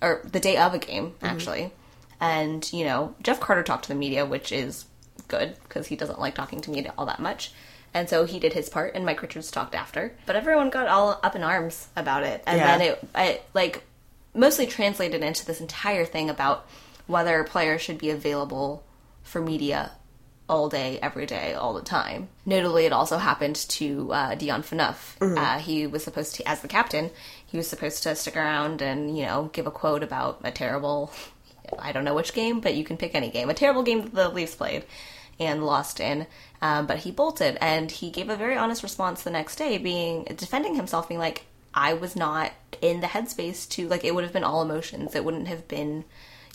or 0.00 0.22
the 0.24 0.40
day 0.40 0.56
of 0.56 0.72
a 0.72 0.78
game 0.78 1.14
actually. 1.22 1.70
And 2.18 2.66
you 2.72 2.84
know, 2.86 3.14
Jeff 3.22 3.40
Carter 3.40 3.62
talked 3.62 3.82
to 3.84 3.88
the 3.90 3.94
media, 3.94 4.24
which 4.24 4.50
is 4.52 4.86
good 5.28 5.54
because 5.64 5.88
he 5.88 5.96
doesn't 5.96 6.18
like 6.18 6.34
talking 6.34 6.62
to 6.62 6.70
media 6.70 6.94
all 6.96 7.04
that 7.06 7.20
much. 7.20 7.52
And 7.92 8.08
so 8.08 8.24
he 8.24 8.40
did 8.40 8.54
his 8.54 8.70
part, 8.70 8.94
and 8.94 9.04
Mike 9.04 9.20
Richards 9.20 9.50
talked 9.50 9.74
after. 9.74 10.14
But 10.24 10.34
everyone 10.34 10.70
got 10.70 10.88
all 10.88 11.20
up 11.22 11.36
in 11.36 11.42
arms 11.44 11.88
about 11.96 12.22
it, 12.24 12.42
and 12.46 12.58
Yeah. 12.58 12.78
then 12.78 12.88
it, 12.88 13.08
it 13.16 13.44
like 13.52 13.84
mostly 14.34 14.66
translated 14.66 15.22
into 15.22 15.46
this 15.46 15.60
entire 15.60 16.04
thing 16.04 16.28
about 16.28 16.66
whether 17.06 17.44
players 17.44 17.80
should 17.80 17.98
be 17.98 18.10
available 18.10 18.84
for 19.22 19.40
media 19.40 19.92
all 20.48 20.68
day, 20.68 20.98
every 21.00 21.24
day, 21.24 21.54
all 21.54 21.72
the 21.72 21.82
time. 21.82 22.28
Notably, 22.44 22.84
it 22.84 22.92
also 22.92 23.16
happened 23.16 23.56
to 23.56 24.12
uh, 24.12 24.34
Dion 24.34 24.62
Phaneuf. 24.62 25.16
Uh, 25.38 25.58
he 25.58 25.86
was 25.86 26.04
supposed 26.04 26.34
to, 26.36 26.48
as 26.48 26.60
the 26.60 26.68
captain, 26.68 27.10
he 27.46 27.56
was 27.56 27.66
supposed 27.66 28.02
to 28.02 28.14
stick 28.14 28.36
around 28.36 28.82
and 28.82 29.16
you 29.16 29.24
know 29.24 29.50
give 29.52 29.66
a 29.66 29.70
quote 29.70 30.02
about 30.02 30.40
a 30.44 30.50
terrible, 30.50 31.12
I 31.78 31.92
don't 31.92 32.04
know 32.04 32.14
which 32.14 32.34
game, 32.34 32.60
but 32.60 32.74
you 32.74 32.84
can 32.84 32.96
pick 32.96 33.14
any 33.14 33.30
game, 33.30 33.48
a 33.48 33.54
terrible 33.54 33.82
game 33.82 34.02
that 34.02 34.14
the 34.14 34.28
Leafs 34.28 34.54
played 34.54 34.84
and 35.40 35.64
lost 35.64 36.00
in. 36.00 36.26
Um, 36.60 36.86
but 36.86 36.98
he 36.98 37.10
bolted, 37.10 37.58
and 37.60 37.90
he 37.90 38.10
gave 38.10 38.28
a 38.28 38.36
very 38.36 38.56
honest 38.56 38.82
response 38.82 39.22
the 39.22 39.30
next 39.30 39.56
day, 39.56 39.78
being 39.78 40.24
defending 40.36 40.74
himself, 40.74 41.08
being 41.08 41.20
like, 41.20 41.44
"I 41.74 41.92
was 41.94 42.14
not 42.16 42.52
in 42.80 43.00
the 43.00 43.06
headspace 43.08 43.68
to 43.70 43.88
like 43.88 44.04
it 44.04 44.14
would 44.14 44.24
have 44.24 44.32
been 44.32 44.44
all 44.44 44.62
emotions. 44.62 45.14
It 45.14 45.24
wouldn't 45.24 45.48
have 45.48 45.66
been 45.68 46.04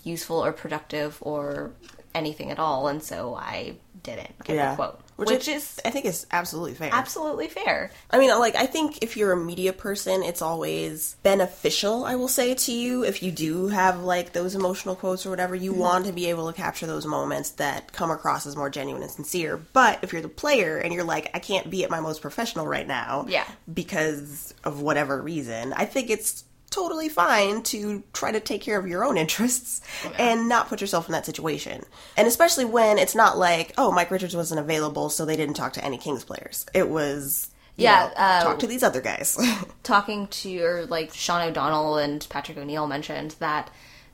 useful 0.03 0.43
or 0.43 0.51
productive 0.53 1.17
or 1.21 1.71
anything 2.15 2.51
at 2.51 2.59
all, 2.59 2.87
and 2.87 3.03
so 3.03 3.35
I 3.35 3.75
didn't 4.03 4.43
give 4.43 4.55
Yeah. 4.55 4.73
a 4.73 4.75
quote, 4.75 4.99
Which 5.19 5.29
which, 5.29 5.47
is 5.47 5.79
I 5.83 5.89
think 5.89 6.05
is 6.05 6.25
absolutely 6.31 6.75
fair. 6.75 6.89
absolutely 6.93 7.47
fair. 7.47 7.91
I 8.09 8.17
mean, 8.19 8.29
like, 8.39 8.55
I 8.55 8.65
think 8.65 8.99
if 9.01 9.17
you're 9.17 9.33
a 9.33 9.37
media 9.37 9.73
person, 9.73 10.23
it's 10.23 10.41
always 10.41 11.15
beneficial, 11.23 12.05
I 12.05 12.15
will 12.15 12.27
say 12.27 12.55
to 12.55 12.71
you, 12.71 13.03
if 13.03 13.21
you 13.21 13.31
do 13.31 13.67
have, 13.67 14.01
like, 14.03 14.33
those 14.33 14.55
emotional 14.55 14.95
quotes 14.95 15.25
or 15.25 15.29
whatever, 15.29 15.55
you 15.55 15.71
mm-hmm. 15.71 15.81
want 15.81 16.05
to 16.05 16.13
be 16.13 16.27
able 16.27 16.47
to 16.47 16.53
capture 16.53 16.87
those 16.87 17.05
moments 17.05 17.51
that 17.51 17.91
come 17.91 18.11
across 18.11 18.47
as 18.47 18.55
more 18.55 18.69
genuine 18.69 19.03
and 19.03 19.11
sincere. 19.11 19.57
But 19.73 19.99
if 20.03 20.13
you're 20.13 20.21
the 20.21 20.29
player 20.29 20.77
and 20.77 20.93
you're 20.93 21.03
like, 21.03 21.29
I 21.33 21.39
can't 21.39 21.69
be 21.69 21.83
at 21.83 21.89
my 21.89 21.99
most 21.99 22.21
professional 22.21 22.65
right 22.65 22.87
now 22.87 23.25
Yeah. 23.27 23.45
because 23.71 24.53
of 24.63 24.81
whatever 24.81 25.21
reason, 25.21 25.73
I 25.73 25.85
think 25.85 26.09
it's 26.09 26.43
totally 26.69 27.09
fine 27.09 27.63
to 27.63 28.03
try 28.13 28.31
to 28.31 28.39
take 28.39 28.61
care 28.61 28.79
of 28.79 28.87
your 28.87 29.03
own 29.03 29.17
interests 29.17 29.81
and 30.17 30.47
not 30.47 30.67
put 30.67 30.81
yourself 30.81 31.07
in 31.07 31.11
that 31.13 31.25
situation. 31.25 31.83
And 32.17 32.27
especially 32.27 32.65
when 32.65 32.97
it's 32.97 33.15
not 33.15 33.37
like, 33.37 33.73
oh, 33.77 33.91
Mike 33.91 34.11
Richards 34.11 34.35
wasn't 34.35 34.59
available, 34.59 35.09
so 35.09 35.25
they 35.25 35.35
didn't 35.35 35.55
talk 35.55 35.73
to 35.73 35.83
any 35.83 35.97
Kings 35.97 36.23
players. 36.23 36.65
It 36.73 36.89
was, 36.89 37.49
Yeah, 37.75 38.09
know, 38.15 38.21
uh, 38.21 38.43
talk 38.43 38.59
to 38.59 38.67
these 38.67 38.83
other 38.83 39.01
guys. 39.01 39.37
talking 39.83 40.27
to 40.27 40.59
or 40.59 40.85
like 40.85 41.13
Sean 41.13 41.41
O'Donnell 41.47 41.97
and 41.97 42.25
Patrick 42.29 42.57
O'Neal 42.57 42.87
mentioned 42.87 43.35
that 43.39 43.69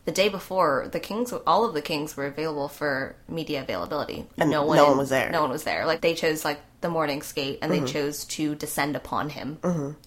the 0.06 0.12
day 0.12 0.30
before 0.30 0.88
the 0.92 1.00
Kings, 1.00 1.34
all 1.48 1.66
of 1.66 1.74
the 1.74 1.82
Kings 1.82 2.16
were 2.16 2.28
available 2.28 2.68
for 2.68 3.16
media 3.28 3.62
availability. 3.62 4.26
And 4.38 4.52
no 4.52 4.64
one 4.64 4.98
was 4.98 5.10
there. 5.10 5.32
No 5.32 5.42
one 5.42 5.50
was 5.50 5.64
there. 5.64 5.86
Like 5.86 6.02
they 6.02 6.14
chose 6.14 6.46
like 6.46 6.60
the 6.82 6.90
morning 6.90 7.24
skate 7.24 7.58
and 7.64 7.72
they 7.72 7.82
chose 7.84 8.26
to 8.26 8.54
descend 8.54 8.96
upon 8.96 9.30
him. 9.30 9.58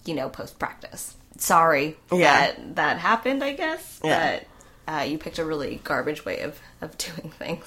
You 0.05 0.13
know, 0.15 0.29
post 0.29 0.57
practice. 0.57 1.15
Sorry 1.39 1.97
Yeah. 2.11 2.47
that 2.51 2.75
that 2.75 2.97
happened. 2.99 3.43
I 3.43 3.53
guess. 3.53 3.99
Yeah. 4.03 4.39
But 4.39 4.45
uh, 4.93 5.01
you 5.03 5.17
picked 5.19 5.37
a 5.37 5.45
really 5.45 5.79
garbage 5.83 6.25
way 6.25 6.39
of 6.41 6.59
of 6.81 6.97
doing 6.97 7.29
things. 7.31 7.65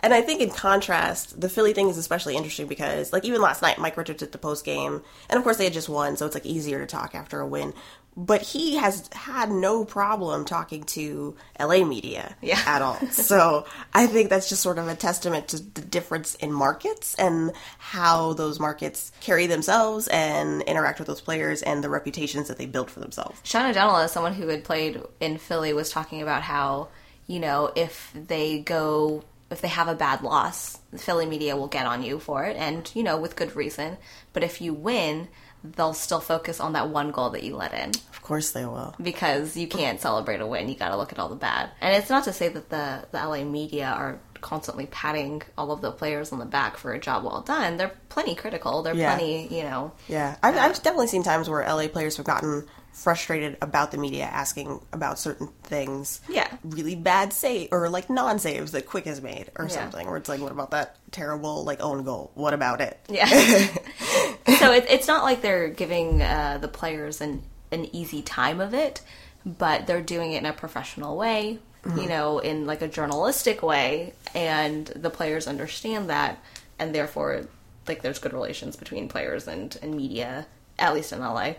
And 0.00 0.14
I 0.14 0.20
think 0.22 0.40
in 0.40 0.50
contrast, 0.50 1.40
the 1.40 1.48
Philly 1.48 1.72
thing 1.74 1.88
is 1.88 1.98
especially 1.98 2.36
interesting 2.36 2.68
because, 2.68 3.12
like, 3.12 3.24
even 3.24 3.40
last 3.42 3.60
night, 3.62 3.78
Mike 3.78 3.96
Richards 3.96 4.22
at 4.22 4.30
the 4.32 4.38
post 4.38 4.64
game, 4.64 5.02
and 5.28 5.36
of 5.36 5.42
course 5.42 5.56
they 5.56 5.64
had 5.64 5.72
just 5.72 5.88
won, 5.88 6.16
so 6.16 6.24
it's 6.24 6.34
like 6.36 6.46
easier 6.46 6.78
to 6.78 6.86
talk 6.86 7.14
after 7.14 7.40
a 7.40 7.46
win. 7.46 7.74
But 8.16 8.42
he 8.42 8.76
has 8.76 9.08
had 9.12 9.50
no 9.50 9.84
problem 9.84 10.44
talking 10.44 10.84
to 10.84 11.34
LA 11.58 11.84
media 11.84 12.36
Yeah. 12.40 12.60
at 12.64 12.80
all. 12.80 12.94
so 13.10 13.66
I 13.92 14.06
think 14.06 14.30
that's 14.30 14.48
just 14.48 14.62
sort 14.62 14.78
of 14.78 14.86
a 14.86 14.94
testament 14.94 15.48
to 15.48 15.58
the 15.58 15.80
difference 15.80 16.36
in 16.36 16.52
markets 16.52 17.16
and 17.16 17.52
how 17.78 18.34
those 18.34 18.60
markets 18.60 19.10
carry 19.20 19.46
themselves 19.48 20.06
and 20.08 20.62
interact 20.62 21.00
with 21.00 21.08
those 21.08 21.20
players 21.20 21.60
and 21.62 21.82
the 21.82 21.90
reputations 21.90 22.46
that 22.48 22.56
they 22.56 22.66
build 22.66 22.88
for 22.90 23.00
themselves. 23.00 23.40
Sean 23.42 23.68
O'Donnell, 23.68 23.96
as 23.96 24.12
someone 24.12 24.34
who 24.34 24.46
had 24.46 24.62
played 24.62 25.00
in 25.18 25.36
Philly, 25.38 25.72
was 25.72 25.90
talking 25.90 26.22
about 26.22 26.42
how, 26.42 26.88
you 27.26 27.40
know, 27.40 27.72
if 27.74 28.12
they 28.14 28.60
go, 28.60 29.24
if 29.50 29.60
they 29.60 29.68
have 29.68 29.88
a 29.88 29.94
bad 29.94 30.22
loss, 30.22 30.78
Philly 30.96 31.26
media 31.26 31.56
will 31.56 31.66
get 31.66 31.84
on 31.86 32.02
you 32.04 32.20
for 32.20 32.44
it, 32.44 32.56
and, 32.56 32.88
you 32.94 33.02
know, 33.02 33.16
with 33.16 33.34
good 33.34 33.56
reason. 33.56 33.96
But 34.32 34.44
if 34.44 34.60
you 34.60 34.72
win, 34.72 35.26
they'll 35.64 35.94
still 35.94 36.20
focus 36.20 36.60
on 36.60 36.74
that 36.74 36.90
one 36.90 37.10
goal 37.10 37.30
that 37.30 37.42
you 37.42 37.56
let 37.56 37.72
in 37.72 37.88
Of 38.10 38.20
course 38.22 38.52
they 38.52 38.66
will. 38.66 38.94
because 39.02 39.56
you 39.56 39.66
can't 39.66 40.00
celebrate 40.00 40.40
a 40.40 40.46
win. 40.46 40.68
You 40.68 40.74
got 40.74 40.90
to 40.90 40.96
look 40.96 41.10
at 41.12 41.18
all 41.18 41.28
the 41.30 41.36
bad. 41.36 41.70
And 41.80 41.94
it's 41.96 42.10
not 42.10 42.24
to 42.24 42.32
say 42.34 42.48
that 42.48 42.68
the, 42.68 43.06
the 43.12 43.18
LA 43.18 43.44
media 43.44 43.86
are 43.86 44.18
constantly 44.42 44.84
patting 44.86 45.40
all 45.56 45.72
of 45.72 45.80
the 45.80 45.90
players 45.90 46.30
on 46.32 46.38
the 46.38 46.44
back 46.44 46.76
for 46.76 46.92
a 46.92 46.98
job 47.00 47.24
well 47.24 47.40
done. 47.40 47.78
They're 47.78 47.92
plenty 48.10 48.34
critical. 48.34 48.82
They're 48.82 48.94
Yeah. 48.94 49.14
plenty, 49.16 49.46
you 49.56 49.62
know, 49.62 49.92
Yeah, 50.06 50.36
I've, 50.42 50.56
I've 50.56 50.74
definitely 50.82 51.06
seen 51.06 51.22
times 51.22 51.48
where 51.48 51.62
LA 51.66 51.88
players 51.88 52.18
have 52.18 52.26
gotten 52.26 52.66
frustrated 52.94 53.56
about 53.60 53.90
the 53.90 53.98
media 53.98 54.24
asking 54.24 54.80
about 54.92 55.18
certain 55.18 55.48
things. 55.64 56.20
Yeah. 56.28 56.48
really 56.64 56.94
bad 56.94 57.32
save 57.32 57.68
or 57.72 57.88
like 57.90 58.08
non-saves 58.08 58.72
that 58.72 58.86
Quick 58.86 59.04
has 59.04 59.20
made 59.20 59.50
or 59.56 59.64
Yeah. 59.66 59.70
something. 59.72 60.06
Where 60.06 60.16
it's 60.16 60.28
like, 60.28 60.40
what 60.40 60.52
about 60.52 60.70
that 60.70 60.96
terrible 61.10 61.64
like 61.64 61.80
own 61.82 62.04
goal? 62.04 62.30
What 62.34 62.54
about 62.54 62.80
it? 62.80 62.98
Yeah. 63.08 63.26
so 64.58 64.72
it, 64.72 64.86
it's 64.88 65.06
not 65.08 65.24
like 65.24 65.42
they're 65.42 65.68
giving 65.68 66.22
uh, 66.22 66.58
the 66.60 66.68
players 66.68 67.20
an 67.20 67.42
an 67.72 67.94
easy 67.94 68.22
time 68.22 68.60
of 68.60 68.72
it, 68.74 69.00
but 69.44 69.86
they're 69.86 70.00
doing 70.02 70.32
it 70.32 70.38
in 70.38 70.46
a 70.46 70.52
professional 70.52 71.16
way, 71.16 71.58
you 71.96 72.06
know, 72.08 72.38
in 72.38 72.66
like 72.66 72.82
a 72.82 72.88
journalistic 72.88 73.62
way, 73.62 74.12
and 74.34 74.86
the 74.86 75.10
players 75.10 75.48
understand 75.48 76.08
that, 76.08 76.38
and 76.78 76.94
therefore, 76.94 77.42
like, 77.88 78.00
there's 78.02 78.20
good 78.20 78.32
relations 78.32 78.76
between 78.76 79.08
players 79.08 79.48
and 79.48 79.76
and 79.82 79.96
media, 79.96 80.46
at 80.78 80.94
least 80.94 81.12
in 81.12 81.18
LA, 81.18 81.54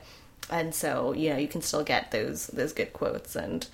and 0.50 0.74
so 0.74 1.14
you 1.14 1.30
know 1.30 1.38
you 1.38 1.48
can 1.48 1.62
still 1.62 1.84
get 1.84 2.12
those 2.12 2.48
those 2.48 2.74
good 2.74 2.94
quotes 2.94 3.36
and. 3.36 3.68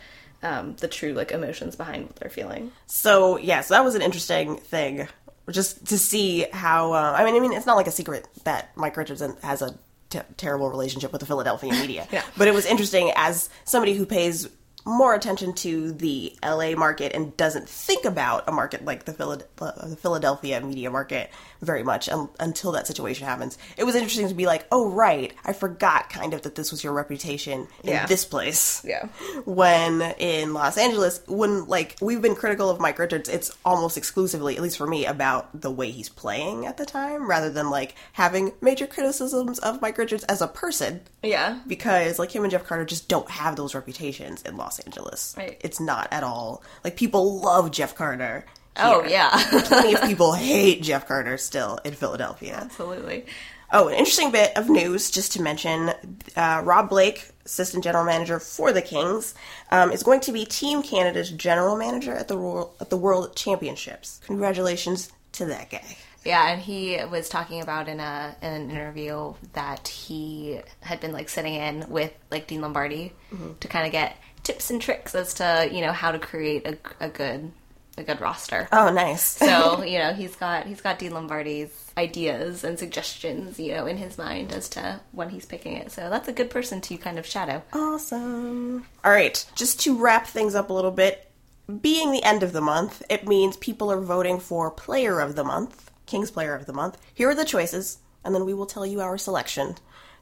Um, 0.43 0.75
the 0.77 0.87
true 0.87 1.13
like 1.13 1.31
emotions 1.31 1.75
behind 1.75 2.07
what 2.07 2.15
they're 2.15 2.31
feeling. 2.31 2.71
So 2.87 3.37
yeah, 3.37 3.61
so 3.61 3.75
that 3.75 3.83
was 3.83 3.93
an 3.93 4.01
interesting 4.01 4.57
thing, 4.57 5.07
just 5.51 5.85
to 5.89 5.99
see 5.99 6.47
how. 6.51 6.93
Uh, 6.93 7.13
I 7.15 7.23
mean, 7.23 7.35
I 7.35 7.39
mean, 7.39 7.53
it's 7.53 7.67
not 7.67 7.77
like 7.77 7.85
a 7.85 7.91
secret 7.91 8.27
that 8.45 8.75
Mike 8.75 8.97
Richardson 8.97 9.37
has 9.43 9.61
a 9.61 9.77
t- 10.11 10.19
terrible 10.37 10.69
relationship 10.69 11.11
with 11.11 11.21
the 11.21 11.25
Philadelphia 11.25 11.71
media. 11.71 12.07
Yeah. 12.11 12.23
But 12.37 12.47
it 12.47 12.53
was 12.53 12.65
interesting 12.65 13.11
as 13.15 13.49
somebody 13.63 13.93
who 13.93 14.05
pays 14.05 14.49
more 14.85 15.13
attention 15.13 15.53
to 15.53 15.91
the 15.93 16.35
LA 16.43 16.71
market 16.71 17.13
and 17.13 17.35
doesn't 17.37 17.69
think 17.69 18.05
about 18.05 18.47
a 18.47 18.51
market 18.51 18.83
like 18.83 19.05
the, 19.05 19.45
uh, 19.61 19.87
the 19.87 19.95
Philadelphia 19.95 20.59
media 20.61 20.89
market 20.89 21.29
very 21.61 21.83
much 21.83 22.09
un- 22.09 22.29
until 22.39 22.71
that 22.73 22.87
situation 22.87 23.25
happens. 23.27 23.57
It 23.77 23.83
was 23.83 23.95
interesting 23.95 24.27
to 24.27 24.33
be 24.33 24.45
like, 24.47 24.65
oh 24.71 24.89
right, 24.89 25.33
I 25.45 25.53
forgot 25.53 26.09
kind 26.09 26.33
of 26.33 26.41
that 26.41 26.55
this 26.55 26.71
was 26.71 26.83
your 26.83 26.93
reputation 26.93 27.67
in 27.83 27.89
Yeah. 27.91 28.05
this 28.07 28.25
place 28.25 28.83
Yeah. 28.83 29.07
when 29.45 30.01
in 30.17 30.53
Los 30.53 30.77
Angeles, 30.77 31.21
when 31.27 31.65
like 31.67 31.95
we've 32.01 32.21
been 32.21 32.35
critical 32.35 32.69
of 32.69 32.79
Mike 32.79 32.97
Richards, 32.99 33.29
it's 33.29 33.55
almost 33.65 33.97
exclusively, 33.97 34.55
at 34.55 34.61
least 34.61 34.77
for 34.77 34.87
me, 34.87 35.05
about 35.05 35.59
the 35.59 35.71
way 35.71 35.91
he's 35.91 36.09
playing 36.09 36.65
at 36.65 36.77
the 36.77 36.85
time, 36.85 37.29
rather 37.29 37.49
than 37.49 37.69
like 37.69 37.95
having 38.13 38.53
major 38.61 38.87
criticisms 38.87 39.59
of 39.59 39.81
Mike 39.81 39.97
Richards 39.97 40.23
as 40.25 40.41
a 40.41 40.47
person. 40.47 41.01
Yeah. 41.21 41.59
Because 41.67 42.17
like 42.19 42.33
him 42.35 42.43
and 42.43 42.51
Jeff 42.51 42.65
Carter 42.65 42.85
just 42.85 43.07
don't 43.07 43.29
have 43.29 43.55
those 43.55 43.75
reputations 43.75 44.41
in 44.43 44.57
Los 44.57 44.79
Angeles. 44.79 45.35
Right. 45.37 45.59
It's 45.63 45.79
not 45.79 46.07
at 46.11 46.23
all 46.23 46.63
like 46.83 46.95
people 46.95 47.39
love 47.41 47.71
Jeff 47.71 47.95
Carter. 47.95 48.45
Oh 48.77 49.03
yeah. 49.03 49.29
Plenty 49.65 49.95
of 49.95 50.01
people 50.03 50.33
hate 50.33 50.81
Jeff 50.81 51.07
Carter 51.07 51.37
still 51.37 51.79
in 51.83 51.93
Philadelphia. 51.93 52.59
Absolutely. 52.61 53.25
Oh, 53.73 53.87
an 53.87 53.93
interesting 53.95 54.31
bit 54.31 54.57
of 54.57 54.69
news 54.69 55.09
just 55.09 55.31
to 55.33 55.41
mention 55.41 55.93
uh, 56.35 56.61
Rob 56.63 56.89
Blake, 56.89 57.29
assistant 57.45 57.85
general 57.85 58.03
manager 58.03 58.37
for 58.37 58.73
the 58.73 58.81
Kings, 58.81 59.33
um, 59.71 59.91
is 59.91 60.03
going 60.03 60.19
to 60.21 60.33
be 60.33 60.43
Team 60.43 60.83
Canada's 60.83 61.31
general 61.31 61.77
manager 61.77 62.13
at 62.13 62.27
the 62.27 62.37
World, 62.37 62.75
at 62.81 62.89
the 62.89 62.97
World 62.97 63.33
Championships. 63.33 64.19
Congratulations 64.25 65.09
to 65.33 65.45
that 65.45 65.69
guy. 65.69 65.95
Yeah, 66.25 66.51
and 66.51 66.61
he 66.61 66.99
was 67.09 67.29
talking 67.29 67.61
about 67.61 67.87
in 67.87 67.99
a 67.99 68.35
in 68.41 68.53
an 68.53 68.69
interview 68.69 69.33
that 69.53 69.87
he 69.87 70.59
had 70.81 70.99
been 70.99 71.13
like 71.13 71.29
sitting 71.29 71.55
in 71.55 71.89
with 71.89 72.13
like 72.29 72.47
Dean 72.47 72.61
Lombardi 72.61 73.13
to 73.59 73.67
kind 73.67 73.85
of 73.87 73.91
get 73.91 74.17
tips 74.43 74.69
and 74.69 74.81
tricks 74.81 75.15
as 75.15 75.33
to 75.35 75.67
you 75.71 75.81
know 75.81 75.91
how 75.91 76.11
to 76.11 76.19
create 76.19 76.67
a, 76.67 76.77
a 76.99 77.09
good 77.09 77.51
a 77.97 78.03
good 78.03 78.21
roster. 78.21 78.67
Oh, 78.71 78.91
nice. 78.91 79.37
So 79.51 79.83
you 79.83 79.99
know 79.99 80.13
he's 80.13 80.35
got 80.35 80.65
he's 80.65 80.81
got 80.81 80.99
Dean 80.99 81.13
Lombardi's 81.13 81.91
ideas 81.97 82.63
and 82.63 82.79
suggestions 82.79 83.59
you 83.59 83.73
know 83.73 83.85
in 83.85 83.97
his 83.97 84.17
mind 84.17 84.53
as 84.53 84.69
to 84.69 85.01
when 85.11 85.29
he's 85.29 85.45
picking 85.45 85.73
it. 85.73 85.91
So 85.91 86.09
that's 86.09 86.27
a 86.27 86.33
good 86.33 86.49
person 86.49 86.79
to 86.81 86.97
kind 86.97 87.19
of 87.19 87.25
shadow. 87.25 87.61
Awesome. 87.73 88.85
All 89.03 89.11
right, 89.11 89.45
just 89.55 89.79
to 89.81 89.97
wrap 89.97 90.27
things 90.27 90.55
up 90.55 90.69
a 90.69 90.73
little 90.73 90.91
bit, 90.91 91.31
being 91.81 92.11
the 92.11 92.23
end 92.23 92.43
of 92.43 92.53
the 92.53 92.61
month, 92.61 93.03
it 93.09 93.27
means 93.27 93.57
people 93.57 93.91
are 93.91 94.01
voting 94.01 94.39
for 94.39 94.71
Player 94.71 95.19
of 95.19 95.35
the 95.35 95.43
Month, 95.43 95.91
King's 96.05 96.31
Player 96.31 96.55
of 96.55 96.65
the 96.65 96.73
Month. 96.73 96.97
Here 97.13 97.29
are 97.29 97.35
the 97.35 97.45
choices, 97.45 97.99
and 98.23 98.33
then 98.33 98.45
we 98.45 98.53
will 98.53 98.65
tell 98.65 98.85
you 98.85 99.01
our 99.01 99.17
selection. 99.17 99.75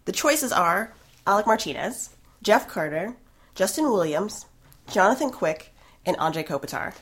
The 0.06 0.12
choices 0.12 0.52
are 0.52 0.94
Alec 1.26 1.48
Martinez, 1.48 2.10
Jeff 2.42 2.68
Carter, 2.68 3.16
Justin 3.56 3.86
Williams, 3.86 4.46
Jonathan 4.90 5.30
Quick, 5.30 5.74
and 6.06 6.18
Anze 6.18 6.46
Kopitar. 6.46 6.94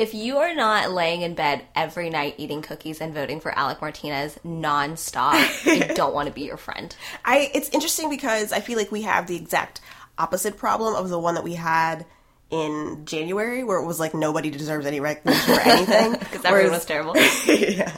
If 0.00 0.14
you 0.14 0.38
are 0.38 0.54
not 0.54 0.92
laying 0.92 1.20
in 1.20 1.34
bed 1.34 1.62
every 1.74 2.08
night 2.08 2.36
eating 2.38 2.62
cookies 2.62 3.02
and 3.02 3.12
voting 3.12 3.38
for 3.38 3.52
Alec 3.52 3.82
Martinez 3.82 4.38
nonstop, 4.46 5.34
I 5.66 5.92
don't 5.94 6.14
want 6.14 6.26
to 6.26 6.32
be 6.32 6.40
your 6.40 6.56
friend. 6.56 6.96
I 7.22 7.50
it's 7.52 7.68
interesting 7.68 8.08
because 8.08 8.50
I 8.50 8.60
feel 8.60 8.78
like 8.78 8.90
we 8.90 9.02
have 9.02 9.26
the 9.26 9.36
exact 9.36 9.82
opposite 10.16 10.56
problem 10.56 10.94
of 10.94 11.10
the 11.10 11.18
one 11.18 11.34
that 11.34 11.44
we 11.44 11.52
had 11.52 12.06
in 12.48 13.02
January, 13.04 13.62
where 13.62 13.78
it 13.78 13.84
was 13.84 14.00
like 14.00 14.14
nobody 14.14 14.48
deserves 14.48 14.86
any 14.86 15.00
recognition 15.00 15.54
or 15.54 15.60
anything 15.60 16.12
Because 16.18 16.46
everyone 16.46 16.72
was 16.72 16.86
terrible. 16.86 17.14
yeah. 17.46 17.94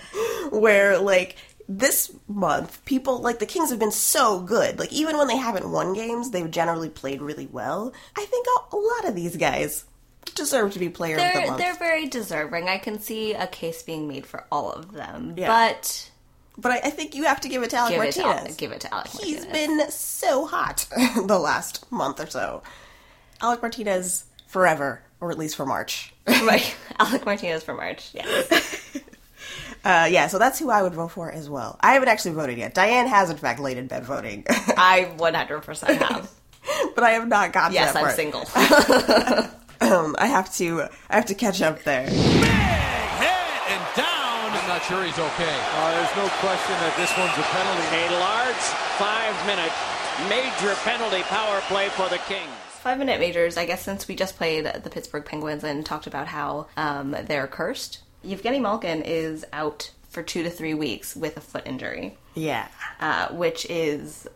Where 0.51 0.99
like 0.99 1.37
this 1.69 2.13
month, 2.27 2.85
people 2.85 3.21
like 3.21 3.39
the 3.39 3.47
Kings 3.47 3.71
have 3.71 3.79
been 3.79 3.93
so 3.93 4.41
good. 4.41 4.81
Like 4.81 4.93
even 4.93 5.19
when 5.19 5.29
they 5.29 5.37
haven't 5.37 5.71
won 5.71 5.95
games, 5.95 6.33
they've 6.33 6.51
generally 6.51 6.89
played 6.89 7.23
really 7.23 7.47
well. 7.47 7.93
I 8.17 8.25
think 8.25 8.45
a, 8.49 8.75
a 8.75 8.77
lot 8.77 9.09
of 9.09 9.15
these 9.15 9.37
guys 9.37 9.85
deserve 10.35 10.73
to 10.75 10.79
be 10.79 10.89
player 10.89 11.17
of 11.17 11.23
the 11.23 11.31
They're 11.39 11.47
month. 11.47 11.59
they're 11.59 11.75
very 11.77 12.07
deserving. 12.09 12.69
I 12.69 12.79
can 12.79 12.99
see 13.01 13.35
a 13.35 13.47
case 13.47 13.83
being 13.83 14.09
made 14.09 14.27
for 14.27 14.45
all 14.51 14.71
of 14.73 14.93
them, 14.93 15.35
Yeah. 15.37 15.49
but 15.49 16.11
but 16.59 16.73
I, 16.73 16.77
I 16.85 16.91
think 16.91 17.15
you 17.15 17.25
have 17.25 17.41
to 17.43 17.49
give 17.49 17.63
it 17.63 17.71
to 17.71 17.77
Alec 17.77 17.95
give 17.95 18.03
it 18.03 18.13
to 18.15 18.23
Martinez. 18.23 18.57
Give 18.57 18.73
it 18.73 18.81
to 18.83 18.95
Alec 18.95 19.09
He's 19.09 19.45
Martinez. 19.47 19.53
been 19.79 19.91
so 19.91 20.47
hot 20.47 20.87
the 21.27 21.39
last 21.39 21.91
month 21.91 22.21
or 22.21 22.27
so. 22.29 22.63
Alec 23.41 23.63
Martinez 23.63 24.25
forever, 24.47 25.03
or 25.21 25.31
at 25.31 25.39
least 25.39 25.57
for 25.57 25.65
March. 25.67 26.13
right. 26.27 26.75
Alec 26.99 27.25
Martinez 27.25 27.63
for 27.63 27.75
March. 27.75 28.11
Yes. 28.15 29.01
Uh, 29.85 30.07
yeah, 30.09 30.29
so 30.29 30.39
that's 30.39 30.61
who 30.61 30.71
I 30.71 30.81
would 30.81 30.95
vote 30.95 31.09
for 31.09 31.33
as 31.33 31.51
well. 31.51 31.77
I 31.81 31.95
haven't 31.95 32.09
actually 32.09 32.35
voted 32.35 32.57
yet. 32.57 32.73
Diane 32.73 33.09
has, 33.09 33.31
in 33.31 33.37
fact, 33.37 33.59
laid 33.59 33.79
in 33.79 33.89
bed 33.89 34.05
voting, 34.05 34.45
I 34.49 35.13
100% 35.19 35.97
have. 35.97 36.31
but 36.95 37.03
I 37.03 37.11
have 37.11 37.27
not 37.27 37.53
gotten 37.53 37.73
Yes, 37.75 37.93
that 37.93 37.99
I'm 37.99 38.05
part. 38.05 38.15
single. 38.15 38.45
Um, 39.83 40.15
I 40.19 40.27
have 40.27 40.53
to. 40.57 40.83
I 41.11 41.17
have 41.17 41.27
to 41.27 41.35
catch 41.35 41.61
up 41.61 41.83
there. 41.83 42.07
Head 42.07 43.61
and 43.69 43.97
down. 43.97 44.53
I'm 44.53 44.69
not 44.69 44.83
sure 44.85 45.03
he's 45.05 45.19
okay. 45.19 45.57
Uh, 45.75 45.91
there's 45.93 46.17
no 46.17 46.29
question 46.39 46.75
that 46.79 46.95
this 46.97 47.11
one's 47.19 47.35
a 47.35 47.43
penalty. 47.51 48.15
A 48.15 48.19
large 48.21 48.65
five-minute 49.03 49.73
major 50.29 50.75
penalty 50.85 51.23
power 51.23 51.61
play 51.63 51.89
for 51.89 52.09
the 52.09 52.19
Kings. 52.29 52.51
Five 52.83 52.99
minute 52.99 53.19
majors, 53.21 53.57
I 53.57 53.65
guess 53.67 53.83
since 53.83 54.07
we 54.09 54.15
just 54.17 54.37
played 54.37 54.65
the 54.67 54.91
Pittsburgh 54.91 55.25
Penguins 55.25 55.65
and 55.65 55.85
talked 55.87 56.07
about 56.07 56.27
how 56.29 56.67
um, 56.77 57.17
they're 57.27 57.47
cursed, 57.47 58.01
Evgeny 58.25 58.61
Malkin 58.61 59.03
is 59.03 59.45
out 59.53 59.91
for 60.09 60.23
two 60.23 60.43
to 60.43 60.51
three 60.51 60.75
weeks 60.75 61.17
with 61.17 61.37
a 61.37 61.41
foot 61.41 61.67
injury. 61.67 62.19
Yeah. 62.35 62.67
uh, 63.01 63.29
which 63.29 63.67
is 63.71 64.27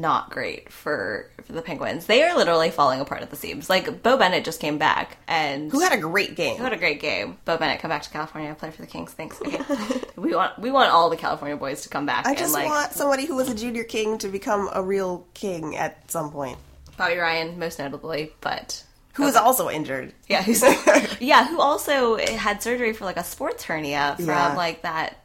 not 0.00 0.30
great 0.30 0.70
for, 0.72 1.30
for 1.44 1.52
the 1.52 1.62
Penguins. 1.62 2.06
They 2.06 2.22
are 2.22 2.36
literally 2.36 2.70
falling 2.70 3.00
apart 3.00 3.22
at 3.22 3.30
the 3.30 3.36
seams. 3.36 3.68
Like 3.70 4.02
Beau 4.02 4.16
Bennett 4.16 4.44
just 4.44 4.60
came 4.60 4.78
back 4.78 5.18
and 5.28 5.70
Who 5.72 5.80
had 5.80 5.92
a 5.92 5.98
great 6.00 6.34
game? 6.36 6.56
who 6.56 6.64
had 6.64 6.72
a 6.72 6.76
great 6.78 7.00
game. 7.00 7.38
Beau 7.44 7.56
Bennett 7.56 7.80
come 7.80 7.88
back 7.90 8.02
to 8.02 8.10
California, 8.10 8.48
and 8.50 8.58
play 8.58 8.70
for 8.70 8.80
the 8.82 8.86
Kings. 8.88 9.12
Thanks. 9.12 9.40
Okay. 9.40 9.60
we 10.16 10.34
want 10.34 10.58
we 10.58 10.70
want 10.70 10.90
all 10.90 11.10
the 11.10 11.16
California 11.16 11.56
boys 11.56 11.82
to 11.82 11.88
come 11.88 12.06
back 12.06 12.26
I 12.26 12.30
and 12.30 12.38
just 12.38 12.52
like 12.54 12.66
want 12.68 12.92
somebody 12.92 13.26
who 13.26 13.36
was 13.36 13.48
a 13.48 13.54
junior 13.54 13.84
king 13.84 14.18
to 14.18 14.28
become 14.28 14.68
a 14.72 14.82
real 14.82 15.26
king 15.34 15.76
at 15.76 16.10
some 16.10 16.30
point. 16.30 16.58
Bobby 16.96 17.16
Ryan 17.16 17.58
most 17.58 17.78
notably, 17.78 18.32
but 18.40 18.84
who 19.14 19.22
Who 19.24 19.28
is 19.28 19.36
also 19.36 19.68
injured. 19.70 20.12
yeah, 20.28 20.42
who's 20.42 20.62
yeah, 21.20 21.46
who 21.46 21.60
also 21.60 22.16
had 22.18 22.62
surgery 22.62 22.92
for 22.92 23.04
like 23.04 23.16
a 23.16 23.24
sports 23.24 23.64
hernia 23.64 24.14
from 24.16 24.26
Yeah. 24.26 24.54
like 24.54 24.82
that 24.82 25.18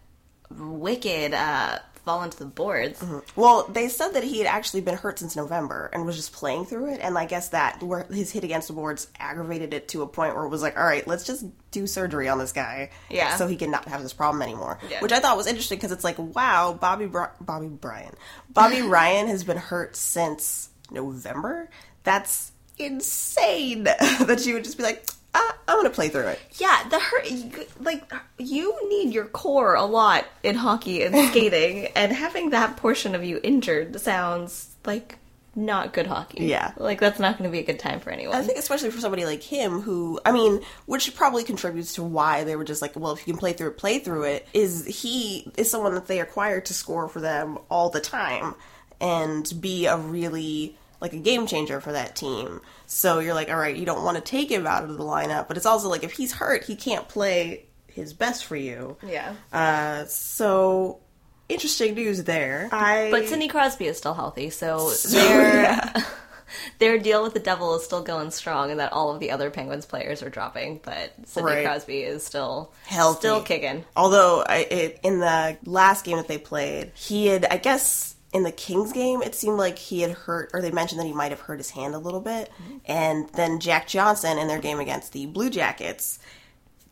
wicked 0.51 1.33
uh 1.33 1.77
fall 2.09 2.23
into 2.23 2.39
the 2.39 2.45
boards. 2.45 2.99
Mm-hmm. 3.01 3.19
Well, 3.39 3.67
they 3.67 3.87
said 3.87 4.13
that 4.13 4.23
he 4.23 4.39
had 4.39 4.47
actually 4.47 4.81
been 4.81 4.95
hurt 4.95 5.19
since 5.19 5.35
November 5.35 5.91
and 5.93 6.07
was 6.07 6.15
just 6.15 6.33
playing 6.33 6.65
through 6.65 6.91
it, 6.93 7.01
and 7.03 7.15
I 7.15 7.25
guess 7.25 7.49
that 7.49 7.83
where 7.83 8.03
his 8.11 8.31
hit 8.31 8.43
against 8.43 8.67
the 8.67 8.73
boards 8.73 9.07
aggravated 9.19 9.75
it 9.75 9.87
to 9.89 10.01
a 10.01 10.07
point 10.07 10.35
where 10.35 10.43
it 10.43 10.49
was 10.49 10.63
like, 10.63 10.75
all 10.75 10.83
right, 10.83 11.05
let's 11.07 11.23
just 11.23 11.45
do 11.69 11.85
surgery 11.85 12.27
on 12.27 12.39
this 12.39 12.51
guy, 12.51 12.89
Yeah. 13.11 13.35
so 13.35 13.45
he 13.45 13.55
can 13.55 13.69
not 13.69 13.85
have 13.87 14.01
this 14.01 14.13
problem 14.13 14.41
anymore. 14.41 14.79
Yeah. 14.89 15.01
Which 15.01 15.11
I 15.11 15.19
thought 15.19 15.37
was 15.37 15.45
interesting 15.45 15.77
because 15.77 15.91
it's 15.91 16.03
like, 16.03 16.17
wow, 16.17 16.73
Bobby 16.73 17.05
Bri- 17.05 17.27
Bobby 17.39 17.67
Bryan, 17.67 18.15
Bobby 18.49 18.81
Ryan 18.97 19.27
has 19.27 19.43
been 19.43 19.57
hurt 19.57 19.95
since 19.95 20.69
November. 20.89 21.69
That's 22.03 22.51
insane 22.79 23.83
that 23.83 24.39
she 24.43 24.53
would 24.53 24.63
just 24.63 24.77
be 24.77 24.83
like, 24.83 25.05
ah, 25.39 25.57
I'm 25.67 25.77
gonna 25.77 25.89
play 25.89 26.09
through 26.09 26.27
it. 26.27 26.39
Yeah, 26.57 26.87
the 26.89 26.99
hurt 26.99 27.79
like 27.79 28.11
you 28.37 28.75
need 28.89 29.13
your 29.13 29.25
core 29.25 29.75
a 29.75 29.85
lot 29.85 30.25
in 30.43 30.55
hockey 30.55 31.03
and 31.03 31.15
skating, 31.31 31.87
and 31.95 32.11
having 32.11 32.51
that 32.51 32.77
portion 32.77 33.15
of 33.15 33.23
you 33.23 33.39
injured 33.43 33.99
sounds 33.99 34.75
like 34.85 35.17
not 35.55 35.93
good 35.93 36.07
hockey. 36.07 36.45
Yeah. 36.45 36.73
like 36.77 36.99
that's 36.99 37.19
not 37.19 37.37
going 37.37 37.49
to 37.49 37.51
be 37.51 37.59
a 37.59 37.65
good 37.65 37.79
time 37.79 37.99
for 37.99 38.11
anyone. 38.11 38.35
I 38.35 38.41
think 38.41 38.57
especially 38.57 38.91
for 38.91 38.99
somebody 38.99 39.25
like 39.25 39.43
him 39.43 39.81
who 39.81 40.19
I 40.25 40.31
mean, 40.31 40.61
which 40.85 41.15
probably 41.15 41.43
contributes 41.43 41.95
to 41.95 42.03
why 42.03 42.43
they 42.43 42.55
were 42.55 42.63
just 42.63 42.81
like, 42.81 42.95
well, 42.95 43.11
if 43.11 43.27
you 43.27 43.33
can 43.33 43.39
play 43.39 43.53
through 43.53 43.69
it, 43.69 43.77
play 43.77 43.99
through 43.99 44.23
it, 44.23 44.47
is 44.53 44.85
he 44.85 45.51
is 45.57 45.69
someone 45.69 45.95
that 45.95 46.07
they 46.07 46.19
acquire 46.19 46.61
to 46.61 46.73
score 46.73 47.07
for 47.07 47.19
them 47.19 47.57
all 47.69 47.89
the 47.89 48.01
time 48.01 48.55
and 49.01 49.51
be 49.59 49.85
a 49.85 49.97
really 49.97 50.77
like 51.01 51.13
a 51.13 51.17
game 51.17 51.47
changer 51.47 51.79
for 51.81 51.91
that 51.91 52.15
team. 52.15 52.61
So 52.85 53.19
you're 53.19 53.33
like, 53.33 53.49
all 53.49 53.57
right, 53.57 53.75
you 53.75 53.85
don't 53.85 54.03
want 54.03 54.17
to 54.17 54.21
take 54.23 54.49
him 54.51 54.67
out 54.67 54.83
of 54.83 54.97
the 54.97 55.03
lineup, 55.03 55.47
but 55.47 55.57
it's 55.57 55.65
also 55.65 55.87
like 55.89 56.03
if 56.03 56.11
he's 56.13 56.33
hurt, 56.33 56.65
he 56.65 56.75
can't 56.75 57.07
play 57.07 57.65
his 57.87 58.13
best 58.13 58.45
for 58.45 58.55
you. 58.55 58.97
yeah, 59.05 59.33
Uh 59.53 60.05
so 60.05 60.99
interesting 61.47 61.95
news 61.95 62.23
there. 62.25 62.69
I 62.71 63.09
but 63.11 63.27
Sidney 63.27 63.47
Crosby 63.47 63.85
is 63.87 63.97
still 63.97 64.13
healthy, 64.13 64.49
so 64.49 64.91
their 65.09 65.91
their 66.79 66.97
deal 66.99 67.23
with 67.23 67.33
the 67.33 67.39
devil 67.39 67.75
is 67.75 67.83
still 67.83 68.01
going 68.01 68.31
strong, 68.31 68.71
and 68.71 68.79
that 68.79 68.91
all 68.93 69.11
of 69.13 69.19
the 69.19 69.31
other 69.31 69.49
Penguins 69.49 69.85
players 69.85 70.21
are 70.23 70.29
dropping, 70.29 70.79
but 70.83 71.11
Sidney 71.25 71.51
Right. 71.51 71.65
Crosby 71.65 71.99
is 72.01 72.25
still 72.25 72.71
Healthy. 72.85 73.19
still 73.19 73.41
kicking. 73.43 73.85
Although 73.95 74.43
I, 74.47 74.57
it, 74.69 74.99
in 75.03 75.19
the 75.19 75.57
last 75.65 76.05
game 76.05 76.17
that 76.17 76.27
they 76.27 76.37
played, 76.37 76.91
he 76.95 77.27
had, 77.27 77.45
I 77.45 77.57
guess, 77.57 78.15
in 78.31 78.43
the 78.43 78.51
Kings 78.51 78.93
game, 78.93 79.21
it 79.21 79.33
seemed 79.33 79.57
like 79.57 79.79
he 79.79 80.01
had 80.01 80.11
hurt, 80.11 80.51
or 80.53 80.61
they 80.61 80.71
mentioned 80.71 80.99
that 80.99 81.07
he 81.07 81.13
might 81.13 81.31
have 81.31 81.41
hurt 81.41 81.57
his 81.57 81.71
hand 81.71 81.95
a 81.95 81.99
little 81.99 82.21
bit. 82.21 82.51
Mm-hmm. 82.61 82.77
And 82.85 83.29
then 83.29 83.59
Jack 83.59 83.87
Johnson, 83.87 84.37
in 84.37 84.47
their 84.47 84.59
game 84.59 84.79
against 84.79 85.13
the 85.13 85.25
Blue 85.25 85.49
Jackets, 85.49 86.19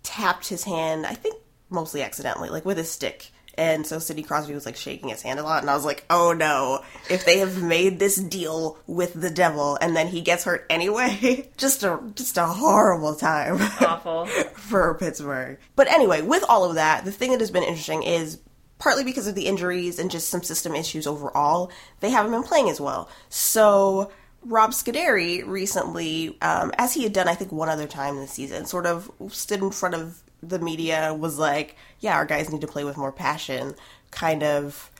tapped 0.03 0.47
his 0.47 0.63
hand, 0.63 1.05
I 1.05 1.13
think 1.13 1.35
mostly 1.69 2.01
accidentally, 2.01 2.49
like 2.49 2.65
with 2.65 2.77
his 2.77 2.91
stick. 2.91 3.31
And 3.57 3.87
so 3.87 3.97
Sidney 3.97 4.21
Crosby 4.21 4.53
was 4.53 4.67
like 4.67 4.75
shaking 4.75 5.09
his 5.09 5.23
hand 5.23 5.39
a 5.39 5.43
lot, 5.43 5.63
and 5.63 5.69
I 5.69 5.73
was 5.73 5.83
like, 5.83 6.05
"Oh 6.11 6.31
no! 6.31 6.83
If 7.09 7.25
they 7.25 7.39
have 7.39 7.63
made 7.63 7.97
this 7.97 8.15
deal 8.15 8.77
with 8.85 9.19
the 9.19 9.31
devil, 9.31 9.79
and 9.81 9.95
then 9.95 10.05
he 10.05 10.21
gets 10.21 10.43
hurt 10.43 10.67
anyway, 10.69 11.49
just 11.57 11.83
a 11.83 11.99
just 12.13 12.37
a 12.37 12.45
horrible 12.45 13.15
time." 13.15 13.57
Awful. 13.81 14.25
for 14.53 14.93
Pittsburgh. 14.93 15.57
But 15.75 15.87
anyway, 15.87 16.21
with 16.21 16.43
all 16.47 16.65
of 16.65 16.75
that, 16.75 17.03
the 17.03 17.11
thing 17.11 17.31
that 17.31 17.39
has 17.39 17.49
been 17.49 17.63
interesting 17.63 18.03
is 18.03 18.37
partly 18.79 19.03
because 19.03 19.27
of 19.27 19.35
the 19.35 19.47
injuries 19.47 19.99
and 19.99 20.11
just 20.11 20.29
some 20.29 20.43
system 20.43 20.75
issues 20.75 21.07
overall, 21.07 21.71
they 21.99 22.09
haven't 22.09 22.31
been 22.31 22.43
playing 22.43 22.69
as 22.69 22.79
well. 22.79 23.09
So 23.29 24.11
Rob 24.43 24.71
Scuderi 24.71 25.45
recently, 25.45 26.37
um, 26.41 26.71
as 26.77 26.93
he 26.93 27.03
had 27.03 27.13
done, 27.13 27.27
I 27.27 27.35
think 27.35 27.51
one 27.51 27.69
other 27.69 27.87
time 27.87 28.17
this 28.17 28.31
season, 28.31 28.65
sort 28.65 28.85
of 28.85 29.11
stood 29.29 29.61
in 29.61 29.71
front 29.71 29.95
of 29.95 30.21
the 30.41 30.59
media, 30.59 31.13
was 31.13 31.39
like, 31.39 31.75
"Yeah, 31.99 32.15
our 32.15 32.25
guys 32.25 32.51
need 32.51 32.61
to 32.61 32.67
play 32.67 32.83
with 32.83 32.97
more 32.97 33.11
passion," 33.11 33.75
kind 34.11 34.43
of 34.43 34.91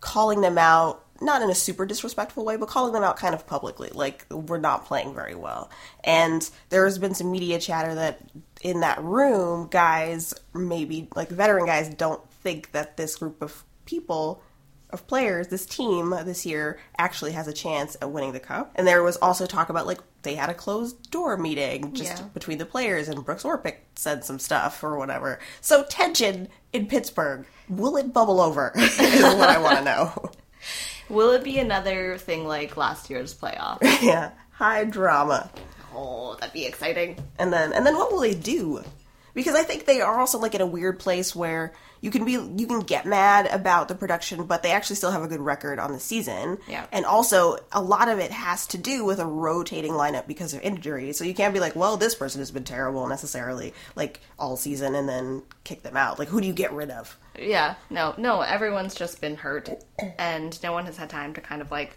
calling 0.00 0.40
them 0.40 0.58
out 0.58 1.04
not 1.22 1.42
in 1.42 1.50
a 1.50 1.54
super 1.54 1.84
disrespectful 1.84 2.44
way 2.44 2.56
but 2.56 2.68
calling 2.68 2.92
them 2.92 3.02
out 3.02 3.16
kind 3.16 3.34
of 3.34 3.46
publicly 3.46 3.90
like 3.92 4.24
we're 4.30 4.58
not 4.58 4.86
playing 4.86 5.14
very 5.14 5.34
well 5.34 5.70
and 6.02 6.50
there 6.70 6.84
has 6.84 6.98
been 6.98 7.14
some 7.14 7.30
media 7.30 7.58
chatter 7.58 7.94
that 7.94 8.20
in 8.62 8.80
that 8.80 9.00
room 9.02 9.68
guys 9.70 10.34
maybe 10.54 11.08
like 11.14 11.28
veteran 11.28 11.66
guys 11.66 11.88
don't 11.94 12.22
think 12.42 12.72
that 12.72 12.96
this 12.96 13.16
group 13.16 13.42
of 13.42 13.64
people 13.86 14.42
of 14.90 15.06
players, 15.06 15.48
this 15.48 15.66
team 15.66 16.10
this 16.24 16.44
year 16.44 16.80
actually 16.98 17.30
has 17.32 17.46
a 17.46 17.52
chance 17.52 17.96
at 18.02 18.10
winning 18.10 18.32
the 18.32 18.40
cup. 18.40 18.72
And 18.74 18.86
there 18.88 19.02
was 19.04 19.16
also 19.18 19.46
talk 19.46 19.68
about 19.68 19.86
like 19.86 20.00
they 20.22 20.34
had 20.34 20.50
a 20.50 20.54
closed 20.54 21.10
door 21.10 21.36
meeting 21.36 21.92
just 21.94 22.18
Yeah. 22.18 22.24
between 22.34 22.58
the 22.58 22.66
players, 22.66 23.08
and 23.08 23.24
Brooks 23.24 23.44
Orpik 23.44 23.76
said 23.94 24.24
some 24.24 24.38
stuff 24.40 24.82
or 24.82 24.98
whatever. 24.98 25.38
So 25.60 25.84
tension 25.84 26.48
in 26.72 26.86
Pittsburgh. 26.86 27.46
Will 27.68 27.96
it 27.96 28.12
bubble 28.12 28.40
over? 28.40 28.72
is 28.76 28.98
what 29.22 29.48
I 29.48 29.58
want 29.58 29.78
to 29.78 29.84
know. 29.84 30.30
Will 31.08 31.30
it 31.32 31.42
be 31.44 31.58
another 31.58 32.18
thing 32.18 32.46
like 32.46 32.76
last 32.76 33.10
year's 33.10 33.32
playoff? 33.34 33.78
yeah, 34.02 34.30
high 34.50 34.84
drama. 34.84 35.50
oh, 35.94 36.34
that'd 36.40 36.52
be 36.52 36.66
exciting. 36.66 37.16
and 37.38 37.52
then 37.52 37.72
and 37.72 37.86
then 37.86 37.96
what 37.96 38.12
will 38.12 38.20
they 38.20 38.34
do 38.34 38.82
because 39.34 39.54
i 39.54 39.62
think 39.62 39.84
they 39.84 40.00
are 40.00 40.20
also 40.20 40.38
like 40.38 40.54
in 40.54 40.60
a 40.60 40.66
weird 40.66 40.98
place 40.98 41.34
where 41.34 41.72
you 42.00 42.10
can 42.10 42.24
be 42.24 42.32
you 42.32 42.66
can 42.66 42.80
get 42.80 43.04
mad 43.04 43.46
about 43.46 43.88
the 43.88 43.94
production 43.94 44.44
but 44.44 44.62
they 44.62 44.72
actually 44.72 44.96
still 44.96 45.10
have 45.10 45.22
a 45.22 45.28
good 45.28 45.40
record 45.40 45.78
on 45.78 45.92
the 45.92 46.00
season. 46.00 46.58
Yeah. 46.66 46.86
and 46.92 47.04
also 47.04 47.58
a 47.72 47.82
lot 47.82 48.08
of 48.08 48.18
it 48.18 48.30
has 48.30 48.66
to 48.68 48.78
do 48.78 49.04
with 49.04 49.18
a 49.18 49.26
rotating 49.26 49.92
lineup 49.92 50.26
because 50.26 50.54
of 50.54 50.62
injury. 50.62 51.12
So 51.12 51.24
you 51.24 51.34
can't 51.34 51.52
be 51.52 51.60
like 51.60 51.76
well 51.76 51.98
this 51.98 52.14
person 52.14 52.40
has 52.40 52.50
been 52.50 52.64
terrible 52.64 53.06
necessarily 53.06 53.74
like 53.96 54.20
all 54.38 54.56
season 54.56 54.94
and 54.94 55.06
then 55.08 55.42
kick 55.64 55.82
them 55.82 55.96
out. 55.96 56.18
Like 56.18 56.28
who 56.28 56.40
do 56.40 56.46
you 56.46 56.54
get 56.54 56.72
rid 56.72 56.90
of? 56.90 57.18
Yeah, 57.38 57.74
no, 57.88 58.14
no, 58.18 58.40
everyone's 58.40 58.94
just 58.94 59.20
been 59.20 59.36
hurt, 59.36 59.70
and 60.18 60.60
no 60.62 60.72
one 60.72 60.86
has 60.86 60.96
had 60.96 61.08
time 61.08 61.32
to 61.34 61.40
kind 61.40 61.62
of 61.62 61.70
like, 61.70 61.96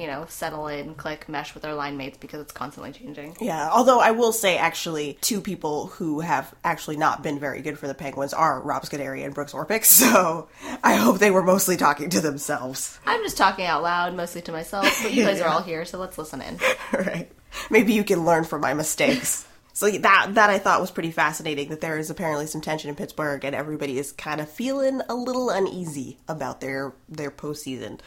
you 0.00 0.06
know, 0.06 0.24
settle 0.28 0.66
in, 0.66 0.94
click, 0.94 1.28
mesh 1.28 1.54
with 1.54 1.62
their 1.62 1.74
line 1.74 1.96
mates 1.96 2.18
because 2.18 2.40
it's 2.40 2.52
constantly 2.52 2.92
changing. 2.92 3.36
yeah 3.40 3.68
although 3.70 4.00
i 4.00 4.10
will 4.10 4.32
say 4.32 4.56
actually 4.56 5.18
two 5.20 5.40
people 5.40 5.88
who 5.88 6.20
have 6.20 6.54
actually 6.64 6.96
not 6.96 7.22
been 7.22 7.38
very 7.38 7.60
good 7.60 7.78
for 7.78 7.86
the 7.86 7.94
penguins 7.94 8.32
are 8.32 8.60
rob 8.60 8.82
scuderi 8.82 9.24
and 9.24 9.34
brooks 9.34 9.52
orpik 9.52 9.84
so 10.00 10.48
i 10.82 10.94
hope 10.94 11.18
they 11.18 11.30
were 11.30 11.42
mostly 11.42 11.76
talking 11.76 12.08
to 12.10 12.20
themselves 12.20 12.98
I'm 13.06 13.22
just 13.22 13.36
talking 13.36 13.66
out 13.66 13.82
loud, 13.82 14.14
mostly 14.14 14.40
to 14.42 14.52
myself, 14.52 14.86
but 15.02 15.12
you 15.12 15.24
guys 15.24 15.40
are 15.40 15.48
all 15.52 15.62
here, 15.62 15.84
so 15.84 15.98
let's 15.98 16.16
listen 16.16 16.40
in. 16.42 16.58
right. 16.92 17.30
Maybe 17.70 17.92
you 17.92 18.04
can 18.04 18.24
learn 18.24 18.44
from 18.44 18.60
my 18.60 18.72
mistakes. 18.74 19.46
So 19.72 19.90
that 19.90 20.34
that 20.34 20.50
I 20.50 20.58
thought 20.58 20.80
was 20.80 20.90
pretty 20.90 21.10
fascinating. 21.10 21.68
That 21.68 21.80
there 21.80 21.98
is 21.98 22.10
apparently 22.10 22.46
some 22.46 22.60
tension 22.60 22.90
in 22.90 22.96
Pittsburgh, 22.96 23.44
and 23.44 23.54
everybody 23.54 23.98
is 23.98 24.12
kind 24.12 24.40
of 24.40 24.48
feeling 24.50 25.00
a 25.08 25.14
little 25.14 25.50
uneasy 25.50 26.18
about 26.28 26.60
their 26.60 26.92
their 27.08 27.30
postseason. 27.30 28.00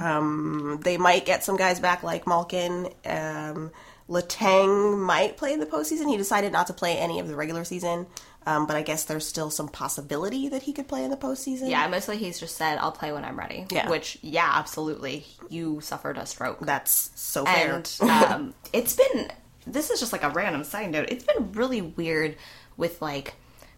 Um, 0.00 0.80
they 0.82 0.96
might 0.96 1.24
get 1.26 1.44
some 1.44 1.56
guys 1.56 1.80
back 1.80 2.02
like 2.02 2.26
Malkin. 2.26 2.88
Um, 3.04 3.70
Letang 4.08 4.98
might 4.98 5.36
play 5.36 5.52
in 5.52 5.60
the 5.60 5.66
postseason. 5.66 6.08
He 6.08 6.16
decided 6.16 6.52
not 6.52 6.66
to 6.66 6.72
play 6.72 6.98
any 6.98 7.20
of 7.20 7.28
the 7.28 7.36
regular 7.36 7.62
season, 7.62 8.06
um, 8.44 8.66
but 8.66 8.74
I 8.74 8.82
guess 8.82 9.04
there's 9.04 9.24
still 9.24 9.50
some 9.50 9.68
possibility 9.68 10.48
that 10.48 10.62
he 10.62 10.72
could 10.72 10.88
play 10.88 11.04
in 11.04 11.10
the 11.10 11.16
postseason. 11.16 11.70
Yeah, 11.70 11.86
mostly 11.86 12.16
he's 12.16 12.40
just 12.40 12.56
said, 12.56 12.78
I'll 12.78 12.90
play 12.90 13.12
when 13.12 13.24
I'm 13.24 13.38
ready. 13.38 13.66
Yeah. 13.70 13.88
Which, 13.88 14.18
yeah, 14.20 14.50
absolutely. 14.54 15.26
You 15.48 15.80
suffered 15.80 16.18
a 16.18 16.26
stroke. 16.26 16.58
that's 16.60 17.12
so 17.14 17.44
fair. 17.44 17.76
and 17.76 17.96
um, 18.10 18.54
it's 18.72 18.96
been 18.96 19.30
this 19.72 19.90
is 19.90 20.00
just 20.00 20.12
like 20.12 20.22
a 20.22 20.30
random 20.30 20.64
side 20.64 20.90
note. 20.90 21.06
It's 21.10 21.24
been 21.24 21.52
really 21.52 21.82
weird 21.82 22.36
with 22.76 23.00
like 23.00 23.34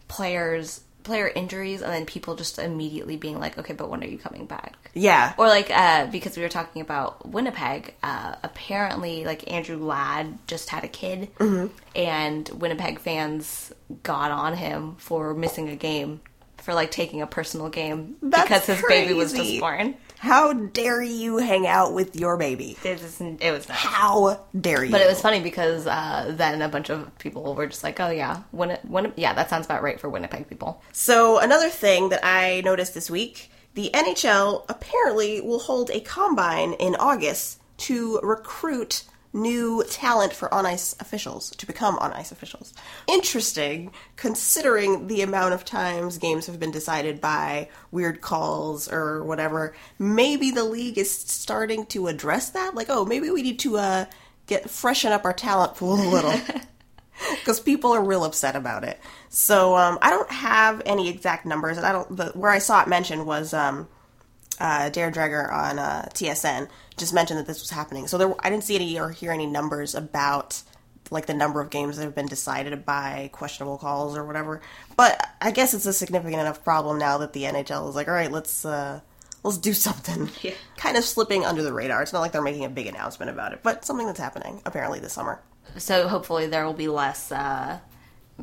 players 0.09 0.82
player 1.03 1.26
injuries 1.34 1.82
and 1.82 1.93
then 1.93 2.07
people 2.07 2.36
just 2.36 2.59
immediately 2.59 3.16
being 3.16 3.40
like 3.40 3.59
okay 3.59 3.72
but 3.72 3.90
when 3.90 4.03
are 4.03 4.07
you 4.07 4.18
coming 4.18 4.47
back? 4.47 4.76
Yeah, 4.95 5.32
or 5.38 5.47
like 5.47 5.70
uh, 5.70 6.07
because 6.07 6.36
we 6.36 6.43
were 6.43 6.49
talking 6.49 6.82
about 6.82 7.28
winnipeg 7.28 7.95
uh, 8.03 8.36
apparently 8.43 9.24
like 9.24 9.51
andrew 9.51 9.78
ladd 9.78 10.38
just 10.47 10.68
had 10.68 10.84
a 10.84 10.88
kid 10.88 11.28
and 11.97 12.49
winnipeg 12.51 13.01
fans 13.01 13.72
got 14.03 14.30
on 14.30 14.57
him 14.57 14.95
for 14.97 15.34
missing 15.34 15.68
a 15.70 15.76
game 15.76 16.20
for 16.59 16.74
like 16.74 16.90
taking 16.90 17.20
a 17.20 17.26
personal 17.26 17.68
game 17.68 18.16
That's 18.22 18.45
because 18.45 18.66
his 18.66 18.84
baby 18.86 19.14
was 19.14 19.32
just 19.32 19.59
born 19.59 19.97
how 20.22 20.52
dare 20.52 21.02
you 21.02 21.38
hang 21.38 21.66
out 21.66 21.94
with 21.94 22.14
your 22.14 22.36
baby? 22.36 22.78
it 22.84 23.02
was, 23.02 23.20
it 23.20 23.50
was. 23.50 23.66
How 23.66 24.44
dare 24.58 24.84
you? 24.84 24.92
But 24.92 25.00
it 25.00 25.08
was 25.08 25.20
funny 25.20 25.40
because 25.40 25.84
uh, 25.84 26.32
then 26.36 26.62
a 26.62 26.68
bunch 26.68 26.90
of 26.90 27.18
people 27.18 27.56
were 27.56 27.66
just 27.66 27.82
like, 27.82 27.98
"Oh 27.98 28.10
yeah, 28.10 28.44
Win- 28.52 28.78
Win- 28.84 29.12
yeah, 29.16 29.34
that 29.34 29.50
sounds 29.50 29.66
about 29.66 29.82
right 29.82 29.98
for 29.98 30.08
Winnipeg 30.08 30.48
people." 30.48 30.80
So, 30.92 31.40
another 31.40 31.68
thing 31.68 32.10
that 32.10 32.20
I 32.22 32.60
noticed 32.64 32.94
this 32.94 33.10
week 33.10 33.50
the 33.74 33.90
NHL 33.92 34.64
apparently 34.68 35.40
will 35.40 35.58
hold 35.58 35.90
a 35.90 35.98
combine 35.98 36.74
in 36.74 36.94
August 36.94 37.58
to 37.78 38.20
recruit 38.22 39.02
new 39.33 39.83
talent 39.89 40.33
for 40.33 40.53
on 40.53 40.66
ice 40.66 40.95
officials 41.01 41.51
to 41.57 41.66
become 41.66 41.99
on 41.99 42.12
ice 42.12 42.33
officials. 42.33 42.74
Interesting, 43.09 43.93
considering 44.16 45.07
the 45.07 45.22
amount 45.22 45.55
of 45.55 45.64
times 45.64 46.18
games 46.18 46.47
have 46.47 46.61
been 46.61 46.70
decided 46.70 47.20
by 47.20 47.68
weird 47.91 48.20
calls 48.20 48.91
or 48.91 49.24
whatever. 49.24 49.74
Maybe 49.99 50.51
the 50.51 50.64
league 50.64 50.99
is 50.99 51.11
starting 51.11 51.87
to 51.87 52.09
address 52.09 52.51
that. 52.51 52.74
Like, 52.74 52.89
oh, 52.91 53.05
maybe 53.05 53.30
we 53.30 53.43
need 53.43 53.59
to 53.61 53.78
uh, 53.78 54.05
get 54.47 54.68
freshen 54.68 55.12
up 55.12 55.24
our 55.24 55.33
talent 55.33 55.76
pool 55.76 55.95
a 55.95 56.09
little. 56.09 56.35
because 57.30 57.61
people 57.61 57.93
are 57.93 58.03
real 58.03 58.24
upset 58.24 58.57
about 58.57 58.85
it. 58.85 58.99
So 59.28 59.76
um, 59.76 59.99
I 60.03 60.11
don't 60.11 60.30
have 60.30 60.83
any 60.87 61.09
exact 61.09 61.47
numbers, 61.47 61.76
and 61.76 61.87
I 61.87 61.93
don't. 61.93 62.16
The, 62.16 62.26
where 62.35 62.51
I 62.51 62.59
saw 62.59 62.83
it 62.83 62.89
mentioned 62.89 63.26
was 63.26 63.55
um, 63.55 63.89
uh, 64.61 64.90
Darren 64.90 65.12
Dreger 65.12 65.53
on 65.53 65.78
uh, 65.78 66.09
TSN 66.14 66.68
just 66.96 67.14
mentioned 67.14 67.38
that 67.38 67.46
this 67.46 67.61
was 67.61 67.70
happening. 67.70 68.07
So 68.07 68.18
there, 68.18 68.34
I 68.44 68.50
didn't 68.50 68.64
see 68.64 68.76
any 68.76 68.98
or 68.98 69.11
hear 69.11 69.32
any 69.32 69.46
numbers 69.46 69.94
about 69.94 70.62
like 71.11 71.26
the 71.26 71.34
number 71.34 71.61
of 71.61 71.68
games 71.70 71.96
that 71.96 72.05
have 72.05 72.14
been 72.14 72.26
decided 72.26 72.86
by 72.86 73.28
questionable 73.32 73.76
calls 73.78 74.16
or 74.16 74.24
whatever. 74.24 74.62
But 74.96 75.26
I 75.40 75.50
guess 75.50 75.74
it's 75.74 75.86
a 75.86 75.92
significant 75.92 76.40
enough 76.40 76.64
problem 76.64 76.98
now 76.98 77.18
that 77.18 77.32
the 77.32 77.44
NHL 77.44 77.88
is 77.88 77.94
like, 77.94 78.09
all 78.09 78.14
right, 78.14 78.30
let's. 78.32 78.64
Uh, 78.64 79.00
Let's 79.44 79.59
do 79.59 79.72
something. 79.72 80.30
Yeah. 80.40 80.55
Kind 80.76 80.96
of 80.96 81.03
slipping 81.03 81.44
under 81.44 81.64
the 81.64 81.72
radar. 81.72 82.00
It's 82.00 82.12
not 82.12 82.20
like 82.20 82.30
they're 82.30 82.40
making 82.40 82.64
a 82.64 82.68
big 82.68 82.86
announcement 82.86 83.28
about 83.28 83.53
it, 83.53 83.59
but 83.64 83.84
something 83.84 84.07
that's 84.07 84.20
happening 84.20 84.62
apparently 84.64 85.00
this 85.00 85.12
summer. 85.12 85.40
So 85.78 86.07
hopefully 86.07 86.46
there 86.46 86.64
will 86.64 86.74
be 86.74 86.86
less 86.86 87.32
uh, 87.32 87.80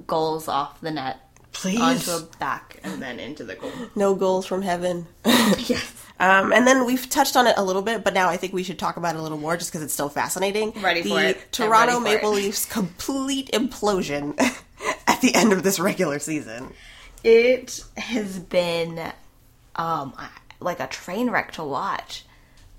goals 0.07 0.49
off 0.49 0.81
the 0.81 0.91
net 0.91 1.19
Please. 1.51 1.79
onto 1.79 2.11
a 2.11 2.27
back 2.37 2.79
and 2.83 3.01
then 3.01 3.19
into 3.19 3.43
the 3.43 3.55
goal. 3.55 3.71
No 3.95 4.15
goals 4.15 4.45
from 4.45 4.61
heaven. 4.61 5.07
yes. 5.25 5.93
Um, 6.19 6.51
and 6.51 6.67
then 6.67 6.85
we've 6.85 7.09
touched 7.09 7.37
on 7.37 7.47
it 7.47 7.55
a 7.57 7.63
little 7.63 7.81
bit, 7.81 8.03
but 8.03 8.13
now 8.13 8.29
I 8.29 8.35
think 8.37 8.53
we 8.53 8.63
should 8.63 8.77
talk 8.77 8.97
about 8.97 9.15
it 9.15 9.19
a 9.19 9.21
little 9.21 9.37
more 9.37 9.55
just 9.55 9.71
because 9.71 9.83
it's 9.83 9.93
still 9.93 10.09
fascinating. 10.09 10.71
Ready 10.81 11.01
the 11.01 11.09
for 11.09 11.21
it. 11.21 11.51
Toronto 11.51 11.99
Maple 11.99 12.33
it. 12.33 12.35
Leafs 12.43 12.65
complete 12.65 13.49
implosion 13.51 14.37
at 15.07 15.21
the 15.21 15.33
end 15.33 15.53
of 15.53 15.63
this 15.63 15.79
regular 15.79 16.19
season. 16.19 16.73
It 17.23 17.83
has 17.97 18.37
been 18.39 19.11
um, 19.75 20.13
like 20.59 20.79
a 20.79 20.87
train 20.87 21.29
wreck 21.29 21.53
to 21.53 21.63
watch. 21.63 22.25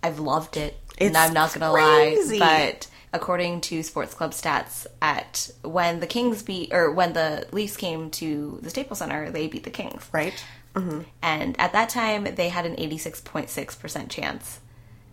I've 0.03 0.19
loved 0.19 0.57
it, 0.57 0.79
It's 0.99 1.09
and 1.09 1.17
I'm 1.17 1.33
not 1.33 1.53
gonna 1.53 1.73
lie. 1.73 2.17
But 2.39 2.87
according 3.13 3.61
to 3.63 3.83
Sports 3.83 4.15
Club 4.15 4.33
stats, 4.33 4.87
at 5.03 5.51
when 5.63 6.01
the 6.01 6.07
Kings 6.07 6.43
beat 6.43 6.73
or 6.73 6.93
when 6.93 7.13
the 7.13 7.47
Leafs 7.53 7.77
came 7.77 8.11
to 8.11 8.59
the 8.63 8.71
Staples 8.71 8.99
Center, 8.99 9.31
they 9.31 9.47
beat 9.47 9.65
the 9.65 9.71
Kings. 9.71 10.09
Right? 10.13 10.45
Mm-hmm. 10.75 11.03
And 11.23 11.59
at 11.61 11.73
that 11.73 11.89
time, 11.89 12.25
they 12.35 12.49
had 12.49 12.67
an 12.67 12.77
86.6% 12.77 14.09
chance 14.09 14.61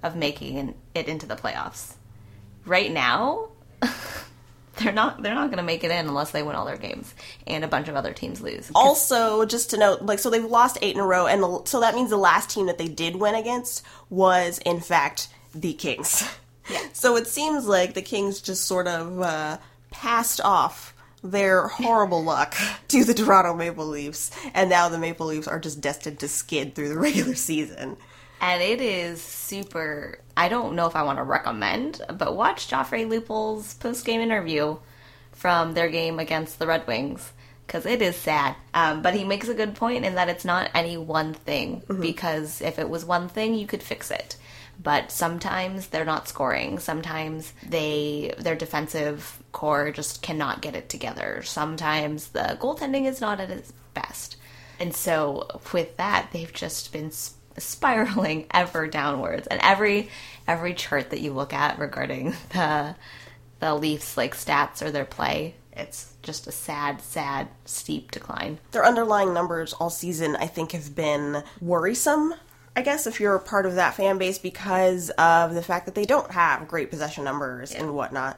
of 0.04 0.16
making 0.16 0.76
it 0.94 1.08
into 1.08 1.26
the 1.26 1.36
playoffs. 1.36 1.94
Right 2.66 2.92
now, 2.92 3.50
they're 4.78 4.92
not 4.92 5.22
they're 5.24 5.34
not 5.34 5.48
going 5.48 5.58
to 5.58 5.64
make 5.64 5.84
it 5.84 5.92
in 5.92 6.08
unless 6.08 6.32
they 6.32 6.44
win 6.44 6.56
all 6.56 6.66
their 6.66 6.78
games 6.78 7.14
and 7.46 7.64
a 7.64 7.68
bunch 7.68 7.88
of 7.88 7.96
other 7.96 8.14
teams 8.14 8.42
lose. 8.42 8.72
Also, 8.76 9.46
just 9.46 9.72
to 9.72 9.78
note, 9.78 10.02
like, 10.04 10.20
so 10.20 10.30
they've 10.30 10.44
lost 10.44 10.78
eight 10.82 10.96
in 10.96 11.02
a 11.02 11.06
row, 11.06 11.28
and 11.28 11.42
the, 11.42 11.62
so 11.66 11.80
that 11.80 11.96
means 11.96 12.10
the 12.10 12.18
last 12.18 12.50
team 12.50 12.68
that 12.68 12.78
they 12.78 12.88
did 12.88 13.16
win 13.16 13.36
against 13.36 13.84
was, 14.10 14.60
in 14.60 14.80
fact, 14.80 15.30
the 15.56 15.74
Kings. 15.74 16.24
Yeah. 16.70 16.82
So 16.94 17.16
it 17.16 17.28
seems 17.28 17.66
like 17.66 17.94
the 17.94 18.02
Kings 18.02 18.42
just 18.42 18.66
sort 18.66 18.88
of 18.88 19.22
uh, 19.22 19.58
passed 19.92 20.42
off 20.42 20.94
their 21.24 21.68
horrible 21.68 22.24
luck 22.24 22.56
to 22.90 23.04
the 23.04 23.14
Toronto 23.14 23.54
Maple 23.54 23.88
Leafs, 23.88 24.32
and 24.54 24.70
now 24.70 24.90
the 24.90 24.98
Maple 24.98 25.28
Leafs 25.28 25.48
are 25.48 25.60
just 25.60 25.82
destined 25.82 26.20
to 26.20 26.28
skid 26.28 26.76
through 26.76 26.90
the 26.90 27.00
regular 27.00 27.36
season. 27.36 27.98
And 28.40 28.62
it 28.62 28.82
is 28.82 29.22
super. 29.22 30.20
I 30.36 30.48
don't 30.50 30.76
know 30.76 30.86
if 30.86 30.96
I 30.96 31.04
want 31.04 31.18
to 31.18 31.24
recommend, 31.24 32.02
but 32.14 32.36
watch 32.36 32.70
Joffrey 32.70 33.10
Lupul's 33.10 33.74
post 33.74 34.06
game 34.06 34.22
interview 34.22 34.78
from 35.32 35.74
their 35.74 35.90
game 35.90 36.20
against 36.20 36.60
the 36.60 36.68
Red 36.68 36.86
Wings 36.86 37.32
because 37.66 37.86
it 37.86 38.02
is 38.02 38.16
sad. 38.16 38.56
Um, 38.74 39.02
but 39.02 39.14
he 39.14 39.24
makes 39.24 39.50
a 39.50 39.54
good 39.54 39.76
point 39.76 40.06
in 40.06 40.16
that 40.16 40.30
it's 40.30 40.46
not 40.46 40.72
any 40.74 40.98
one 40.98 41.34
thing 41.34 41.84
because 42.00 42.62
if 42.62 42.80
it 42.80 42.90
was 42.90 43.06
one 43.06 43.28
thing, 43.28 43.56
you 43.56 43.68
could 43.68 43.84
fix 43.84 44.10
it. 44.10 44.38
But 44.88 45.12
sometimes 45.12 45.88
they're 45.88 46.06
not 46.06 46.30
scoring. 46.30 46.80
Sometimes 46.80 47.52
they 47.62 48.34
their 48.38 48.56
defensive 48.56 49.44
core 49.52 49.92
just 49.92 50.22
cannot 50.22 50.62
get 50.62 50.78
it 50.78 50.88
together. 50.88 51.42
Sometimes 51.44 52.30
the 52.30 52.58
goaltending 52.58 53.06
is 53.06 53.20
not 53.20 53.42
at 53.42 53.50
its 53.50 53.74
best. 53.94 54.38
And 54.80 54.96
so 54.96 55.60
with 55.74 55.98
that, 55.98 56.30
they've 56.32 56.54
just 56.54 56.94
been 56.94 57.12
spiraling 57.58 58.46
ever 58.52 58.88
downwards. 58.88 59.46
And 59.48 59.60
every 59.62 60.08
every 60.48 60.74
chart 60.74 61.10
that 61.10 61.20
you 61.20 61.34
look 61.34 61.52
at 61.52 61.80
regarding 61.80 62.34
the 62.54 62.96
the 63.60 63.76
Leafs 63.76 64.16
like 64.16 64.38
stats 64.38 64.82
or 64.82 64.90
their 64.90 65.04
play, 65.04 65.56
it's 65.74 66.14
just 66.24 66.48
a 66.48 66.52
sad, 66.54 67.02
sad, 67.02 67.50
steep 67.66 68.12
decline. 68.12 68.60
Their 68.72 68.86
underlying 68.86 69.34
numbers 69.34 69.74
all 69.74 69.90
season, 69.90 70.38
I 70.38 70.48
think, 70.48 70.72
have 70.72 70.96
been 70.96 71.44
worrisome. 71.60 72.36
I 72.78 72.82
guess 72.84 73.08
if 73.08 73.20
you're 73.20 73.34
a 73.34 73.40
part 73.40 73.66
of 73.66 73.74
that 73.74 73.96
fan 73.96 74.20
base 74.20 74.38
because 74.38 75.10
of 75.18 75.56
the 75.56 75.64
fact 75.64 75.88
that 75.88 75.96
they 75.96 76.06
don't 76.06 76.30
have 76.30 76.68
great 76.68 76.92
possession 76.92 77.24
numbers 77.24 77.74
and 77.74 77.96
whatnot, 77.96 78.38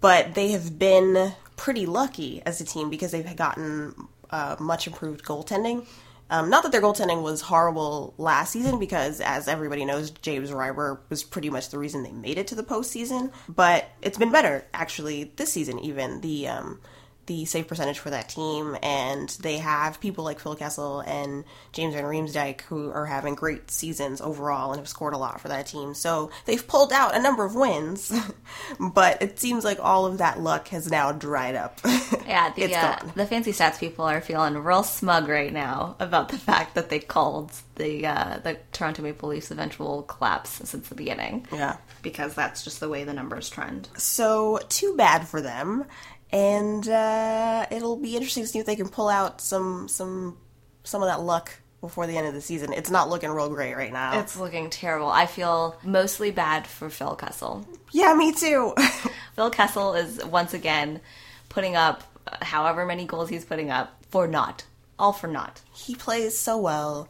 but 0.00 0.34
they 0.34 0.50
have 0.50 0.80
been 0.80 1.32
pretty 1.56 1.86
lucky 1.86 2.42
as 2.44 2.60
a 2.60 2.64
team 2.64 2.90
because 2.90 3.12
they've 3.12 3.36
gotten 3.36 3.94
uh, 4.30 4.56
much 4.58 4.88
improved 4.88 5.24
goaltending. 5.24 5.86
Um, 6.28 6.50
not 6.50 6.64
that 6.64 6.72
their 6.72 6.82
goaltending 6.82 7.22
was 7.22 7.40
horrible 7.40 8.14
last 8.18 8.52
season, 8.52 8.80
because 8.80 9.20
as 9.20 9.46
everybody 9.46 9.84
knows, 9.84 10.10
James 10.10 10.50
Reimer 10.50 10.98
was 11.08 11.22
pretty 11.22 11.48
much 11.48 11.70
the 11.70 11.78
reason 11.78 12.02
they 12.02 12.10
made 12.10 12.36
it 12.36 12.48
to 12.48 12.56
the 12.56 12.64
postseason. 12.64 13.30
But 13.48 13.88
it's 14.02 14.18
been 14.18 14.32
better 14.32 14.66
actually 14.74 15.32
this 15.36 15.52
season. 15.52 15.78
Even 15.78 16.20
the 16.20 16.48
um, 16.48 16.80
the 17.28 17.44
save 17.44 17.68
percentage 17.68 18.00
for 18.00 18.10
that 18.10 18.28
team, 18.28 18.76
and 18.82 19.28
they 19.40 19.58
have 19.58 20.00
people 20.00 20.24
like 20.24 20.40
Phil 20.40 20.56
Kessel 20.56 21.00
and 21.00 21.44
James 21.72 21.94
Van 21.94 22.02
Riemsdyk 22.04 22.62
who 22.62 22.90
are 22.90 23.06
having 23.06 23.36
great 23.36 23.70
seasons 23.70 24.20
overall 24.20 24.72
and 24.72 24.80
have 24.80 24.88
scored 24.88 25.14
a 25.14 25.18
lot 25.18 25.40
for 25.40 25.46
that 25.48 25.68
team. 25.68 25.94
So 25.94 26.30
they've 26.46 26.66
pulled 26.66 26.92
out 26.92 27.14
a 27.14 27.22
number 27.22 27.44
of 27.44 27.54
wins, 27.54 28.12
but 28.80 29.22
it 29.22 29.38
seems 29.38 29.62
like 29.64 29.78
all 29.80 30.06
of 30.06 30.18
that 30.18 30.40
luck 30.40 30.68
has 30.68 30.90
now 30.90 31.12
dried 31.12 31.54
up. 31.54 31.80
Yeah, 32.28 32.52
the 32.54 32.62
It's 32.64 32.76
uh, 32.76 32.96
gone. 33.00 33.12
the 33.14 33.24
fancy 33.24 33.52
stats 33.52 33.78
people 33.80 34.04
are 34.04 34.20
feeling 34.20 34.58
real 34.58 34.82
smug 34.82 35.28
right 35.28 35.50
now 35.52 35.96
about 35.98 36.28
the 36.28 36.36
fact 36.50 36.74
that 36.74 36.90
they 36.90 36.98
called 36.98 37.52
the 37.76 38.06
uh, 38.06 38.40
the 38.44 38.58
Toronto 38.72 39.00
Maple 39.02 39.30
Leafs 39.30 39.50
eventual 39.50 40.02
collapse 40.02 40.50
since 40.68 40.88
the 40.90 40.94
beginning. 40.94 41.46
yeah. 41.52 41.78
because 42.02 42.34
that's 42.34 42.64
just 42.64 42.80
the 42.80 42.88
way 42.90 43.04
the 43.04 43.14
numbers 43.14 43.48
trend. 43.48 43.88
So 43.96 44.58
too 44.68 44.94
bad 44.96 45.26
for 45.26 45.40
them, 45.40 45.86
and 46.30 46.86
uh, 46.88 47.66
it'll 47.70 47.96
be 47.96 48.14
interesting 48.16 48.42
to 48.44 48.48
see 48.48 48.58
if 48.58 48.66
they 48.66 48.76
can 48.76 48.88
pull 48.88 49.08
out 49.08 49.40
some 49.40 49.88
some 49.88 50.36
some 50.84 51.02
of 51.02 51.08
that 51.08 51.20
luck 51.20 51.52
before 51.80 52.06
the 52.06 52.16
end 52.16 52.26
of 52.26 52.34
the 52.34 52.40
season. 52.40 52.72
It's 52.72 52.90
not 52.90 53.08
looking 53.08 53.30
real 53.30 53.48
great 53.48 53.76
right 53.76 53.92
now. 53.92 54.18
It's 54.20 54.36
looking 54.36 54.68
terrible. 54.70 55.08
I 55.08 55.26
feel 55.26 55.78
mostly 55.84 56.30
bad 56.30 56.66
for 56.66 56.90
Phil 56.90 57.14
Kessel. 57.14 57.66
yeah, 57.92 58.14
me 58.14 58.32
too. 58.32 58.74
Phil 59.36 59.50
Kessel 59.50 59.94
is 59.94 60.24
once 60.24 60.54
again 60.54 61.00
putting 61.48 61.76
up 61.76 62.02
however 62.42 62.84
many 62.84 63.04
goals 63.06 63.28
he's 63.28 63.44
putting 63.44 63.70
up 63.70 64.02
for 64.10 64.26
naught. 64.26 64.64
All 64.98 65.12
for 65.12 65.28
naught. 65.28 65.60
he 65.72 65.94
plays 65.94 66.36
so 66.36 66.58
well, 66.58 67.08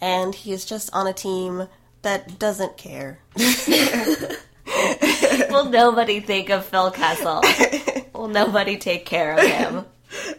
and 0.00 0.32
he 0.34 0.52
is 0.52 0.64
just 0.64 0.88
on 0.94 1.08
a 1.08 1.12
team 1.12 1.66
that 2.02 2.38
doesn't 2.38 2.76
care. 2.76 3.18
Will 4.66 5.66
nobody 5.70 6.20
think 6.20 6.50
of 6.50 6.64
Phil 6.64 6.90
Kessel? 6.90 7.42
Will 8.14 8.28
nobody 8.28 8.76
take 8.76 9.06
care 9.06 9.34
of 9.34 9.40
him? 9.40 9.84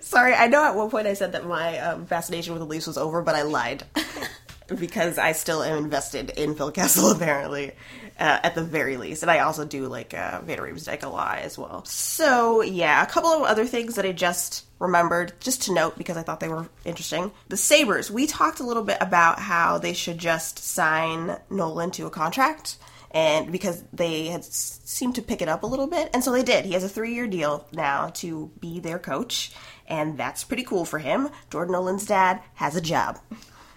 Sorry, 0.01 0.33
I 0.33 0.47
know 0.47 0.63
at 0.63 0.75
one 0.75 0.89
point 0.89 1.07
I 1.07 1.13
said 1.13 1.33
that 1.33 1.45
my 1.45 1.77
um, 1.79 2.05
fascination 2.05 2.53
with 2.53 2.61
the 2.61 2.67
Leafs 2.67 2.87
was 2.87 2.97
over, 2.97 3.21
but 3.21 3.35
I 3.35 3.43
lied 3.43 3.83
because 4.67 5.17
I 5.17 5.33
still 5.33 5.61
am 5.61 5.77
invested 5.77 6.31
in 6.31 6.55
Phil 6.55 6.71
Kessel 6.71 7.11
apparently, 7.15 7.71
uh, 8.19 8.39
at 8.43 8.55
the 8.55 8.63
very 8.63 8.97
least, 8.97 9.21
and 9.21 9.31
I 9.31 9.39
also 9.39 9.65
do 9.65 9.87
like 9.87 10.13
uh, 10.13 10.41
Van 10.43 10.59
Riemsdyk 10.59 11.03
a 11.03 11.09
lot 11.09 11.39
as 11.39 11.57
well. 11.57 11.83
So 11.85 12.61
yeah, 12.61 13.03
a 13.03 13.05
couple 13.05 13.29
of 13.29 13.43
other 13.43 13.65
things 13.65 13.95
that 13.95 14.05
I 14.05 14.11
just 14.11 14.65
remembered 14.79 15.33
just 15.39 15.63
to 15.63 15.73
note 15.73 15.97
because 15.97 16.17
I 16.17 16.23
thought 16.23 16.39
they 16.39 16.49
were 16.49 16.67
interesting. 16.83 17.31
The 17.49 17.57
Sabres. 17.57 18.09
We 18.09 18.27
talked 18.27 18.59
a 18.59 18.65
little 18.65 18.83
bit 18.83 18.97
about 19.01 19.39
how 19.39 19.77
they 19.77 19.93
should 19.93 20.17
just 20.17 20.59
sign 20.59 21.37
Nolan 21.49 21.91
to 21.91 22.05
a 22.05 22.09
contract. 22.09 22.77
And 23.15 23.51
because 23.51 23.83
they 23.93 24.27
had 24.27 24.43
seemed 24.43 25.15
to 25.15 25.21
pick 25.21 25.41
it 25.41 25.47
up 25.47 25.63
a 25.63 25.67
little 25.67 25.87
bit, 25.87 26.09
and 26.13 26.23
so 26.23 26.31
they 26.31 26.43
did. 26.43 26.65
He 26.65 26.73
has 26.73 26.83
a 26.83 26.89
three-year 26.89 27.27
deal 27.27 27.65
now 27.71 28.09
to 28.15 28.51
be 28.59 28.79
their 28.79 28.99
coach, 28.99 29.53
and 29.87 30.17
that's 30.17 30.43
pretty 30.43 30.63
cool 30.63 30.85
for 30.85 30.99
him. 30.99 31.29
Jordan 31.49 31.71
Nolan's 31.71 32.05
dad 32.05 32.41
has 32.55 32.75
a 32.75 32.81
job. 32.81 33.17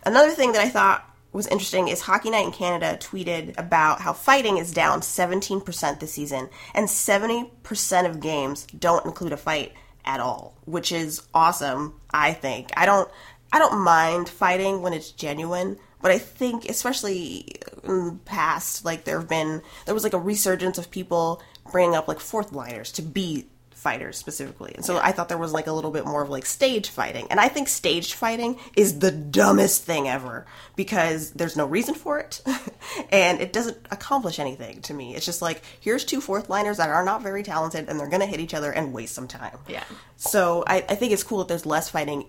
Another 0.05 0.31
thing 0.31 0.53
that 0.53 0.61
I 0.61 0.69
thought 0.69 1.09
was 1.33 1.47
interesting 1.47 1.89
is 1.89 2.01
Hockey 2.01 2.31
Night 2.31 2.47
in 2.47 2.53
Canada 2.53 2.99
tweeted 3.01 3.57
about 3.59 4.01
how 4.01 4.13
fighting 4.13 4.59
is 4.59 4.73
down 4.73 5.03
17% 5.03 6.01
this 6.01 6.13
season, 6.13 6.49
and 6.75 6.89
70% 6.89 8.11
of 8.11 8.21
games 8.21 8.67
don't 8.77 9.07
include 9.07 9.33
a 9.33 9.37
fight 9.37 9.73
at 10.05 10.21
all, 10.21 10.57
which 10.65 10.91
is 10.91 11.23
awesome, 11.33 12.01
I 12.11 12.33
think. 12.33 12.71
I 12.77 12.87
don't 12.87 13.09
I 13.53 13.59
don't 13.59 13.81
mind 13.81 14.29
fighting 14.29 14.83
when 14.83 14.93
it's 14.93 15.11
genuine, 15.11 15.79
but 16.01 16.11
I 16.11 16.19
think 16.19 16.69
especially 16.69 17.47
in 17.85 18.07
the 18.07 18.19
past 18.25 18.85
like 18.85 19.05
there 19.05 19.19
have 19.19 19.29
been 19.29 19.63
there 19.85 19.95
was 19.95 20.05
like 20.05 20.13
a 20.13 20.19
resurgence 20.19 20.79
of 20.79 20.91
people 20.91 21.43
bringing 21.71 21.95
up 21.95 22.09
like 22.09 22.21
fourth 22.21 22.53
liners 22.53 22.93
to 22.93 23.03
be 23.03 23.47
fighters 23.79 24.19
specifically. 24.19 24.73
And 24.75 24.85
so 24.85 24.99
I 24.99 25.13
thought 25.13 25.29
there 25.29 25.39
was 25.39 25.53
like 25.53 25.69
a 25.69 25.73
little 25.73 25.93
bit 25.93 26.05
more 26.05 26.23
of 26.23 26.29
like 26.29 26.45
stage 26.47 26.91
fighting. 26.91 27.29
And 27.31 27.39
I 27.39 27.49
think 27.49 27.69
staged 27.69 28.15
fighting 28.15 28.59
is 28.77 28.99
the 28.99 29.13
dumbest 29.13 29.85
thing 29.85 30.09
ever 30.09 30.47
because 30.75 31.31
there's 31.31 31.57
no 31.57 31.65
reason 31.65 31.95
for 31.95 32.19
it 32.19 32.43
and 33.11 33.41
it 33.41 33.53
doesn't 33.53 33.79
accomplish 33.93 34.41
anything 34.41 34.83
to 34.83 34.95
me. 34.95 35.15
It's 35.15 35.25
just 35.25 35.41
like 35.41 35.63
here's 35.79 36.05
two 36.05 36.21
fourth 36.21 36.51
liners 36.51 36.79
that 36.79 36.89
are 36.89 37.05
not 37.05 37.23
very 37.23 37.45
talented 37.45 37.89
and 37.89 38.01
they're 38.01 38.09
gonna 38.09 38.27
hit 38.27 38.41
each 38.41 38.53
other 38.53 38.73
and 38.73 38.93
waste 38.93 39.15
some 39.15 39.29
time. 39.29 39.59
Yeah. 39.69 39.85
So 40.17 40.65
I, 40.67 40.85
I 40.89 40.97
think 40.97 41.13
it's 41.13 41.23
cool 41.23 41.39
that 41.39 41.49
there's 41.49 41.65
less 41.65 41.89
fighting 41.89 42.27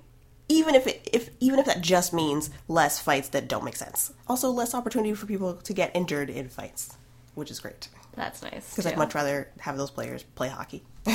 even 0.50 0.76
if 0.76 0.86
it 0.88 1.08
if 1.14 1.30
even 1.39 1.60
if 1.60 1.66
that 1.68 1.82
just 1.82 2.12
means 2.14 2.50
less 2.68 3.00
fights 3.00 3.30
that 3.30 3.47
don't 3.47 3.64
make 3.64 3.76
sense. 3.78 4.12
Also 4.28 4.50
less 4.50 4.74
opportunity 4.74 5.14
for 5.14 5.26
people 5.26 5.54
to 5.56 5.74
get 5.74 5.95
injured 5.95 6.30
in 6.30 6.50
fights, 6.50 6.97
which 7.36 7.50
is 7.52 7.60
great. 7.60 7.88
That's 8.16 8.41
nice. 8.41 8.70
Because 8.72 8.86
I'd 8.86 8.97
much 8.97 9.16
rather 9.16 9.47
have 9.60 9.78
those 9.78 9.91
players 9.91 10.24
play 10.24 10.50
hockey. 10.50 10.84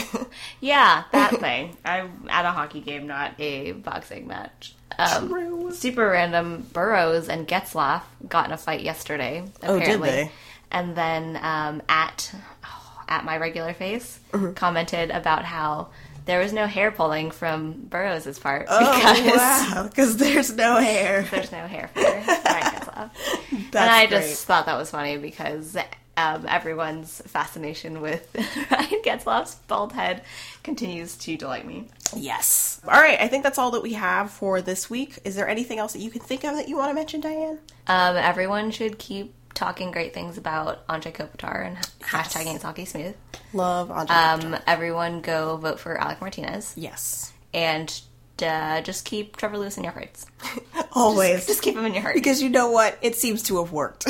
Yeah, 0.60 1.04
that 1.12 1.38
thing. 1.40 1.76
I'm 1.84 2.26
at 2.30 2.44
a 2.46 2.50
hockey 2.50 2.80
game, 2.80 3.06
not 3.06 3.32
a 3.38 3.72
boxing 3.72 4.26
match. 4.26 4.74
Um, 4.98 5.28
True. 5.28 5.72
Super 5.72 6.08
random. 6.08 6.66
Burrows 6.72 7.28
and 7.28 7.46
Getzlaf 7.46 8.02
got 8.28 8.46
in 8.46 8.52
a 8.52 8.56
fight 8.56 8.80
yesterday. 8.82 9.44
Oh, 9.62 9.78
did 9.78 10.00
they? 10.00 10.30
And 10.70 10.96
then 10.96 11.36
um, 11.42 11.82
at 11.88 12.32
oh, 12.64 13.02
at 13.08 13.24
my 13.24 13.36
regular 13.36 13.74
face 13.74 14.18
Mm-hmm. 14.32 14.52
commented 14.54 15.10
about 15.10 15.44
how 15.44 15.88
there 16.26 16.40
was 16.40 16.52
no 16.52 16.66
hair 16.66 16.90
pulling 16.90 17.30
from 17.30 17.72
Burrows' 17.72 18.38
part 18.38 18.66
Oh 18.68 18.78
because 18.80 19.36
wow! 19.36 19.86
Because 19.88 20.16
there's 20.16 20.52
no 20.54 20.76
hair. 20.76 21.22
there's 21.30 21.52
no 21.52 21.66
hair 21.66 21.90
for 21.92 22.00
Ryan 22.00 22.22
Getzlaf. 22.24 23.10
And 23.52 23.76
I 23.76 24.06
great. 24.06 24.20
just 24.20 24.44
thought 24.44 24.66
that 24.66 24.76
was 24.78 24.90
funny 24.90 25.16
because 25.16 25.76
um, 26.16 26.46
everyone's 26.48 27.20
fascination 27.26 28.00
with 28.00 28.28
Ryan 28.70 29.02
Getzlaf's 29.04 29.56
bald 29.66 29.92
head 29.92 30.22
continues 30.62 31.16
to 31.18 31.36
delight 31.36 31.66
me. 31.66 31.88
yes. 32.16 32.80
All 32.84 33.00
right, 33.00 33.20
I 33.20 33.26
think 33.28 33.42
that's 33.42 33.58
all 33.58 33.72
that 33.72 33.82
we 33.82 33.94
have 33.94 34.30
for 34.30 34.60
this 34.62 34.88
week. 34.88 35.18
Is 35.24 35.34
there 35.36 35.48
anything 35.48 35.78
else 35.78 35.92
that 35.94 35.98
you 36.00 36.10
can 36.10 36.20
think 36.20 36.44
of 36.44 36.54
that 36.56 36.68
you 36.68 36.76
want 36.76 36.90
to 36.90 36.94
mention, 36.94 37.20
Diane? 37.20 37.58
Um, 37.88 38.16
everyone 38.16 38.70
should 38.70 38.98
keep 38.98 39.34
talking 39.54 39.90
great 39.92 40.12
things 40.12 40.36
about 40.36 40.86
Anze 40.88 41.12
Kopitar 41.12 41.66
and 41.66 41.76
hashtagging 42.00 42.54
it's 42.54 42.64
hockey 42.64 42.84
smooth. 42.84 43.14
Love 43.52 43.88
Anze. 43.88 44.10
Um, 44.10 44.56
everyone 44.66 45.20
go 45.20 45.56
vote 45.56 45.80
for 45.80 45.96
Alec 45.96 46.20
Martinez 46.20 46.74
yes, 46.76 47.32
and 47.52 48.00
uh, 48.42 48.80
just 48.80 49.04
keep 49.04 49.36
Trevor 49.36 49.58
Lewis 49.58 49.78
in 49.78 49.84
your 49.84 49.92
hearts. 49.92 50.26
always. 50.92 51.46
Just 51.46 51.62
keep 51.62 51.76
him 51.76 51.84
in 51.84 51.94
your 51.94 52.02
heart. 52.02 52.14
because 52.14 52.42
you 52.42 52.48
know 52.48 52.70
what? 52.70 52.98
It 53.02 53.16
seems 53.16 53.44
to 53.44 53.62
have 53.62 53.72
worked. 53.72 54.06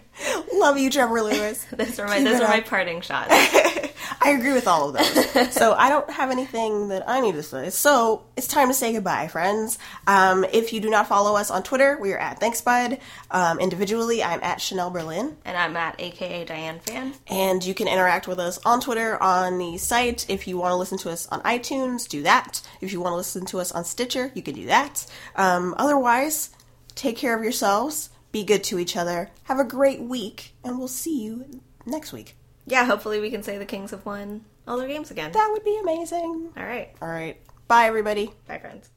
Love 0.52 0.78
you, 0.78 0.90
Trevor 0.90 1.22
Lewis. 1.22 1.64
those 1.72 1.98
are 1.98 2.06
my 2.06 2.18
Keep 2.18 2.28
those 2.28 2.40
are 2.40 2.48
my 2.48 2.60
parting 2.60 3.00
shots. 3.00 3.32
I 4.20 4.30
agree 4.30 4.52
with 4.52 4.66
all 4.66 4.88
of 4.88 4.94
those. 4.96 5.52
so 5.52 5.72
I 5.72 5.88
don't 5.88 6.08
have 6.10 6.30
anything 6.30 6.88
that 6.88 7.08
I 7.08 7.20
need 7.20 7.32
to 7.32 7.42
say. 7.42 7.70
So 7.70 8.24
it's 8.36 8.46
time 8.46 8.68
to 8.68 8.74
say 8.74 8.92
goodbye, 8.92 9.28
friends. 9.28 9.78
Um, 10.06 10.44
if 10.52 10.72
you 10.72 10.80
do 10.80 10.90
not 10.90 11.06
follow 11.08 11.36
us 11.36 11.50
on 11.50 11.62
Twitter, 11.62 11.98
we 12.00 12.12
are 12.12 12.18
at 12.18 12.40
Thanks 12.40 12.60
Bud. 12.60 12.98
Um, 13.30 13.58
individually, 13.60 14.22
I'm 14.22 14.40
at 14.42 14.60
Chanel 14.60 14.90
Berlin. 14.90 15.36
and 15.44 15.56
I'm 15.56 15.76
at 15.76 15.96
AKA 15.98 16.44
Diane 16.44 16.80
Fan. 16.80 17.14
And 17.26 17.64
you 17.64 17.74
can 17.74 17.88
interact 17.88 18.26
with 18.28 18.38
us 18.38 18.58
on 18.64 18.80
Twitter, 18.80 19.22
on 19.22 19.58
the 19.58 19.78
site. 19.78 20.28
If 20.28 20.46
you 20.48 20.58
want 20.58 20.72
to 20.72 20.76
listen 20.76 20.98
to 20.98 21.10
us 21.10 21.26
on 21.28 21.40
iTunes, 21.42 22.08
do 22.08 22.22
that. 22.22 22.60
If 22.80 22.92
you 22.92 23.00
want 23.00 23.12
to 23.12 23.16
listen 23.16 23.46
to 23.46 23.60
us 23.60 23.72
on 23.72 23.84
Stitcher, 23.84 24.30
you 24.34 24.42
can 24.42 24.54
do 24.54 24.66
that. 24.66 25.06
Um, 25.36 25.74
otherwise, 25.78 26.50
take 26.94 27.16
care 27.16 27.36
of 27.36 27.42
yourselves, 27.42 28.10
be 28.32 28.44
good 28.44 28.62
to 28.64 28.78
each 28.78 28.96
other, 28.96 29.30
have 29.44 29.58
a 29.58 29.64
great 29.64 30.00
week, 30.00 30.54
and 30.64 30.78
we'll 30.78 30.88
see 30.88 31.22
you 31.22 31.62
next 31.86 32.12
week. 32.12 32.36
Yeah, 32.68 32.84
hopefully 32.84 33.18
we 33.18 33.30
can 33.30 33.42
say 33.42 33.56
the 33.56 33.64
Kings 33.64 33.92
have 33.92 34.04
won 34.04 34.44
all 34.66 34.76
their 34.76 34.88
games 34.88 35.10
again. 35.10 35.32
That 35.32 35.48
would 35.52 35.64
be 35.64 35.78
amazing. 35.82 36.50
All 36.54 36.64
right. 36.64 36.90
All 37.00 37.08
right. 37.08 37.40
Bye, 37.66 37.86
everybody. 37.86 38.30
Bye, 38.46 38.58
friends. 38.58 38.90